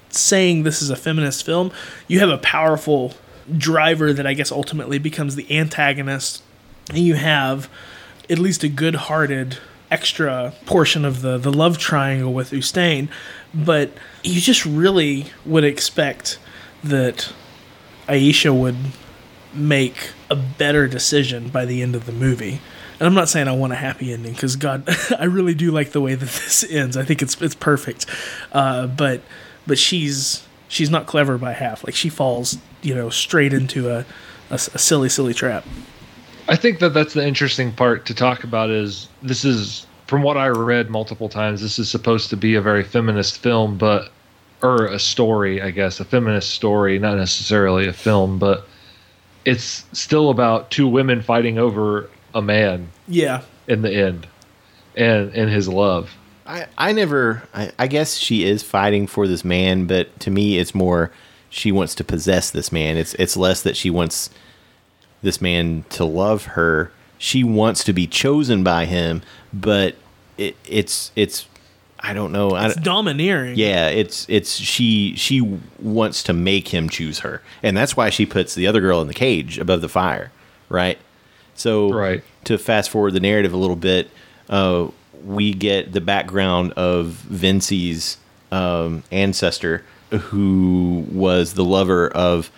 saying 0.09 0.63
this 0.63 0.81
is 0.81 0.89
a 0.89 0.95
feminist 0.95 1.45
film, 1.45 1.71
you 2.07 2.19
have 2.19 2.29
a 2.29 2.37
powerful 2.37 3.13
driver 3.57 4.13
that 4.13 4.25
I 4.25 4.33
guess 4.33 4.51
ultimately 4.51 4.99
becomes 4.99 5.35
the 5.35 5.57
antagonist, 5.57 6.43
and 6.89 6.99
you 6.99 7.15
have 7.15 7.69
at 8.29 8.39
least 8.39 8.63
a 8.63 8.69
good-hearted 8.69 9.57
extra 9.89 10.53
portion 10.65 11.03
of 11.03 11.21
the 11.21 11.37
the 11.37 11.51
love 11.51 11.77
triangle 11.77 12.33
with 12.33 12.51
Ustane, 12.51 13.09
but 13.53 13.91
you 14.23 14.39
just 14.39 14.65
really 14.65 15.25
would 15.45 15.65
expect 15.65 16.39
that 16.83 17.33
Aisha 18.07 18.57
would 18.57 18.77
make 19.53 20.11
a 20.29 20.35
better 20.35 20.87
decision 20.87 21.49
by 21.49 21.65
the 21.65 21.81
end 21.81 21.95
of 21.95 22.05
the 22.05 22.11
movie. 22.11 22.61
And 23.01 23.07
I'm 23.07 23.15
not 23.15 23.29
saying 23.29 23.47
I 23.47 23.53
want 23.53 23.73
a 23.73 23.77
happy 23.77 24.13
ending 24.13 24.33
because 24.33 24.55
God, 24.55 24.87
I 25.19 25.23
really 25.23 25.55
do 25.55 25.71
like 25.71 25.89
the 25.89 26.01
way 26.01 26.13
that 26.13 26.23
this 26.23 26.63
ends. 26.69 26.95
I 26.95 27.03
think 27.03 27.23
it's 27.23 27.41
it's 27.41 27.55
perfect, 27.55 28.05
uh, 28.51 28.85
but 28.85 29.21
but 29.65 29.79
she's 29.79 30.45
she's 30.67 30.91
not 30.91 31.07
clever 31.07 31.39
by 31.39 31.53
half. 31.53 31.83
Like 31.83 31.95
she 31.95 32.09
falls, 32.09 32.59
you 32.83 32.93
know, 32.93 33.09
straight 33.09 33.53
into 33.53 33.89
a 33.89 34.05
a, 34.51 34.53
a 34.53 34.77
silly 34.77 35.09
silly 35.09 35.33
trap. 35.33 35.65
I 36.47 36.55
think 36.55 36.77
that 36.77 36.89
that's 36.89 37.15
the 37.15 37.25
interesting 37.25 37.71
part 37.71 38.05
to 38.05 38.13
talk 38.13 38.43
about 38.43 38.69
is 38.69 39.09
this 39.23 39.45
is 39.45 39.87
from 40.05 40.21
what 40.21 40.37
I 40.37 40.49
read 40.49 40.91
multiple 40.91 41.27
times 41.27 41.59
this 41.59 41.79
is 41.79 41.89
supposed 41.89 42.29
to 42.29 42.37
be 42.37 42.53
a 42.53 42.61
very 42.61 42.83
feminist 42.83 43.39
film 43.39 43.79
but 43.79 44.11
or 44.61 44.85
a 44.85 44.99
story 44.99 45.59
I 45.59 45.71
guess 45.71 45.99
a 45.99 46.05
feminist 46.05 46.51
story 46.51 46.99
not 46.99 47.17
necessarily 47.17 47.87
a 47.87 47.93
film 47.93 48.37
but 48.37 48.67
it's 49.45 49.85
still 49.93 50.29
about 50.29 50.69
two 50.69 50.87
women 50.87 51.21
fighting 51.23 51.57
over 51.57 52.07
a 52.33 52.41
man 52.41 52.89
Yeah, 53.07 53.41
in 53.67 53.81
the 53.81 53.93
end 53.93 54.27
and 54.95 55.33
and 55.33 55.49
his 55.49 55.67
love 55.67 56.11
I, 56.45 56.65
I 56.77 56.91
never 56.91 57.43
I, 57.53 57.71
I 57.79 57.87
guess 57.87 58.17
she 58.17 58.43
is 58.43 58.61
fighting 58.63 59.07
for 59.07 59.27
this 59.27 59.45
man, 59.45 59.85
but 59.85 60.19
to 60.21 60.31
me 60.31 60.57
it's 60.57 60.75
more 60.75 61.11
she 61.49 61.71
wants 61.71 61.95
to 61.95 62.03
possess 62.03 62.49
this 62.51 62.71
man. 62.71 62.97
It's 62.97 63.13
it's 63.15 63.37
less 63.37 63.61
that 63.61 63.77
she 63.77 63.89
wants 63.89 64.29
this 65.21 65.39
man 65.41 65.85
to 65.89 66.03
love 66.05 66.45
her. 66.45 66.91
She 67.17 67.43
wants 67.43 67.83
to 67.83 67.93
be 67.93 68.07
chosen 68.07 68.63
by 68.63 68.85
him, 68.85 69.21
but 69.53 69.95
it, 70.37 70.55
it's 70.65 71.11
it's 71.15 71.45
I 71.99 72.13
don't 72.13 72.31
know. 72.31 72.51
I, 72.51 72.67
it's 72.67 72.75
domineering. 72.77 73.55
yeah, 73.57 73.89
it's 73.89 74.25
it's 74.27 74.55
she 74.55 75.15
she 75.15 75.59
wants 75.79 76.23
to 76.23 76.33
make 76.33 76.69
him 76.69 76.89
choose 76.89 77.19
her, 77.19 77.41
and 77.61 77.77
that's 77.77 77.95
why 77.95 78.09
she 78.09 78.25
puts 78.25 78.55
the 78.55 78.65
other 78.65 78.81
girl 78.81 79.01
in 79.01 79.07
the 79.07 79.13
cage 79.13 79.59
above 79.59 79.81
the 79.81 79.89
fire, 79.89 80.31
right? 80.67 80.97
So 81.61 81.91
Right. 81.93 82.23
to 82.45 82.57
fast 82.57 82.89
forward 82.89 83.13
the 83.13 83.19
narrative 83.19 83.53
a 83.53 83.57
little 83.57 83.75
bit, 83.75 84.09
uh, 84.49 84.87
we 85.25 85.53
get 85.53 85.93
the 85.93 86.01
background 86.01 86.71
of 86.73 87.07
Vincey's 87.29 88.17
um, 88.51 89.03
ancestor, 89.11 89.83
who 90.09 91.05
was 91.11 91.53
the 91.53 91.63
lover 91.63 92.09
of 92.09 92.51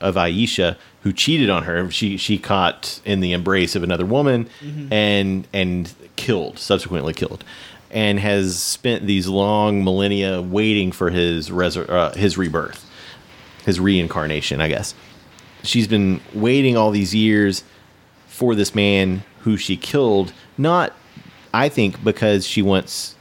of 0.00 0.14
Aisha, 0.14 0.76
who 1.02 1.12
cheated 1.12 1.48
on 1.50 1.64
her. 1.64 1.90
She 1.90 2.16
she 2.16 2.38
caught 2.38 3.00
in 3.04 3.20
the 3.20 3.32
embrace 3.32 3.74
of 3.76 3.82
another 3.82 4.04
woman, 4.04 4.48
and 4.90 5.46
and 5.52 5.92
killed, 6.16 6.58
subsequently 6.58 7.14
killed, 7.14 7.44
and 7.90 8.18
has 8.20 8.60
spent 8.60 9.06
these 9.06 9.26
long 9.28 9.82
millennia 9.84 10.42
waiting 10.42 10.92
for 10.92 11.10
his 11.10 11.48
resur- 11.50 11.88
uh, 11.88 12.12
his 12.14 12.36
rebirth, 12.36 12.84
his 13.64 13.80
reincarnation, 13.80 14.60
I 14.60 14.68
guess. 14.68 14.94
She's 15.64 15.88
been 15.88 16.20
waiting 16.34 16.76
all 16.76 16.90
these 16.90 17.14
years 17.14 17.64
for 18.38 18.54
this 18.54 18.72
man 18.74 19.24
who 19.40 19.56
she 19.56 19.76
killed, 19.76 20.32
not 20.56 20.92
I 21.52 21.68
think 21.68 22.02
because 22.04 22.46
she 22.46 22.62
wants 22.62 23.16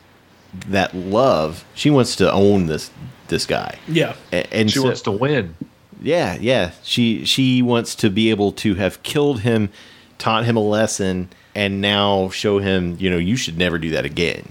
that 0.68 0.96
love. 0.96 1.66
She 1.74 1.90
wants 1.90 2.16
to 2.18 2.32
own 2.32 2.68
this 2.68 2.92
this 3.28 3.46
guy. 3.46 3.78
yeah. 3.88 4.14
A- 4.32 4.54
And 4.54 4.70
she 4.70 4.80
so- 4.80 4.86
wants 4.86 5.02
to 5.02 5.12
win 5.12 5.56
yeah, 6.00 6.38
yeah. 6.40 6.72
She 6.84 7.26
she 7.26 7.64
wants 7.64 7.96
to 7.96 8.12
be 8.12 8.30
able 8.30 8.52
to 8.64 8.76
have 8.76 9.02
killed 9.02 9.40
him, 9.40 9.70
taught 10.20 10.46
him 10.46 10.56
a 10.56 10.62
lesson, 10.62 11.30
and 11.56 11.82
now 11.82 12.30
show 12.30 12.60
him, 12.60 12.96
you 13.00 13.10
know, 13.10 13.18
you 13.18 13.36
should 13.36 13.58
never 13.58 13.80
do 13.80 13.90
that 13.90 14.06
again. 14.06 14.48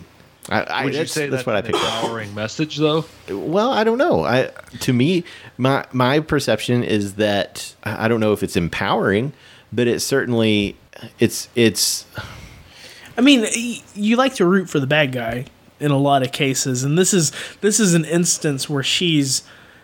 I, 0.48 0.60
I, 0.62 0.84
would 0.84 0.92
you 0.94 0.98
that's, 1.00 1.12
say 1.12 1.28
that's 1.28 1.44
that's 1.44 1.46
what 1.46 1.54
I 1.54 1.58
an 1.60 1.64
picked 1.66 1.76
up? 1.78 1.82
empowering 1.84 2.34
message 2.34 2.76
though 2.78 3.04
Well, 3.28 3.70
I 3.70 3.84
don't 3.84 3.98
know. 3.98 4.24
I 4.24 4.50
to 4.80 4.92
me, 4.92 5.22
my 5.56 5.84
my 5.92 6.18
perception 6.18 6.82
is 6.82 7.14
that 7.14 7.74
I 7.84 8.06
I 8.06 8.08
don't 8.08 8.18
know 8.20 8.32
if 8.32 8.42
it's 8.42 8.56
empowering, 8.56 9.32
but 9.72 9.86
it 9.86 10.00
certainly 10.00 10.76
it's 11.18 11.48
it's 11.54 12.06
I 13.18 13.22
mean, 13.22 13.46
you 13.94 14.16
like 14.16 14.34
to 14.34 14.44
root 14.44 14.68
for 14.68 14.78
the 14.78 14.86
bad 14.86 15.12
guy 15.12 15.46
in 15.80 15.90
a 15.90 15.96
lot 15.98 16.22
of 16.22 16.32
cases, 16.32 16.84
and 16.84 16.98
this 16.98 17.12
is 17.14 17.32
this 17.60 17.80
is 17.80 17.94
an 17.94 18.04
instance 18.04 18.68
where 18.68 18.82
she's 18.82 19.42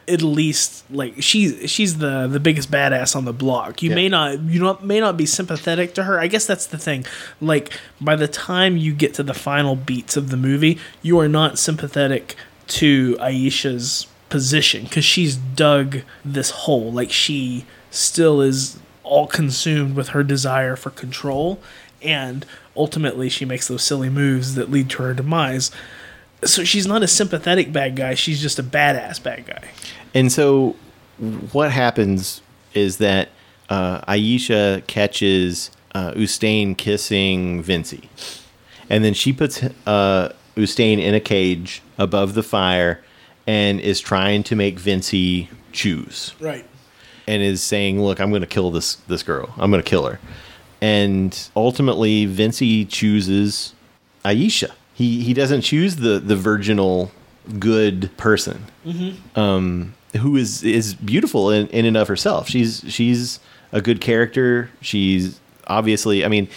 at 0.09 0.21
least 0.21 0.85
like 0.91 1.15
she's 1.23 1.71
she's 1.71 1.99
the 1.99 2.27
the 2.27 2.41
biggest 2.41 2.71
badass 2.71 3.15
on 3.15 3.25
the 3.25 3.33
block. 3.33 3.83
You 3.83 3.91
Yeah. 3.91 3.95
may 3.97 4.09
not 4.09 4.41
you 4.41 4.61
not 4.61 4.85
may 4.85 5.01
not 5.01 5.17
be 5.17 5.27
sympathetic 5.27 5.95
to 5.95 6.05
her. 6.05 6.19
I 6.19 6.27
guess 6.27 6.45
that's 6.45 6.67
the 6.67 6.77
thing. 6.79 7.05
Like 7.41 7.73
by 8.01 8.17
the 8.17 8.29
time 8.29 8.77
you 8.77 8.93
get 8.95 9.15
to 9.15 9.23
the 9.23 9.35
final 9.35 9.77
beats 9.77 10.17
of 10.17 10.31
the 10.31 10.37
movie, 10.37 10.79
you 11.03 11.19
are 11.21 11.29
not 11.29 11.59
sympathetic 11.59 12.35
to 12.69 13.17
Aisha's 13.21 14.07
position 14.29 14.85
because 14.85 15.05
she's 15.05 15.37
dug 15.37 16.01
this 16.25 16.51
hole. 16.51 16.91
Like 16.93 17.13
she 17.13 17.65
still 17.91 18.41
is 18.41 18.79
all 19.13 19.27
consumed 19.27 19.95
with 19.95 20.09
her 20.09 20.23
desire 20.23 20.75
for 20.75 20.89
control 20.91 21.61
and 22.03 22.47
ultimately 22.77 23.29
she 23.29 23.45
makes 23.45 23.69
those 23.69 23.83
silly 23.83 24.09
moves 24.09 24.55
that 24.55 24.71
lead 24.71 24.91
to 24.91 25.03
her 25.03 25.15
demise. 25.15 25.71
So 26.45 26.65
she's 26.65 26.87
not 26.87 27.03
a 27.03 27.09
sympathetic 27.09 27.73
bad 27.73 27.97
guy, 27.97 28.15
she's 28.15 28.41
just 28.41 28.59
a 28.59 28.63
badass 28.63 29.23
bad 29.23 29.47
guy. 29.47 29.71
And 30.15 30.33
so, 30.33 30.77
what 31.53 31.71
happens 31.71 32.43
is 32.75 32.97
that 32.99 33.29
uh, 33.69 34.01
Aisha 34.13 34.85
catches 34.87 35.71
uh, 35.95 36.13
Ustane 36.13 36.77
kissing 36.77 37.63
Vincey, 37.63 38.09
and 38.91 39.05
then 39.05 39.15
she 39.15 39.33
puts 39.33 39.63
uh, 39.87 40.33
Ustane 40.57 40.99
in 40.99 41.15
a 41.15 41.21
cage 41.21 41.83
above 41.97 42.35
the 42.35 42.43
fire, 42.43 43.05
and 43.47 43.79
is 43.81 44.01
trying 44.01 44.43
to 44.45 44.57
make 44.57 44.79
Vincey 44.79 45.49
choose, 45.71 46.35
Right. 46.41 46.67
And 47.33 47.43
is 47.43 47.63
saying, 47.63 48.03
"Look, 48.03 48.21
I'm 48.21 48.31
going 48.31 48.43
to 48.43 48.47
kill 48.47 48.71
this 48.71 48.97
this 49.09 49.23
girl. 49.23 49.53
I'm 49.59 49.71
going 49.71 49.83
to 49.83 49.89
kill 49.89 50.07
her." 50.07 50.21
And 50.81 51.37
ultimately, 51.55 52.27
Vincey 52.27 52.85
chooses 52.85 53.75
Aisha. 54.25 54.71
He 54.95 55.23
he 55.23 55.35
doesn't 55.35 55.63
choose 55.63 55.97
the 55.97 56.19
the 56.19 56.37
virginal 56.37 57.11
good 57.59 58.17
person 58.17 58.67
um, 59.35 59.95
who 60.17 60.37
is 60.37 60.63
is 60.63 60.95
beautiful 60.95 61.51
in, 61.51 61.67
in 61.69 61.85
and 61.85 61.97
of 61.97 62.09
herself. 62.09 62.49
She's 62.49 62.85
she's 62.89 63.41
a 63.73 63.81
good 63.81 64.01
character. 64.01 64.71
She's 64.81 65.41
obviously, 65.67 66.25
I 66.25 66.29
mean, 66.29 66.49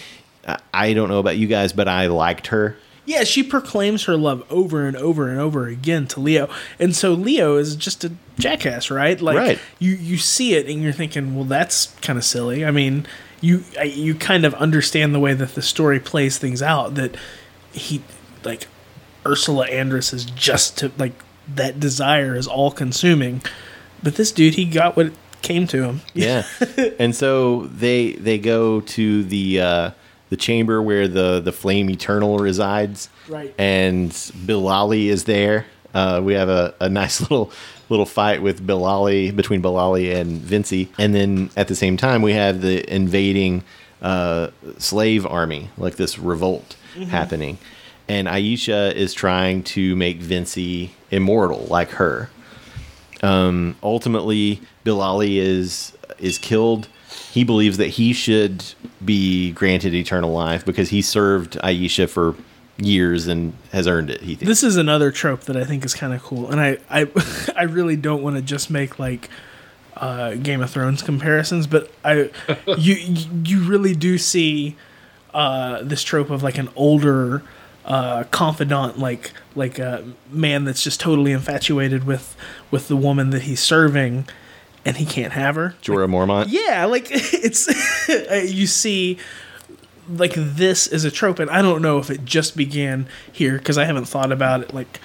I 0.72 0.92
don't 0.92 1.08
know 1.08 1.18
about 1.18 1.36
you 1.38 1.46
guys, 1.46 1.72
but 1.72 1.88
I 1.88 2.06
liked 2.06 2.48
her. 2.48 2.76
Yeah, 3.06 3.24
she 3.24 3.42
proclaims 3.42 4.04
her 4.04 4.16
love 4.16 4.44
over 4.50 4.86
and 4.86 4.96
over 4.96 5.28
and 5.30 5.38
over 5.40 5.66
again 5.68 6.06
to 6.08 6.20
Leo. 6.20 6.48
And 6.78 6.94
so 6.94 7.12
Leo 7.14 7.56
is 7.56 7.76
just 7.76 8.04
a 8.04 8.12
jackass, 8.38 8.90
right? 8.90 9.20
Like 9.20 9.36
Right. 9.36 9.58
you 9.78 9.92
you 9.92 10.16
see 10.18 10.54
it 10.54 10.66
and 10.68 10.82
you're 10.82 10.92
thinking, 10.92 11.34
"Well, 11.34 11.44
that's 11.44 11.94
kind 12.02 12.18
of 12.18 12.24
silly." 12.24 12.64
I 12.66 12.70
mean, 12.72 13.06
you 13.40 13.62
I- 13.78 13.84
you 13.84 14.14
kind 14.14 14.44
of 14.44 14.54
understand 14.54 15.14
the 15.14 15.20
way 15.20 15.34
that 15.34 15.54
the 15.54 15.62
story 15.62 16.00
plays 16.00 16.36
things 16.36 16.60
out 16.62 16.96
that 16.96 17.14
he 17.72 18.02
like 18.44 18.66
Ursula 19.24 19.68
Andress 19.68 20.12
is 20.12 20.24
just 20.24 20.76
to 20.78 20.90
like 20.98 21.12
that 21.54 21.78
desire 21.78 22.34
is 22.34 22.46
all 22.48 22.70
consuming. 22.72 23.40
But 24.02 24.16
this 24.16 24.32
dude, 24.32 24.54
he 24.54 24.64
got 24.64 24.96
what 24.96 25.12
came 25.42 25.66
to 25.68 25.84
him. 25.84 26.00
Yeah. 26.12 26.44
and 26.98 27.14
so 27.14 27.66
they 27.66 28.12
they 28.14 28.38
go 28.38 28.80
to 28.80 29.22
the 29.24 29.60
uh 29.60 29.90
the 30.30 30.36
chamber 30.36 30.82
where 30.82 31.08
the 31.08 31.40
the 31.40 31.52
flame 31.52 31.90
eternal 31.90 32.38
resides. 32.38 33.08
Right. 33.28 33.54
And 33.58 34.10
Billali 34.10 35.06
is 35.06 35.24
there. 35.24 35.66
Uh 35.94 36.20
we 36.22 36.34
have 36.34 36.48
a, 36.48 36.74
a 36.80 36.88
nice 36.88 37.20
little 37.30 37.50
little 37.88 38.06
fight 38.06 38.42
with 38.42 38.66
Billali 38.66 39.34
between 39.34 39.62
Billali 39.62 40.14
and 40.14 40.40
Vincey. 40.40 40.88
And 40.98 41.14
then 41.14 41.50
at 41.56 41.68
the 41.68 41.74
same 41.76 41.96
time 41.96 42.22
we 42.22 42.32
have 42.32 42.60
the 42.60 42.88
invading 42.92 43.64
uh 44.02 44.48
slave 44.78 45.26
army, 45.26 45.70
like 45.76 45.96
this 45.96 46.18
revolt 46.18 46.76
happening. 47.08 47.58
And 48.08 48.28
Aisha 48.28 48.94
is 48.94 49.12
trying 49.12 49.64
to 49.64 49.96
make 49.96 50.20
Vincey 50.20 50.90
immortal 51.10 51.66
like 51.68 51.90
her 51.90 52.30
ultimately 53.82 54.60
Billali 54.84 55.36
is 55.36 55.92
is 56.18 56.38
killed. 56.38 56.88
He 57.32 57.44
believes 57.44 57.76
that 57.78 57.88
he 57.88 58.12
should 58.12 58.64
be 59.04 59.52
granted 59.52 59.94
eternal 59.94 60.32
life 60.32 60.64
because 60.64 60.88
he 60.90 61.02
served 61.02 61.54
Aisha 61.62 62.08
for 62.08 62.34
years 62.78 63.26
and 63.26 63.52
has 63.72 63.86
earned 63.86 64.10
it. 64.10 64.20
He 64.20 64.34
thinks. 64.34 64.46
This 64.46 64.62
is 64.62 64.76
another 64.76 65.10
trope 65.10 65.42
that 65.42 65.56
I 65.56 65.64
think 65.64 65.84
is 65.84 65.94
kind 65.94 66.12
of 66.12 66.22
cool, 66.22 66.50
and 66.50 66.60
I 66.60 66.78
I, 66.90 67.06
I 67.56 67.62
really 67.64 67.96
don't 67.96 68.22
want 68.22 68.36
to 68.36 68.42
just 68.42 68.70
make 68.70 68.98
like 68.98 69.28
uh, 69.96 70.34
Game 70.34 70.62
of 70.62 70.70
Thrones 70.70 71.02
comparisons, 71.02 71.66
but 71.66 71.90
I 72.04 72.30
you 72.78 72.94
you 73.44 73.64
really 73.64 73.94
do 73.94 74.18
see 74.18 74.76
uh, 75.34 75.82
this 75.82 76.02
trope 76.02 76.30
of 76.30 76.42
like 76.42 76.58
an 76.58 76.68
older 76.76 77.42
uh, 77.84 78.24
confidant, 78.24 78.98
like 78.98 79.32
like 79.54 79.78
a 79.78 80.04
man 80.30 80.64
that's 80.64 80.82
just 80.82 81.00
totally 81.00 81.32
infatuated 81.32 82.04
with 82.04 82.36
with 82.70 82.88
the 82.88 82.96
woman 82.96 83.30
that 83.30 83.42
he's 83.42 83.60
serving, 83.60 84.28
and 84.86 84.96
he 84.96 85.04
can't 85.04 85.32
have 85.32 85.56
her. 85.56 85.74
Jorah 85.82 86.08
Mormont. 86.08 86.46
Yeah, 86.48 86.86
like 86.86 87.08
it's 87.10 87.68
uh, 88.08 88.34
you 88.46 88.66
see 88.66 89.18
like 90.08 90.34
this 90.36 90.86
is 90.86 91.04
a 91.04 91.10
trope 91.10 91.40
and 91.40 91.50
I 91.50 91.60
don't 91.60 91.82
know 91.82 91.98
if 91.98 92.10
it 92.10 92.24
just 92.24 92.56
began 92.56 93.08
here 93.32 93.58
cuz 93.58 93.76
I 93.76 93.84
haven't 93.84 94.04
thought 94.04 94.30
about 94.30 94.60
it 94.62 94.72
like 94.72 95.00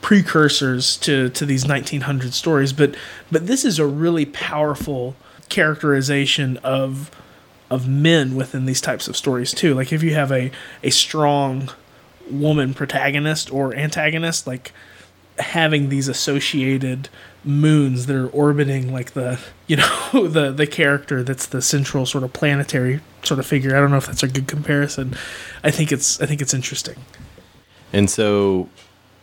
precursors 0.00 0.96
to 0.96 1.28
to 1.28 1.44
these 1.44 1.66
1900 1.66 2.32
stories 2.32 2.72
but 2.72 2.94
but 3.30 3.46
this 3.46 3.64
is 3.64 3.78
a 3.78 3.84
really 3.86 4.24
powerful 4.24 5.14
characterization 5.50 6.56
of 6.58 7.10
of 7.68 7.86
men 7.86 8.36
within 8.36 8.64
these 8.64 8.80
types 8.80 9.06
of 9.06 9.16
stories 9.18 9.52
too 9.52 9.74
like 9.74 9.92
if 9.92 10.02
you 10.02 10.14
have 10.14 10.32
a 10.32 10.50
a 10.82 10.88
strong 10.88 11.68
woman 12.30 12.72
protagonist 12.72 13.52
or 13.52 13.74
antagonist 13.74 14.46
like 14.46 14.72
having 15.38 15.90
these 15.90 16.08
associated 16.08 17.10
moons 17.44 18.06
that 18.06 18.16
are 18.16 18.28
orbiting 18.28 18.92
like 18.92 19.12
the 19.12 19.38
you 19.66 19.76
know 19.76 20.08
the 20.28 20.50
the 20.50 20.66
character 20.66 21.22
that's 21.22 21.46
the 21.46 21.62
central 21.62 22.04
sort 22.04 22.24
of 22.24 22.32
planetary 22.32 23.00
sort 23.22 23.38
of 23.38 23.46
figure 23.46 23.76
i 23.76 23.80
don't 23.80 23.90
know 23.90 23.96
if 23.96 24.06
that's 24.06 24.22
a 24.24 24.28
good 24.28 24.46
comparison 24.48 25.14
i 25.62 25.70
think 25.70 25.92
it's 25.92 26.20
i 26.20 26.26
think 26.26 26.40
it's 26.40 26.52
interesting 26.52 26.96
And 27.92 28.10
so 28.10 28.68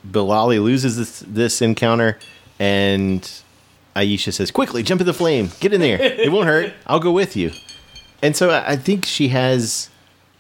Billali 0.09 0.63
loses 0.63 0.97
this, 0.97 1.24
this 1.28 1.61
encounter, 1.61 2.18
and 2.59 3.22
Aisha 3.95 4.32
says, 4.34 4.49
"Quickly, 4.51 4.82
jump 4.84 5.01
in 5.01 5.07
the 5.07 5.13
flame. 5.13 5.49
Get 5.59 5.74
in 5.74 5.82
there. 5.82 5.99
It 6.01 6.32
won't 6.32 6.47
hurt. 6.47 6.74
I'll 6.88 6.99
go 6.99 7.11
with 7.11 7.36
you." 7.36 7.51
And 8.24 8.36
so 8.36 8.49
I 8.51 8.76
think 8.76 9.05
she 9.05 9.28
has, 9.30 9.89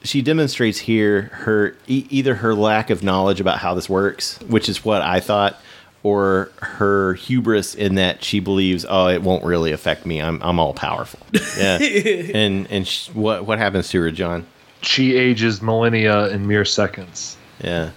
she 0.03 0.21
demonstrates 0.21 0.79
here 0.79 1.23
her 1.45 1.75
e- 1.87 2.05
either 2.09 2.35
her 2.35 2.53
lack 2.55 2.89
of 2.89 3.03
knowledge 3.03 3.39
about 3.39 3.59
how 3.59 3.73
this 3.75 3.87
works, 3.89 4.39
which 4.47 4.69
is 4.69 4.83
what 4.85 5.01
I 5.01 5.19
thought, 5.19 5.59
or 6.05 6.51
her 6.61 7.15
hubris 7.15 7.73
in 7.73 7.95
that 7.95 8.23
she 8.23 8.39
believes, 8.39 8.85
"Oh, 8.87 9.07
it 9.07 9.23
won't 9.23 9.43
really 9.43 9.71
affect 9.71 10.05
me. 10.05 10.21
I'm 10.21 10.39
I'm 10.43 10.59
all 10.59 10.71
powerful." 10.73 11.19
Yeah. 11.57 11.77
and 12.35 12.67
and 12.69 12.87
sh- 12.87 13.09
what 13.09 13.45
what 13.47 13.57
happens 13.57 13.89
to 13.89 13.99
her, 14.01 14.11
John? 14.11 14.45
She 14.83 15.17
ages 15.17 15.63
millennia 15.63 16.27
in 16.27 16.45
mere 16.47 16.63
seconds. 16.63 17.37
Yeah. 17.63 17.89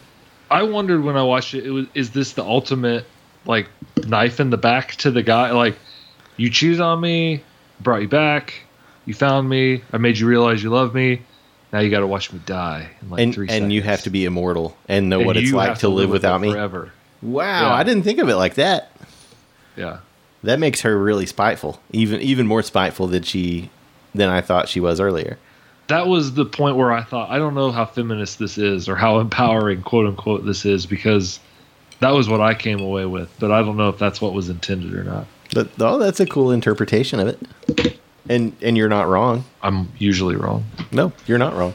I 0.51 0.63
wondered 0.63 1.05
when 1.05 1.19
I 1.19 1.23
watched 1.23 1.53
it, 1.53 1.67
it 1.67 1.71
was 1.71 1.85
is 1.95 2.13
this 2.13 2.33
the 2.33 2.43
ultimate 2.45 3.05
like 3.45 3.69
knife 4.07 4.41
in 4.41 4.49
the 4.49 4.57
back 4.57 4.93
to 4.97 5.11
the 5.11 5.23
guy? 5.23 5.51
Like, 5.51 5.77
you 6.39 6.49
cheated 6.49 6.81
on 6.81 7.03
me, 7.03 7.43
brought 7.81 8.01
you 8.01 8.09
back, 8.09 8.55
you 9.05 9.13
found 9.13 9.51
me, 9.51 9.83
I 9.93 9.99
made 9.99 10.17
you 10.17 10.27
realize 10.27 10.63
you 10.63 10.71
love 10.71 10.95
me. 10.95 11.21
Now 11.75 11.81
you 11.81 11.91
got 11.91 12.01
to 12.01 12.07
watch 12.07 12.33
me 12.33 12.41
die 12.47 12.89
in 13.03 13.11
like 13.11 13.21
and 13.21 13.35
three 13.35 13.49
and 13.51 13.71
you 13.71 13.83
have 13.83 14.01
to 14.05 14.11
be 14.11 14.25
immortal 14.25 14.75
and 14.89 15.11
know 15.11 15.19
And 15.19 15.27
what 15.27 15.37
it's 15.37 15.53
like 15.53 15.69
have 15.69 15.81
to 15.81 15.91
live 15.91 16.09
with 16.09 16.23
without 16.23 16.41
me. 16.41 16.51
forever. 16.53 16.91
Wow, 17.23 17.69
Yeah. 17.69 17.75
I 17.75 17.83
didn't 17.83 18.03
think 18.05 18.19
of 18.19 18.29
it 18.29 18.37
like 18.37 18.55
that. 18.55 18.91
Yeah. 19.77 19.99
That 20.45 20.59
makes 20.61 20.83
her 20.83 20.97
really 20.97 21.27
spiteful, 21.27 21.81
even 21.93 22.21
even 22.21 22.47
more 22.47 22.63
spiteful 22.63 23.07
than 23.09 23.23
she 23.25 23.71
than 24.15 24.29
I 24.29 24.41
thought 24.41 24.69
she 24.69 24.81
was 24.81 25.01
earlier. 25.01 25.37
that 25.89 26.07
was 26.07 26.35
the 26.35 26.45
point 26.45 26.77
where 26.77 26.93
I 26.93 27.03
thought 27.03 27.31
I 27.31 27.39
don't 27.39 27.55
know 27.55 27.73
how 27.73 27.85
feminist 27.87 28.39
this 28.39 28.57
is 28.59 28.89
or 28.89 28.95
how 28.97 29.19
empowering 29.19 29.83
quote 29.83 30.07
unquote 30.07 30.45
this 30.47 30.65
is 30.65 30.87
because 30.87 31.41
that 32.01 32.11
was 32.11 32.29
what 32.29 32.41
I 32.41 32.55
came 32.55 32.79
away 32.81 33.07
with, 33.07 33.29
but 33.41 33.51
I 33.51 33.63
don't 33.63 33.77
know 33.77 33.89
if 33.89 33.99
that's 33.99 34.21
what 34.21 34.33
was 34.33 34.49
intended 34.49 34.95
or 34.95 35.03
not. 35.03 35.27
But 35.53 35.71
oh, 35.81 35.99
that's 35.99 36.21
a 36.21 36.27
cool 36.27 36.53
interpretation 36.53 37.19
of 37.21 37.27
it. 37.29 37.99
And 38.29 38.55
and 38.63 38.77
you're 38.77 38.89
not 38.89 39.09
wrong. 39.09 39.45
I'm 39.63 39.89
usually 39.99 40.37
wrong. 40.37 40.65
No, 40.93 41.13
you're 41.27 41.39
not 41.39 41.55
wrong. 41.57 41.75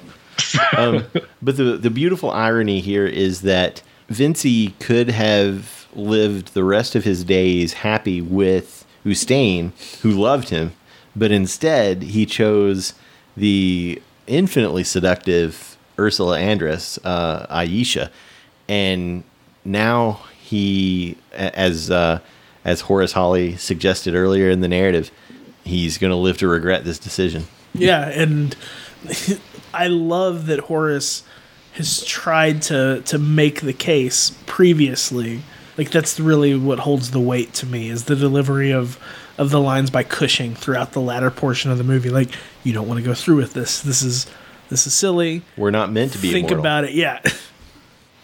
um, 0.77 1.03
but 1.41 1.57
the 1.57 1.77
the 1.77 1.89
beautiful 1.89 2.31
irony 2.31 2.79
here 2.79 3.05
is 3.05 3.41
that 3.41 3.81
Vincey 4.13 4.73
could 4.79 5.09
have 5.09 5.87
lived 5.95 6.53
the 6.53 6.63
rest 6.63 6.95
of 6.95 7.03
his 7.03 7.23
days 7.23 7.73
happy 7.73 8.21
with 8.21 8.85
Ustane, 9.05 9.71
who 10.01 10.11
loved 10.11 10.49
him, 10.49 10.73
but 11.15 11.31
instead 11.31 12.03
he 12.03 12.25
chose 12.25 12.93
the 13.35 14.01
infinitely 14.27 14.83
seductive 14.83 15.77
Ursula 15.99 16.39
Andress, 16.39 16.97
uh, 17.03 17.45
Aisha, 17.47 18.09
and 18.67 19.23
now 19.65 20.21
he, 20.41 21.17
as 21.33 21.91
uh, 21.91 22.19
as 22.65 22.81
Horace 22.81 23.11
Holly 23.11 23.57
suggested 23.57 24.15
earlier 24.15 24.49
in 24.49 24.61
the 24.61 24.67
narrative, 24.67 25.11
he's 25.63 25.97
going 25.97 26.11
to 26.11 26.17
live 26.17 26.37
to 26.37 26.47
regret 26.47 26.83
this 26.85 26.99
decision. 26.99 27.45
yeah 27.73 28.07
and 28.09 28.55
i 29.73 29.87
love 29.87 30.45
that 30.45 30.59
horace 30.59 31.23
has 31.73 32.03
tried 32.05 32.61
to 32.63 33.01
to 33.05 33.17
make 33.19 33.61
the 33.61 33.73
case 33.73 34.31
previously 34.45 35.41
like 35.77 35.89
that's 35.91 36.19
really 36.19 36.55
what 36.55 36.79
holds 36.79 37.11
the 37.11 37.19
weight 37.19 37.53
to 37.53 37.65
me 37.65 37.89
is 37.89 38.05
the 38.05 38.15
delivery 38.15 38.71
of 38.71 38.99
of 39.37 39.49
the 39.49 39.59
lines 39.59 39.89
by 39.89 40.03
cushing 40.03 40.53
throughout 40.53 40.91
the 40.93 41.01
latter 41.01 41.31
portion 41.31 41.71
of 41.71 41.77
the 41.79 41.83
movie 41.83 42.09
like 42.09 42.29
you 42.63 42.71
don't 42.73 42.87
want 42.87 42.99
to 42.99 43.03
go 43.05 43.13
through 43.13 43.35
with 43.37 43.53
this 43.53 43.81
this 43.81 44.01
is 44.03 44.27
this 44.69 44.85
is 44.87 44.93
silly 44.93 45.41
We're 45.57 45.71
not 45.71 45.91
meant 45.91 46.11
to 46.13 46.17
be 46.19 46.31
think 46.31 46.47
immortal. 46.49 46.59
about 46.59 46.83
it 46.85 46.91
yeah 46.93 47.19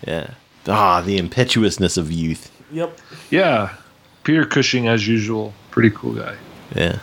Yeah. 0.07 0.31
Ah, 0.67 1.01
the 1.01 1.17
impetuousness 1.17 1.97
of 1.97 2.09
youth. 2.11 2.49
yep 2.71 2.97
Yeah. 3.29 3.75
Peter 4.23 4.45
Cushing 4.45 4.87
as 4.87 5.07
usual. 5.07 5.53
Pretty 5.71 5.89
cool 5.89 6.13
guy. 6.13 6.35
Yeah. 6.75 6.99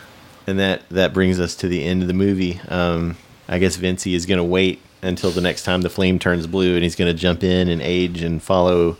And 0.47 0.57
that 0.59 0.87
that 0.89 1.13
brings 1.13 1.39
us 1.39 1.55
to 1.57 1.67
the 1.67 1.83
end 1.83 2.01
of 2.01 2.07
the 2.07 2.13
movie. 2.15 2.59
Um, 2.69 3.17
I 3.47 3.59
guess 3.59 3.75
Vincey 3.77 4.13
is 4.15 4.25
going 4.25 4.37
to 4.39 4.43
wait 4.43 4.81
until 5.01 5.31
the 5.31 5.41
next 5.41 5.63
time 5.63 5.81
the 5.81 5.89
flame 5.89 6.19
turns 6.19 6.47
blue, 6.47 6.75
and 6.75 6.83
he's 6.83 6.95
going 6.95 7.11
to 7.13 7.17
jump 7.19 7.43
in 7.43 7.67
and 7.69 7.81
age 7.81 8.21
and 8.21 8.41
follow 8.41 8.97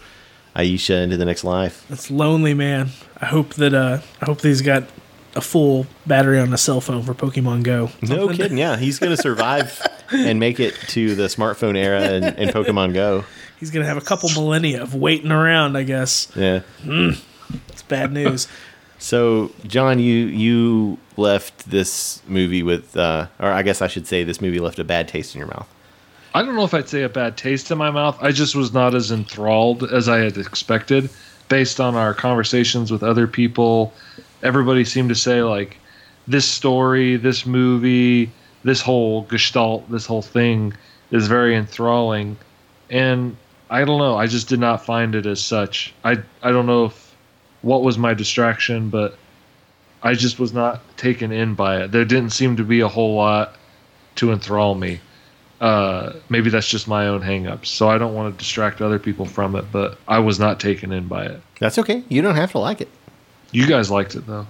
Aisha 0.56 1.04
into 1.04 1.18
the 1.18 1.26
next 1.26 1.44
life. 1.44 1.86
That's 1.90 2.10
lonely, 2.12 2.54
man. 2.54 2.90
I 3.22 3.26
hope 3.28 3.56
that 3.56 3.74
uh, 3.74 4.00
I 4.22 4.26
hope 4.26 4.40
that 4.40 4.48
he's 4.48 4.62
got 4.62 4.84
a 5.36 5.42
full 5.42 5.86
battery 6.08 6.40
on 6.40 6.52
a 6.54 6.58
cell 6.58 6.82
phone 6.82 7.04
for 7.04 7.14
Pokemon 7.14 7.64
Go. 7.64 7.92
No 8.02 8.28
kidding. 8.30 8.58
Yeah, 8.58 8.76
he's 8.78 8.98
going 8.98 9.16
to 9.16 9.22
survive 9.22 9.86
and 10.12 10.40
make 10.40 10.60
it 10.60 10.74
to 10.90 11.14
the 11.16 11.24
smartphone 11.24 11.78
era 11.78 12.02
and, 12.02 12.26
and 12.26 12.50
Pokemon 12.52 12.94
Go. 12.94 13.24
He's 13.60 13.72
gonna 13.72 13.86
have 13.86 13.98
a 13.98 14.02
couple 14.02 14.30
millennia 14.30 14.84
of 14.84 14.94
waiting 14.94 15.32
around. 15.32 15.78
I 15.78 15.82
guess 15.84 16.32
Yeah. 16.36 16.62
it's 16.86 17.82
bad 17.88 18.12
news. 18.14 18.48
So, 19.00 19.52
John, 19.68 20.00
you 20.00 20.26
you 20.26 20.98
left 21.18 21.70
this 21.70 22.20
movie 22.28 22.64
with, 22.64 22.98
uh, 22.98 23.28
or 23.40 23.52
I 23.52 23.62
guess 23.62 23.80
I 23.84 23.86
should 23.88 24.08
say, 24.08 24.24
this 24.24 24.42
movie 24.42 24.60
left 24.60 24.80
a 24.80 24.84
bad 24.84 25.08
taste 25.08 25.36
in 25.36 25.40
your 25.40 25.48
mouth. 25.50 25.68
I 26.38 26.44
don't 26.44 26.54
know 26.54 26.66
if 26.66 26.76
I'd 26.76 26.88
say 26.88 27.02
a 27.02 27.10
bad 27.10 27.36
taste 27.36 27.72
in 27.72 27.80
my 27.80 27.90
mouth. 27.90 28.16
I 28.22 28.32
just 28.32 28.56
was 28.56 28.72
not 28.72 28.94
as 28.94 29.10
enthralled 29.10 29.92
as 29.92 30.08
I 30.08 30.20
had 30.20 30.38
expected 30.38 31.10
based 31.50 31.80
on 31.80 31.96
our 31.96 32.14
conversations 32.14 32.92
with 32.92 33.02
other 33.02 33.26
people. 33.26 33.92
Everybody 34.44 34.86
seemed 34.86 35.10
to 35.10 35.16
say 35.16 35.42
like 35.42 35.78
this 36.28 36.46
story, 36.46 37.16
this 37.16 37.48
movie, 37.48 38.32
this 38.64 38.82
whole 38.82 39.24
gestalt, 39.24 39.90
this 39.90 40.06
whole 40.06 40.22
thing 40.22 40.74
is 41.10 41.28
very 41.28 41.56
enthralling, 41.56 42.38
and 42.92 43.36
I 43.72 43.84
don't 43.84 43.98
know. 43.98 44.16
I 44.16 44.28
just 44.28 44.48
did 44.48 44.60
not 44.60 44.86
find 44.86 45.16
it 45.16 45.26
as 45.26 45.44
such. 45.44 45.92
I 46.04 46.20
I 46.44 46.52
don't 46.52 46.68
know 46.68 46.86
if 46.86 47.16
what 47.64 47.82
was 47.82 47.98
my 47.98 48.14
distraction, 48.14 48.90
but 48.90 49.18
I 50.04 50.14
just 50.14 50.38
was 50.38 50.54
not 50.54 50.82
taken 50.98 51.32
in 51.32 51.56
by 51.56 51.82
it. 51.82 51.92
There 51.92 52.06
didn't 52.06 52.30
seem 52.30 52.58
to 52.58 52.64
be 52.64 52.82
a 52.82 52.88
whole 52.88 53.16
lot 53.16 53.56
to 54.18 54.32
enthrall 54.32 54.76
me. 54.76 55.00
Uh, 55.60 56.14
maybe 56.30 56.50
that's 56.50 56.70
just 56.70 56.88
my 56.88 57.08
own 57.08 57.22
hangups. 57.22 57.68
So 57.68 57.90
I 57.90 57.98
don't 57.98 58.14
want 58.14 58.34
to 58.34 58.38
distract 58.38 58.82
other 58.82 59.00
people 59.00 59.26
from 59.26 59.56
it, 59.56 59.66
but 59.72 59.98
I 60.08 60.20
was 60.20 60.40
not 60.40 60.60
taken 60.60 60.92
in 60.92 61.08
by 61.08 61.26
it. 61.26 61.42
That's 61.60 61.78
okay. 61.80 62.04
You 62.10 62.22
don't 62.22 62.36
have 62.36 62.52
to 62.52 62.60
like 62.60 62.82
it. 62.82 62.90
You 63.52 63.66
guys 63.66 63.90
liked 63.90 64.16
it 64.16 64.28
though. 64.28 64.46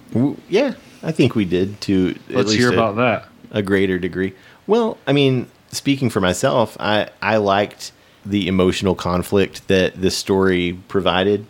Yeah, 0.48 0.74
I 1.02 1.12
think 1.12 1.34
we 1.34 1.44
did 1.44 1.80
to 1.82 2.18
Let's 2.28 2.50
least 2.50 2.58
hear 2.58 2.70
a, 2.70 2.72
about 2.72 2.96
that. 2.96 3.28
a 3.52 3.62
greater 3.62 3.98
degree. 3.98 4.34
Well, 4.66 4.98
I 5.06 5.12
mean, 5.12 5.48
speaking 5.70 6.10
for 6.10 6.20
myself, 6.20 6.76
I 6.80 7.08
I 7.22 7.36
liked 7.36 7.92
the 8.26 8.48
emotional 8.48 8.94
conflict 8.94 9.66
that 9.68 9.94
this 10.00 10.16
story 10.16 10.78
provided. 10.88 11.46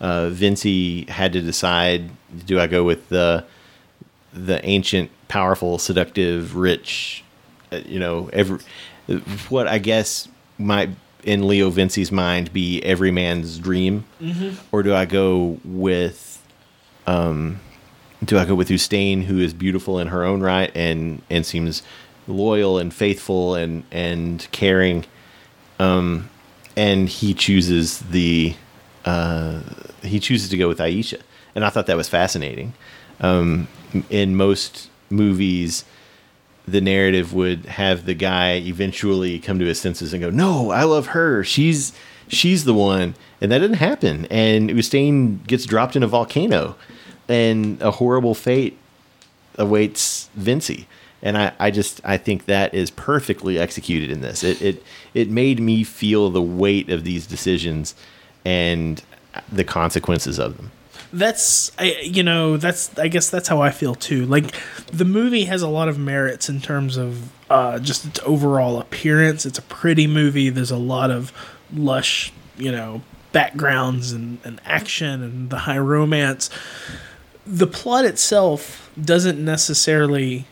Uh, 0.00 0.30
Vincey 0.30 1.08
had 1.08 1.32
to 1.34 1.40
decide: 1.40 2.10
do 2.44 2.58
I 2.58 2.66
go 2.66 2.82
with 2.82 3.08
the 3.08 3.44
the 4.32 4.64
ancient, 4.66 5.10
powerful, 5.28 5.78
seductive, 5.78 6.56
rich, 6.56 7.24
uh, 7.72 7.80
you 7.86 7.98
know, 7.98 8.28
every 8.32 8.58
what 9.48 9.68
I 9.68 9.78
guess 9.78 10.28
might 10.58 10.90
in 11.22 11.46
Leo 11.48 11.70
Vincey's 11.70 12.12
mind 12.12 12.52
be 12.52 12.82
every 12.82 13.10
man's 13.10 13.58
dream, 13.58 14.04
or 14.72 14.82
do 14.82 14.94
I 14.94 15.04
go 15.04 15.58
with 15.64 16.42
um, 17.06 17.60
do 18.24 18.38
I 18.38 18.44
go 18.44 18.54
with 18.54 18.68
Ustane, 18.68 19.24
who 19.24 19.38
is 19.38 19.52
beautiful 19.52 19.98
in 19.98 20.08
her 20.08 20.24
own 20.24 20.40
right 20.40 20.70
and 20.74 21.22
and 21.30 21.44
seems 21.44 21.82
loyal 22.28 22.78
and 22.78 22.92
faithful 22.92 23.54
and 23.54 23.84
and 23.90 24.46
caring, 24.52 25.04
um, 25.78 26.28
and 26.76 27.08
he 27.08 27.34
chooses 27.34 28.00
the 28.00 28.54
uh, 29.04 29.60
he 30.02 30.18
chooses 30.20 30.48
to 30.50 30.56
go 30.56 30.68
with 30.68 30.78
Aisha, 30.78 31.20
and 31.54 31.64
I 31.64 31.70
thought 31.70 31.86
that 31.86 31.96
was 31.96 32.08
fascinating. 32.08 32.72
Um, 33.20 33.68
in 34.10 34.36
most 34.36 34.90
movies, 35.08 35.84
the 36.68 36.80
narrative 36.80 37.32
would 37.32 37.66
have 37.66 38.06
the 38.06 38.14
guy 38.14 38.54
eventually 38.54 39.38
come 39.38 39.58
to 39.58 39.64
his 39.64 39.80
senses 39.80 40.12
and 40.12 40.22
go, 40.22 40.30
"No, 40.30 40.70
I 40.70 40.84
love 40.84 41.08
her. 41.08 41.44
She's 41.44 41.92
she's 42.28 42.64
the 42.64 42.74
one." 42.74 43.14
And 43.40 43.52
that 43.52 43.58
didn't 43.58 43.76
happen. 43.76 44.26
And 44.30 44.70
Ustane 44.70 45.46
gets 45.46 45.66
dropped 45.66 45.94
in 45.94 46.02
a 46.02 46.06
volcano, 46.06 46.76
and 47.28 47.80
a 47.82 47.92
horrible 47.92 48.34
fate 48.34 48.78
awaits 49.58 50.28
Vincey. 50.36 50.86
And 51.22 51.38
I, 51.38 51.52
I 51.58 51.70
just 51.70 52.00
I 52.04 52.16
think 52.16 52.46
that 52.46 52.74
is 52.74 52.90
perfectly 52.90 53.58
executed 53.58 54.10
in 54.10 54.20
this. 54.20 54.42
It 54.42 54.60
it 54.60 54.82
it 55.14 55.30
made 55.30 55.60
me 55.60 55.84
feel 55.84 56.30
the 56.30 56.42
weight 56.42 56.90
of 56.90 57.04
these 57.04 57.26
decisions 57.26 57.94
and 58.44 59.02
the 59.50 59.64
consequences 59.64 60.38
of 60.38 60.56
them. 60.56 60.70
That's 61.18 61.72
I, 61.78 61.98
you 62.02 62.22
know 62.22 62.56
that's 62.56 62.96
i 62.98 63.08
guess 63.08 63.30
that's 63.30 63.48
how 63.48 63.60
i 63.60 63.70
feel 63.70 63.94
too. 63.94 64.26
Like 64.26 64.54
the 64.86 65.04
movie 65.04 65.44
has 65.44 65.62
a 65.62 65.68
lot 65.68 65.88
of 65.88 65.98
merits 65.98 66.48
in 66.48 66.60
terms 66.60 66.96
of 66.96 67.32
uh, 67.48 67.78
just 67.78 68.04
its 68.04 68.20
overall 68.24 68.80
appearance. 68.80 69.46
It's 69.46 69.58
a 69.58 69.62
pretty 69.62 70.06
movie. 70.06 70.50
There's 70.50 70.70
a 70.70 70.76
lot 70.76 71.10
of 71.10 71.32
lush 71.72 72.32
you 72.56 72.72
know 72.72 73.02
backgrounds 73.32 74.12
and, 74.12 74.38
and 74.44 74.60
action 74.64 75.22
and 75.22 75.50
the 75.50 75.58
high 75.58 75.78
romance. 75.78 76.50
The 77.46 77.66
plot 77.66 78.04
itself 78.04 78.90
doesn't 79.00 79.42
necessarily 79.42 80.46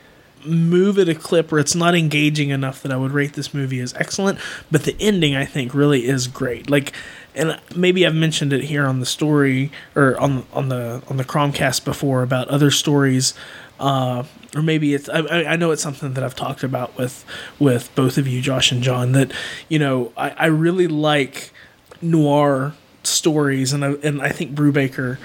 move 0.45 0.99
at 0.99 1.09
a 1.09 1.15
clip 1.15 1.51
where 1.51 1.61
it's 1.61 1.75
not 1.75 1.95
engaging 1.95 2.51
enough 2.51 2.83
that 2.83 2.93
I 2.93 2.97
would 2.97 3.13
rate 3.13 3.33
this 3.33 3.55
movie 3.55 3.81
as 3.81 3.95
excellent, 3.95 4.39
but 4.71 4.85
the 4.85 4.97
ending 5.01 5.35
I 5.35 5.45
think 5.45 5.75
really 5.75 6.07
is 6.07 6.27
great. 6.27 6.69
Like 6.69 6.93
and 7.35 7.59
maybe 7.75 8.07
I've 8.07 8.15
mentioned 8.15 8.53
it 8.53 8.65
here 8.65 8.87
on 8.87 9.01
the 9.01 9.07
story 9.07 9.71
or 9.95 10.19
on 10.21 10.47
on 10.53 10.69
the 10.69 11.03
on 11.09 11.17
the 11.17 11.25
Cromcast 11.25 11.85
before 11.85 12.23
about 12.23 12.49
other 12.49 12.71
stories 12.71 13.35
uh, 13.81 14.25
or 14.55 14.63
maybe 14.63 14.95
it's 14.95 15.09
I, 15.09 15.21
I 15.21 15.57
know 15.57 15.71
it's 15.71 15.83
something 15.83 16.15
that 16.15 16.23
I've 16.23 16.35
talked 16.35 16.63
about 16.63 16.97
with 16.97 17.25
with 17.59 17.95
both 17.95 18.19
of 18.19 18.29
you 18.29 18.41
Josh 18.41 18.71
and 18.71 18.83
John 18.83 19.13
that 19.13 19.33
you 19.69 19.79
know 19.79 20.13
I, 20.17 20.31
I 20.31 20.47
really 20.47 20.87
like 20.87 21.53
noir 22.01 22.75
stories 23.03 23.73
and 23.73 23.85
I, 23.85 23.93
and 24.03 24.23
I 24.23 24.31
think 24.31 24.55
Brubaker 24.55 25.19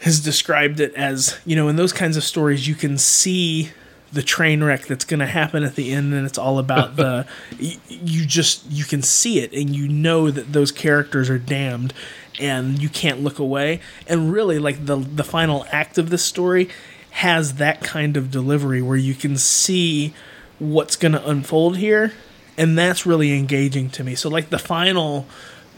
has 0.00 0.20
described 0.20 0.80
it 0.80 0.94
as 0.94 1.38
you 1.44 1.56
know 1.56 1.68
in 1.68 1.76
those 1.76 1.92
kinds 1.92 2.16
of 2.16 2.24
stories 2.24 2.66
you 2.66 2.74
can 2.74 2.96
see 2.96 3.70
the 4.12 4.22
train 4.22 4.64
wreck 4.64 4.86
that's 4.86 5.04
going 5.04 5.20
to 5.20 5.26
happen 5.26 5.62
at 5.62 5.74
the 5.74 5.92
end 5.92 6.14
and 6.14 6.26
it's 6.26 6.38
all 6.38 6.58
about 6.58 6.96
the 6.96 7.26
y- 7.60 7.76
you 7.88 8.24
just 8.24 8.70
you 8.70 8.84
can 8.84 9.02
see 9.02 9.40
it 9.40 9.52
and 9.52 9.74
you 9.74 9.88
know 9.88 10.30
that 10.30 10.52
those 10.52 10.72
characters 10.72 11.28
are 11.28 11.38
damned 11.38 11.92
and 12.40 12.80
you 12.80 12.88
can't 12.88 13.22
look 13.22 13.38
away. 13.38 13.80
And 14.06 14.32
really 14.32 14.58
like 14.58 14.86
the 14.86 14.96
the 14.96 15.24
final 15.24 15.66
act 15.70 15.98
of 15.98 16.10
this 16.10 16.24
story 16.24 16.68
has 17.10 17.54
that 17.54 17.80
kind 17.82 18.16
of 18.16 18.30
delivery 18.30 18.80
where 18.80 18.96
you 18.96 19.14
can 19.14 19.36
see 19.36 20.14
what's 20.58 20.96
going 20.96 21.12
to 21.12 21.28
unfold 21.28 21.76
here 21.76 22.12
and 22.58 22.76
that's 22.76 23.06
really 23.06 23.32
engaging 23.32 23.88
to 23.88 24.04
me. 24.04 24.14
So 24.16 24.28
like 24.28 24.50
the 24.50 24.58
final 24.58 25.26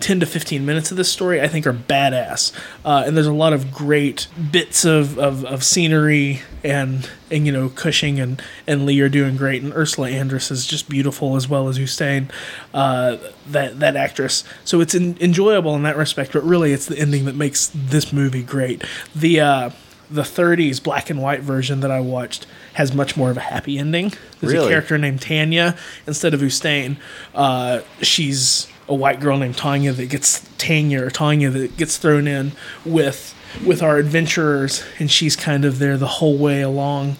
10 0.00 0.20
to 0.20 0.26
15 0.26 0.64
minutes 0.64 0.90
of 0.90 0.96
this 0.96 1.10
story 1.10 1.40
I 1.40 1.48
think 1.48 1.66
are 1.66 1.72
badass. 1.72 2.52
Uh, 2.84 3.04
and 3.06 3.16
there's 3.16 3.26
a 3.26 3.32
lot 3.32 3.52
of 3.52 3.72
great 3.72 4.28
bits 4.50 4.84
of, 4.84 5.18
of, 5.18 5.44
of 5.44 5.64
scenery 5.64 6.42
and 6.62 7.08
and 7.30 7.46
you 7.46 7.52
know 7.52 7.68
Cushing 7.68 8.18
and, 8.20 8.42
and 8.66 8.84
Lee 8.84 9.00
are 9.00 9.08
doing 9.08 9.36
great 9.36 9.62
and 9.62 9.72
Ursula 9.72 10.08
Andress 10.10 10.50
is 10.50 10.66
just 10.66 10.88
beautiful 10.88 11.36
as 11.36 11.48
well 11.48 11.68
as 11.68 11.78
Ustane, 11.78 12.30
uh, 12.74 13.16
that 13.46 13.80
that 13.80 13.96
actress. 13.96 14.44
So 14.64 14.80
it's 14.80 14.94
in, 14.94 15.16
enjoyable 15.20 15.74
in 15.74 15.82
that 15.84 15.96
respect, 15.96 16.32
but 16.32 16.42
really 16.42 16.72
it's 16.72 16.86
the 16.86 16.98
ending 16.98 17.24
that 17.26 17.36
makes 17.36 17.70
this 17.74 18.12
movie 18.12 18.42
great. 18.42 18.84
The 19.14 19.40
uh, 19.40 19.70
the 20.10 20.22
30s 20.22 20.82
black 20.82 21.08
and 21.08 21.22
white 21.22 21.40
version 21.40 21.80
that 21.80 21.90
I 21.90 22.00
watched 22.00 22.46
has 22.74 22.92
much 22.92 23.16
more 23.16 23.30
of 23.30 23.36
a 23.36 23.40
happy 23.40 23.78
ending. 23.78 24.12
There's 24.40 24.52
a 24.52 24.68
character 24.68 24.98
named 24.98 25.22
Tanya 25.22 25.76
instead 26.06 26.34
of 26.34 26.40
Ustane. 26.40 26.96
Uh, 27.34 27.80
she's 28.02 28.69
a 28.90 28.94
white 28.94 29.20
girl 29.20 29.38
named 29.38 29.56
Tanya 29.56 29.92
that 29.92 30.10
gets 30.10 30.46
Tanya 30.58 31.02
or 31.04 31.10
Tanya 31.10 31.48
that 31.50 31.76
gets 31.76 31.96
thrown 31.96 32.26
in 32.26 32.52
with 32.84 33.34
with 33.64 33.82
our 33.82 33.96
adventurers, 33.96 34.84
and 34.98 35.10
she's 35.10 35.36
kind 35.36 35.64
of 35.64 35.78
there 35.78 35.96
the 35.96 36.06
whole 36.06 36.36
way 36.36 36.60
along. 36.60 37.16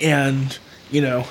And 0.00 0.58
you 0.90 1.00
know, 1.00 1.26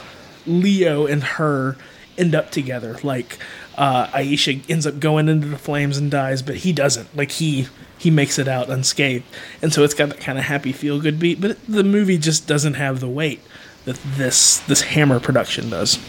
Leo 0.48 1.06
and 1.06 1.24
her 1.24 1.78
end 2.18 2.34
up 2.34 2.52
together. 2.52 2.98
Like 3.04 3.38
uh, 3.78 4.08
Aisha 4.08 4.64
ends 4.70 4.88
up 4.88 5.00
going 5.00 5.28
into 5.28 5.48
the 5.48 5.58
flames 5.58 5.98
and 5.98 6.10
dies, 6.10 6.42
but 6.42 6.58
he 6.58 6.74
doesn't. 6.74 7.16
Like 7.16 7.32
he 7.32 7.68
he 7.98 8.10
makes 8.10 8.40
it 8.40 8.48
out 8.48 8.70
unscathed, 8.70 9.26
and 9.62 9.74
so 9.74 9.84
it's 9.84 9.94
got 9.94 10.10
that 10.10 10.22
kind 10.22 10.38
of 10.38 10.46
happy 10.46 10.72
feel 10.72 11.00
good 11.02 11.20
beat. 11.20 11.42
But 11.42 11.64
the 11.68 11.84
movie 11.84 12.18
just 12.18 12.48
doesn't 12.48 12.76
have 12.76 13.02
the 13.02 13.10
weight 13.10 13.42
that 13.86 14.00
this 14.16 14.60
this 14.60 14.82
Hammer 14.82 15.20
production 15.20 15.70
does. 15.70 16.00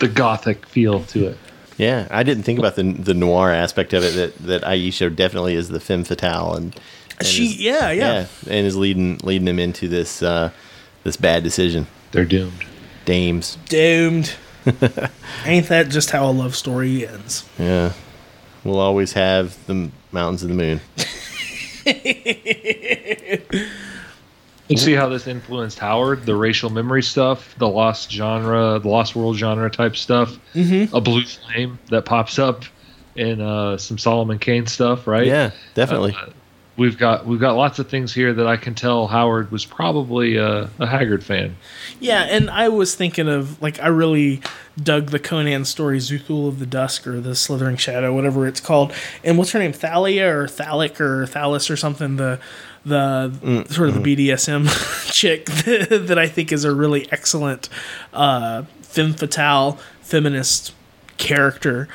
The 0.00 0.08
gothic 0.08 0.66
feel 0.66 1.04
to 1.04 1.28
it. 1.28 1.38
Yeah, 1.76 2.06
I 2.10 2.22
didn't 2.22 2.44
think 2.44 2.58
about 2.58 2.76
the 2.76 2.84
the 2.84 3.14
noir 3.14 3.50
aspect 3.50 3.92
of 3.92 4.04
it. 4.04 4.14
That 4.14 4.38
that 4.46 4.62
Aisha 4.62 5.14
definitely 5.14 5.54
is 5.54 5.68
the 5.68 5.80
femme 5.80 6.04
fatale, 6.04 6.54
and, 6.54 6.76
and 7.18 7.26
She 7.26 7.46
is- 7.46 7.60
yeah 7.60 7.90
yeah. 7.90 8.26
and 8.48 8.66
is 8.66 8.76
leading 8.76 9.18
leading 9.24 9.48
him 9.48 9.58
into 9.58 9.88
this 9.88 10.22
uh, 10.22 10.50
this 11.02 11.16
bad 11.16 11.42
decision. 11.42 11.86
They're 12.12 12.24
doomed. 12.24 12.64
Dames, 13.04 13.58
doomed. 13.68 14.34
Ain't 15.44 15.68
that 15.68 15.88
just 15.90 16.10
how 16.10 16.30
a 16.30 16.32
love 16.32 16.54
story 16.56 17.06
ends? 17.06 17.44
yeah, 17.58 17.92
we'll 18.62 18.78
always 18.80 19.12
have 19.14 19.58
the 19.66 19.90
mountains 20.12 20.42
of 20.42 20.48
the 20.50 20.54
moon. 20.54 20.80
You 24.68 24.78
see 24.78 24.92
how 24.94 25.08
this 25.08 25.26
influenced 25.26 25.78
Howard, 25.78 26.24
the 26.24 26.34
racial 26.34 26.70
memory 26.70 27.02
stuff, 27.02 27.54
the 27.58 27.68
lost 27.68 28.10
genre, 28.10 28.78
the 28.78 28.88
lost 28.88 29.14
world 29.14 29.36
genre 29.36 29.70
type 29.70 29.94
stuff, 29.94 30.38
mm-hmm. 30.54 30.94
a 30.94 31.00
blue 31.00 31.24
flame 31.24 31.78
that 31.90 32.06
pops 32.06 32.38
up 32.38 32.64
in 33.14 33.40
uh, 33.40 33.76
some 33.76 33.98
Solomon 33.98 34.38
Kane 34.38 34.66
stuff, 34.66 35.06
right? 35.06 35.26
Yeah, 35.26 35.50
definitely. 35.74 36.16
Uh, 36.18 36.30
we've 36.76 36.98
got 36.98 37.26
we've 37.26 37.40
got 37.40 37.56
lots 37.56 37.78
of 37.78 37.88
things 37.88 38.12
here 38.12 38.32
that 38.32 38.46
I 38.46 38.56
can 38.56 38.74
tell 38.74 39.06
Howard 39.06 39.50
was 39.50 39.64
probably 39.64 40.38
uh, 40.38 40.66
a 40.78 40.86
Haggard 40.86 41.22
fan. 41.22 41.56
Yeah, 42.00 42.22
and 42.22 42.50
I 42.50 42.68
was 42.68 42.94
thinking 42.94 43.28
of 43.28 43.60
like 43.62 43.78
I 43.80 43.88
really 43.88 44.40
dug 44.82 45.10
the 45.10 45.18
Conan 45.18 45.64
story 45.64 45.98
Xuthal 45.98 46.48
of 46.48 46.58
the 46.58 46.66
Dusk 46.66 47.06
or 47.06 47.20
the 47.20 47.34
Slithering 47.34 47.76
Shadow, 47.76 48.14
whatever 48.14 48.46
it's 48.46 48.60
called. 48.60 48.92
And 49.22 49.38
what's 49.38 49.52
her 49.52 49.58
name? 49.58 49.72
Thalia 49.72 50.34
or 50.34 50.46
Thalic 50.46 51.00
or 51.00 51.26
Thalys 51.26 51.70
or 51.70 51.76
something. 51.76 52.16
The 52.16 52.40
the 52.84 53.66
sort 53.70 53.88
of 53.88 54.02
the 54.02 54.16
BDSM 54.16 54.68
chick 55.12 55.46
that 55.46 56.18
I 56.18 56.28
think 56.28 56.52
is 56.52 56.64
a 56.64 56.74
really 56.74 57.10
excellent 57.10 57.68
uh, 58.12 58.64
femme 58.82 59.14
fatale 59.14 59.78
feminist 60.02 60.74
character. 61.16 61.88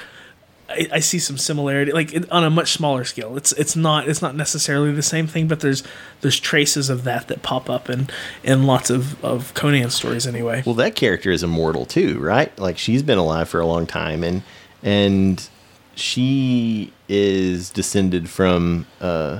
I, 0.67 0.87
I 0.93 0.99
see 0.99 1.19
some 1.19 1.37
similarity, 1.37 1.91
like 1.91 2.13
it, 2.13 2.31
on 2.31 2.43
a 2.43 2.49
much 2.49 2.73
smaller 2.73 3.03
scale. 3.03 3.37
It's 3.37 3.51
it's 3.53 3.75
not 3.75 4.07
it's 4.07 4.21
not 4.21 4.35
necessarily 4.35 4.91
the 4.91 5.01
same 5.01 5.27
thing, 5.27 5.47
but 5.47 5.61
there's 5.61 5.83
there's 6.21 6.39
traces 6.39 6.89
of 6.89 7.03
that 7.03 7.27
that 7.27 7.41
pop 7.41 7.69
up 7.69 7.89
in 7.89 8.07
in 8.43 8.65
lots 8.65 8.89
of 8.89 9.23
of 9.23 9.53
Conan 9.53 9.89
stories 9.89 10.27
anyway. 10.27 10.63
Well, 10.65 10.75
that 10.75 10.95
character 10.95 11.31
is 11.31 11.43
immortal 11.43 11.85
too, 11.85 12.19
right? 12.19 12.57
Like 12.59 12.77
she's 12.77 13.03
been 13.03 13.17
alive 13.17 13.49
for 13.49 13.59
a 13.59 13.65
long 13.65 13.87
time, 13.87 14.23
and 14.23 14.43
and 14.83 15.47
she 15.95 16.93
is 17.07 17.69
descended 17.71 18.29
from 18.29 18.85
uh, 19.01 19.39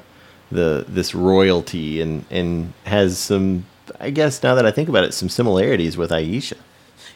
the 0.51 0.85
this 0.87 1.13
royalty, 1.15 2.01
and 2.01 2.25
and 2.29 2.73
has 2.85 3.17
some. 3.17 3.65
I 3.99 4.09
guess 4.11 4.41
now 4.43 4.55
that 4.55 4.65
I 4.65 4.71
think 4.71 4.87
about 4.89 5.03
it, 5.03 5.13
some 5.13 5.29
similarities 5.29 5.97
with 5.97 6.11
Aisha. 6.11 6.53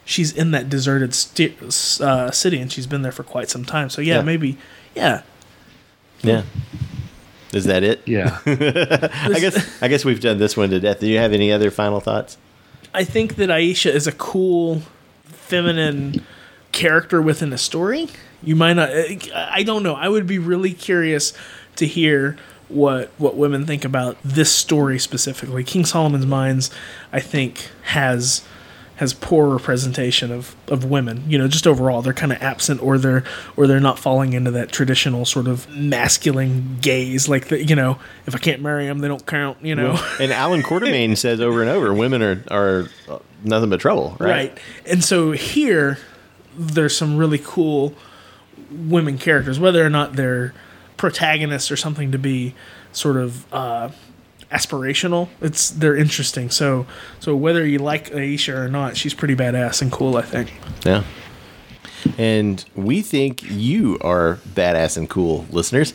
She's 0.06 0.34
in 0.34 0.52
that 0.52 0.70
deserted 0.70 1.14
sti- 1.14 1.54
uh, 2.02 2.30
city, 2.32 2.60
and 2.60 2.72
she's 2.72 2.88
been 2.88 3.04
there 3.04 3.12
for 3.12 3.24
quite 3.24 3.50
some 3.50 3.64
time. 3.64 3.90
So 3.90 4.02
yeah, 4.02 4.16
Yeah. 4.18 4.22
maybe 4.24 4.58
yeah. 4.96 5.22
Yeah. 6.22 6.44
Is 7.54 7.66
that 7.66 7.84
it? 7.84 8.02
Yeah. 8.08 8.40
I 8.46 9.40
guess 9.40 9.82
I 9.84 9.88
guess 9.88 10.04
we've 10.04 10.20
done 10.20 10.40
this 10.40 10.58
one 10.58 10.72
to 10.72 10.80
death. 10.80 11.00
Do 11.00 11.08
you 11.08 11.20
have 11.20 11.32
any 11.34 11.52
other 11.52 11.70
final 11.72 12.00
thoughts? 12.00 12.38
I 12.94 13.04
think 13.04 13.36
that 13.36 13.50
Aisha 13.50 13.92
is 13.94 14.08
a 14.08 14.12
cool, 14.12 14.82
feminine 15.24 16.24
character 16.72 17.22
within 17.22 17.54
a 17.54 17.58
story. 17.58 18.08
You 18.42 18.56
might 18.56 18.74
not. 18.74 18.90
I 19.36 19.64
don't 19.64 19.84
know. 19.84 19.96
I 19.96 20.10
would 20.10 20.28
be 20.28 20.40
really 20.40 20.74
curious 20.74 21.34
to 21.78 21.86
hear 21.88 22.38
what 22.74 23.12
what 23.18 23.36
women 23.36 23.66
think 23.66 23.86
about 23.86 24.18
this 24.24 24.52
story 24.52 25.00
specifically. 25.00 25.64
King 25.64 25.86
Solomon's 25.86 26.26
Mines, 26.26 26.70
I 27.12 27.20
think, 27.20 27.70
has 27.84 28.44
has 28.98 29.14
poor 29.14 29.48
representation 29.48 30.32
of, 30.32 30.56
of 30.68 30.86
women. 30.86 31.24
You 31.28 31.38
know, 31.38 31.48
just 31.48 31.66
overall, 31.66 32.02
they're 32.02 32.14
kind 32.14 32.32
of 32.32 32.42
absent, 32.42 32.82
or 32.82 32.98
they're 32.98 33.24
or 33.58 33.68
they're 33.68 33.80
not 33.80 33.98
falling 33.98 34.34
into 34.34 34.52
that 34.52 34.72
traditional 34.72 35.26
sort 35.26 35.48
of 35.48 35.70
masculine 35.70 36.78
gaze. 36.82 37.28
Like 37.28 37.48
the, 37.48 37.64
you 37.64 37.76
know, 37.76 38.00
if 38.28 38.36
I 38.36 38.38
can't 38.38 38.62
marry 38.62 38.86
them, 38.86 39.00
they 39.00 39.08
don't 39.08 39.26
count. 39.26 39.64
You 39.64 39.76
know. 39.76 40.00
And 40.20 40.32
Alan 40.32 40.62
Quatermain 40.64 41.18
says 41.18 41.42
over 41.42 41.62
and 41.62 41.70
over, 41.70 41.94
women 41.94 42.22
are 42.22 42.44
are 42.52 42.90
uh, 43.10 43.20
nothing 43.44 43.70
but 43.70 43.80
trouble, 43.80 44.16
right? 44.20 44.30
Right. 44.30 44.58
And 44.86 45.04
so 45.04 45.32
here, 45.32 45.98
there's 46.56 46.96
some 46.96 47.18
really 47.18 47.40
cool 47.44 47.96
women 48.72 49.18
characters, 49.18 49.60
whether 49.60 49.86
or 49.86 49.90
not 49.90 50.14
they're 50.14 50.54
protagonists 50.98 51.72
or 51.72 51.78
something 51.78 52.12
to 52.12 52.18
be 52.18 52.56
sort 52.91 53.18
of 53.18 53.52
uh, 53.54 53.89
aspirational. 54.52 55.30
It's 55.41 55.70
they're 55.70 55.96
interesting. 55.96 56.50
So 56.50 56.86
so 57.20 57.36
whether 57.36 57.66
you 57.66 57.80
like 57.80 58.12
Aisha 58.12 58.54
or 58.56 58.68
not, 58.68 58.96
she's 58.98 59.14
pretty 59.14 59.36
badass 59.36 59.82
and 59.82 59.91
cool. 59.91 60.18
I 60.18 60.22
think. 60.22 60.54
Yeah. 60.86 61.04
And 62.18 62.64
we 62.76 63.02
think 63.02 63.44
you 63.44 63.98
are 64.02 64.36
badass 64.50 64.98
and 64.98 65.10
cool, 65.10 65.46
listeners. 65.52 65.94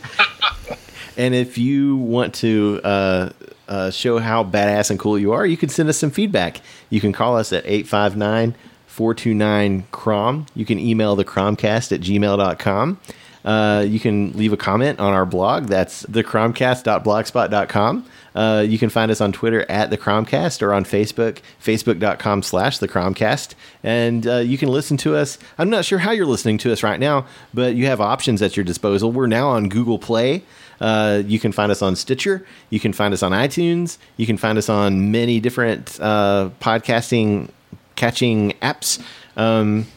and 1.17 1.35
if 1.35 1.57
you 1.57 1.97
want 1.97 2.33
to 2.35 2.81
uh, 2.83 3.29
uh, 3.67 3.91
show 3.91 4.17
how 4.17 4.43
badass 4.43 4.89
and 4.89 4.99
cool 4.99 5.19
you 5.19 5.31
are, 5.31 5.45
you 5.45 5.55
can 5.55 5.69
send 5.69 5.87
us 5.87 5.97
some 5.97 6.09
feedback. 6.09 6.61
You 6.89 6.99
can 6.99 7.13
call 7.13 7.37
us 7.37 7.53
at 7.53 7.63
859 7.65 8.55
429 8.87 9.85
CROM. 9.91 10.45
You 10.55 10.65
can 10.65 10.79
email 10.79 11.15
the 11.15 11.23
cromcast 11.23 11.91
at 11.91 12.01
gmail.com. 12.01 12.99
Uh, 13.45 13.85
you 13.87 13.99
can 13.99 14.33
leave 14.33 14.53
a 14.53 14.57
comment 14.57 14.99
on 14.99 15.13
our 15.13 15.25
blog. 15.25 15.67
That's 15.67 16.03
thecromcast.blogspot.com. 16.03 18.05
Uh, 18.35 18.65
you 18.67 18.77
can 18.77 18.89
find 18.89 19.11
us 19.11 19.21
on 19.21 19.31
Twitter 19.31 19.65
at 19.69 19.89
the 19.89 19.97
Cromcast 19.97 20.61
or 20.61 20.73
on 20.73 20.85
Facebook, 20.85 21.39
facebook.com 21.61 22.43
slash 22.43 22.77
the 22.77 22.87
Cromcast. 22.87 23.55
And 23.83 24.27
uh, 24.27 24.37
you 24.37 24.57
can 24.57 24.69
listen 24.69 24.97
to 24.97 25.15
us. 25.15 25.37
I'm 25.57 25.69
not 25.69 25.85
sure 25.85 25.99
how 25.99 26.11
you're 26.11 26.25
listening 26.25 26.57
to 26.59 26.71
us 26.71 26.83
right 26.83 26.99
now, 26.99 27.25
but 27.53 27.75
you 27.75 27.87
have 27.87 28.01
options 28.01 28.41
at 28.41 28.55
your 28.55 28.63
disposal. 28.63 29.11
We're 29.11 29.27
now 29.27 29.49
on 29.49 29.69
Google 29.69 29.99
Play. 29.99 30.43
Uh, 30.79 31.23
you 31.25 31.39
can 31.39 31.51
find 31.51 31.71
us 31.71 31.81
on 31.81 31.95
Stitcher. 31.95 32.45
You 32.69 32.79
can 32.79 32.93
find 32.93 33.13
us 33.13 33.23
on 33.23 33.31
iTunes. 33.31 33.97
You 34.17 34.25
can 34.25 34.37
find 34.37 34.57
us 34.57 34.69
on 34.69 35.11
many 35.11 35.39
different 35.39 35.99
uh, 35.99 36.51
podcasting 36.61 37.49
catching 37.95 38.51
apps. 38.61 39.03
Um, 39.35 39.87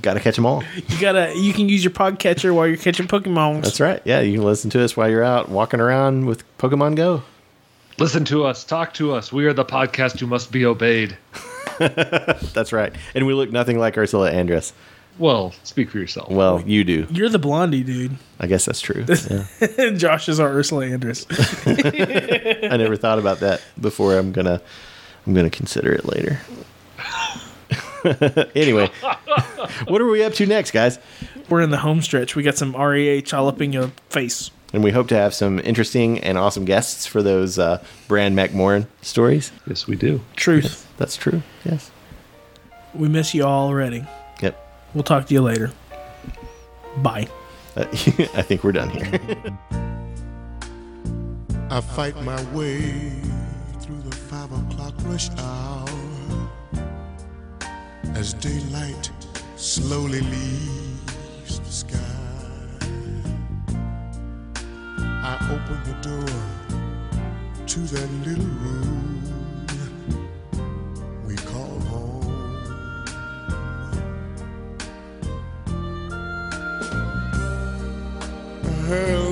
Got 0.00 0.14
to 0.14 0.20
catch 0.20 0.36
them 0.36 0.46
all. 0.46 0.62
You 0.88 1.00
gotta 1.00 1.34
you 1.36 1.52
can 1.52 1.68
use 1.68 1.82
your 1.82 1.90
podcatcher 1.92 2.54
while 2.54 2.66
you're 2.68 2.76
catching 2.76 3.08
Pokemon. 3.08 3.62
That's 3.64 3.80
right. 3.80 4.00
Yeah, 4.04 4.20
you 4.20 4.34
can 4.38 4.44
listen 4.44 4.70
to 4.70 4.82
us 4.84 4.96
while 4.96 5.10
you're 5.10 5.24
out 5.24 5.48
walking 5.48 5.80
around 5.80 6.26
with 6.26 6.44
Pokemon 6.58 6.94
Go. 6.96 7.22
Listen 7.98 8.24
to 8.26 8.44
us. 8.44 8.62
Talk 8.62 8.94
to 8.94 9.12
us. 9.12 9.32
We 9.32 9.46
are 9.46 9.52
the 9.52 9.64
podcast 9.64 10.20
who 10.20 10.26
must 10.28 10.52
be 10.52 10.64
obeyed. 10.64 11.16
That's 11.78 12.72
right. 12.72 12.94
And 13.14 13.26
we 13.26 13.34
look 13.34 13.50
nothing 13.50 13.78
like 13.80 13.98
Ursula 13.98 14.30
Andress. 14.30 14.72
Well, 15.18 15.52
speak 15.64 15.90
for 15.90 15.98
yourself. 15.98 16.30
Well, 16.30 16.62
you 16.64 16.84
do. 16.84 17.08
You're 17.10 17.28
the 17.28 17.40
blondie 17.40 17.82
dude. 17.82 18.16
I 18.38 18.46
guess 18.46 18.64
that's 18.66 18.80
true. 18.80 19.04
Yeah. 19.78 19.90
Josh 19.96 20.28
is 20.28 20.38
our 20.38 20.48
Ursula 20.48 20.86
Andress. 20.86 21.26
I 22.70 22.76
never 22.76 22.94
thought 22.94 23.18
about 23.18 23.40
that 23.40 23.60
before. 23.80 24.16
I'm 24.16 24.30
gonna, 24.30 24.62
I'm 25.26 25.34
gonna 25.34 25.50
consider 25.50 25.92
it 25.92 26.04
later. 26.04 26.38
anyway, 28.54 28.90
what 29.86 30.00
are 30.00 30.08
we 30.08 30.22
up 30.22 30.34
to 30.34 30.46
next, 30.46 30.70
guys? 30.70 30.98
We're 31.48 31.60
in 31.60 31.70
the 31.70 31.78
home 31.78 32.02
stretch. 32.02 32.36
We 32.36 32.42
got 32.42 32.56
some 32.56 32.76
REA 32.76 33.22
all 33.22 33.60
in 33.60 33.72
your 33.72 33.92
face. 34.10 34.50
And 34.72 34.84
we 34.84 34.90
hope 34.90 35.08
to 35.08 35.16
have 35.16 35.32
some 35.32 35.58
interesting 35.60 36.18
and 36.18 36.36
awesome 36.36 36.66
guests 36.66 37.06
for 37.06 37.22
those 37.22 37.58
uh, 37.58 37.82
Bran 38.06 38.34
Mak 38.34 38.52
Morn 38.52 38.86
stories. 39.00 39.50
yes, 39.66 39.86
we 39.86 39.96
do. 39.96 40.20
Truth. 40.36 40.86
That's 40.98 41.16
true. 41.16 41.42
Yes. 41.64 41.90
We 42.94 43.08
miss 43.08 43.34
you 43.34 43.44
all 43.44 43.68
already. 43.68 44.04
Yep. 44.42 44.90
We'll 44.92 45.04
talk 45.04 45.26
to 45.26 45.34
you 45.34 45.40
later. 45.40 45.70
Bye. 46.98 47.28
Uh, 47.76 47.84
I 47.92 48.42
think 48.42 48.62
we're 48.62 48.72
done 48.72 48.90
here. 48.90 49.08
I 51.70 51.80
fight 51.80 52.16
my 52.22 52.42
way 52.52 53.10
through 53.80 54.00
the 54.00 54.16
five 54.16 54.50
o'clock 54.52 54.94
rush 55.04 55.28
hour 55.38 55.88
as 58.14 58.32
daylight 58.34 59.10
slowly 59.58 60.20
leaves 60.20 61.58
the 61.58 61.70
sky. 61.70 61.98
I 65.00 65.34
open 65.50 65.82
the 65.84 65.94
door 66.00 67.66
to 67.66 67.80
that 67.80 68.08
little 68.24 68.44
room 68.44 69.22
we 71.26 71.34
call 71.34 71.80
home. 71.90 72.22
Her 78.86 79.27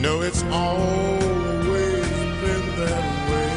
know 0.00 0.20
it's 0.22 0.42
always 0.44 2.06
been 2.40 2.64
that 2.78 3.04
way. 3.30 3.54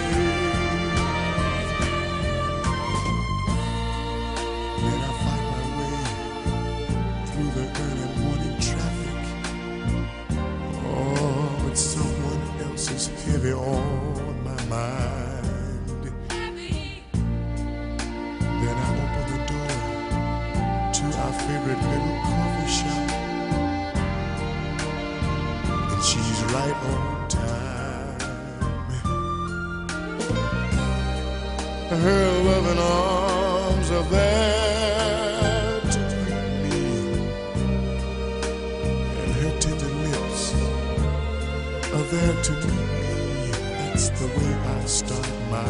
Then 4.82 5.00
I 5.02 5.12
find 5.24 5.46
my 5.54 5.64
way 5.78 6.00
through 7.28 7.52
the 7.58 7.66
early 7.86 8.08
morning 8.22 8.56
traffic. 8.60 9.20
Oh, 10.84 11.62
but 11.64 11.78
someone 11.78 12.42
else 12.64 12.86
is 12.90 13.06
heavy 13.26 13.54
on 13.54 14.01
Her 32.02 32.32
loving 32.42 32.80
arms 32.80 33.92
are 33.92 34.04
there 34.04 35.82
to 35.82 36.00
greet 36.26 36.52
me 36.64 36.82
and 39.22 39.32
her 39.42 39.54
tender 39.60 39.92
lips 40.06 40.44
are 41.94 42.08
there 42.14 42.44
to 42.44 42.52
meet 42.54 42.90
me. 42.90 43.52
That's 43.86 44.10
the 44.20 44.28
way 44.28 44.54
I 44.56 44.86
start 44.86 45.30
my 45.52 45.64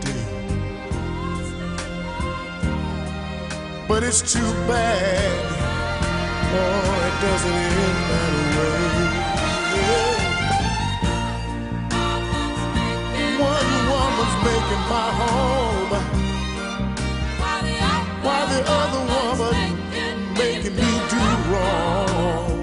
day. 0.00 0.26
But 3.86 4.02
it's 4.04 4.22
too 4.32 4.50
bad, 4.66 5.68
oh, 6.38 7.08
it 7.08 7.16
doesn't 7.20 7.52
end 7.52 7.98
that 8.10 8.34
way. 9.16 9.21
in 14.72 14.82
my 14.88 15.08
home 15.20 15.92
while 17.40 17.62
the 17.68 17.76
other, 17.92 18.12
while 18.24 18.46
the 18.54 18.60
other 18.80 19.02
woman 19.12 19.54
making 20.40 20.76
me 20.80 20.90
do 21.12 21.22
wrong. 21.50 22.58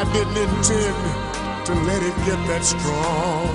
I 0.00 0.02
didn't 0.14 0.38
intend 0.46 1.00
to 1.66 1.72
let 1.88 2.00
it 2.10 2.16
get 2.28 2.40
that 2.50 2.62
strong. 2.74 3.52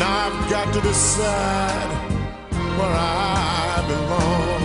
Now 0.00 0.14
I've 0.26 0.40
got 0.54 0.72
to 0.74 0.80
decide 0.80 1.90
where 2.78 2.96
I 2.96 3.84
belong. 3.88 4.57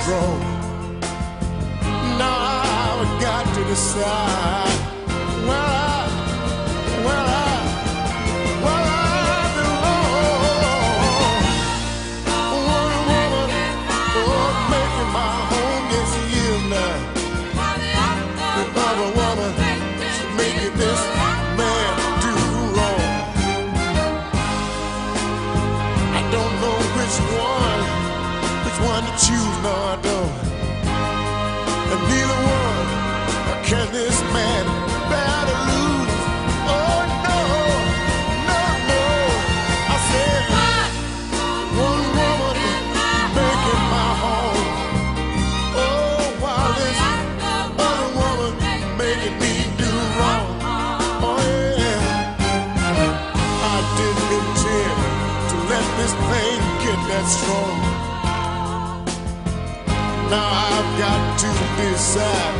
strong. 0.00 0.40
Now 2.18 3.00
I've 3.00 3.20
got 3.20 3.54
to 3.54 3.64
decide. 3.64 4.73
now 60.34 60.48
I've 60.68 60.98
got 60.98 61.38
to 61.38 61.50
decide. 61.82 62.53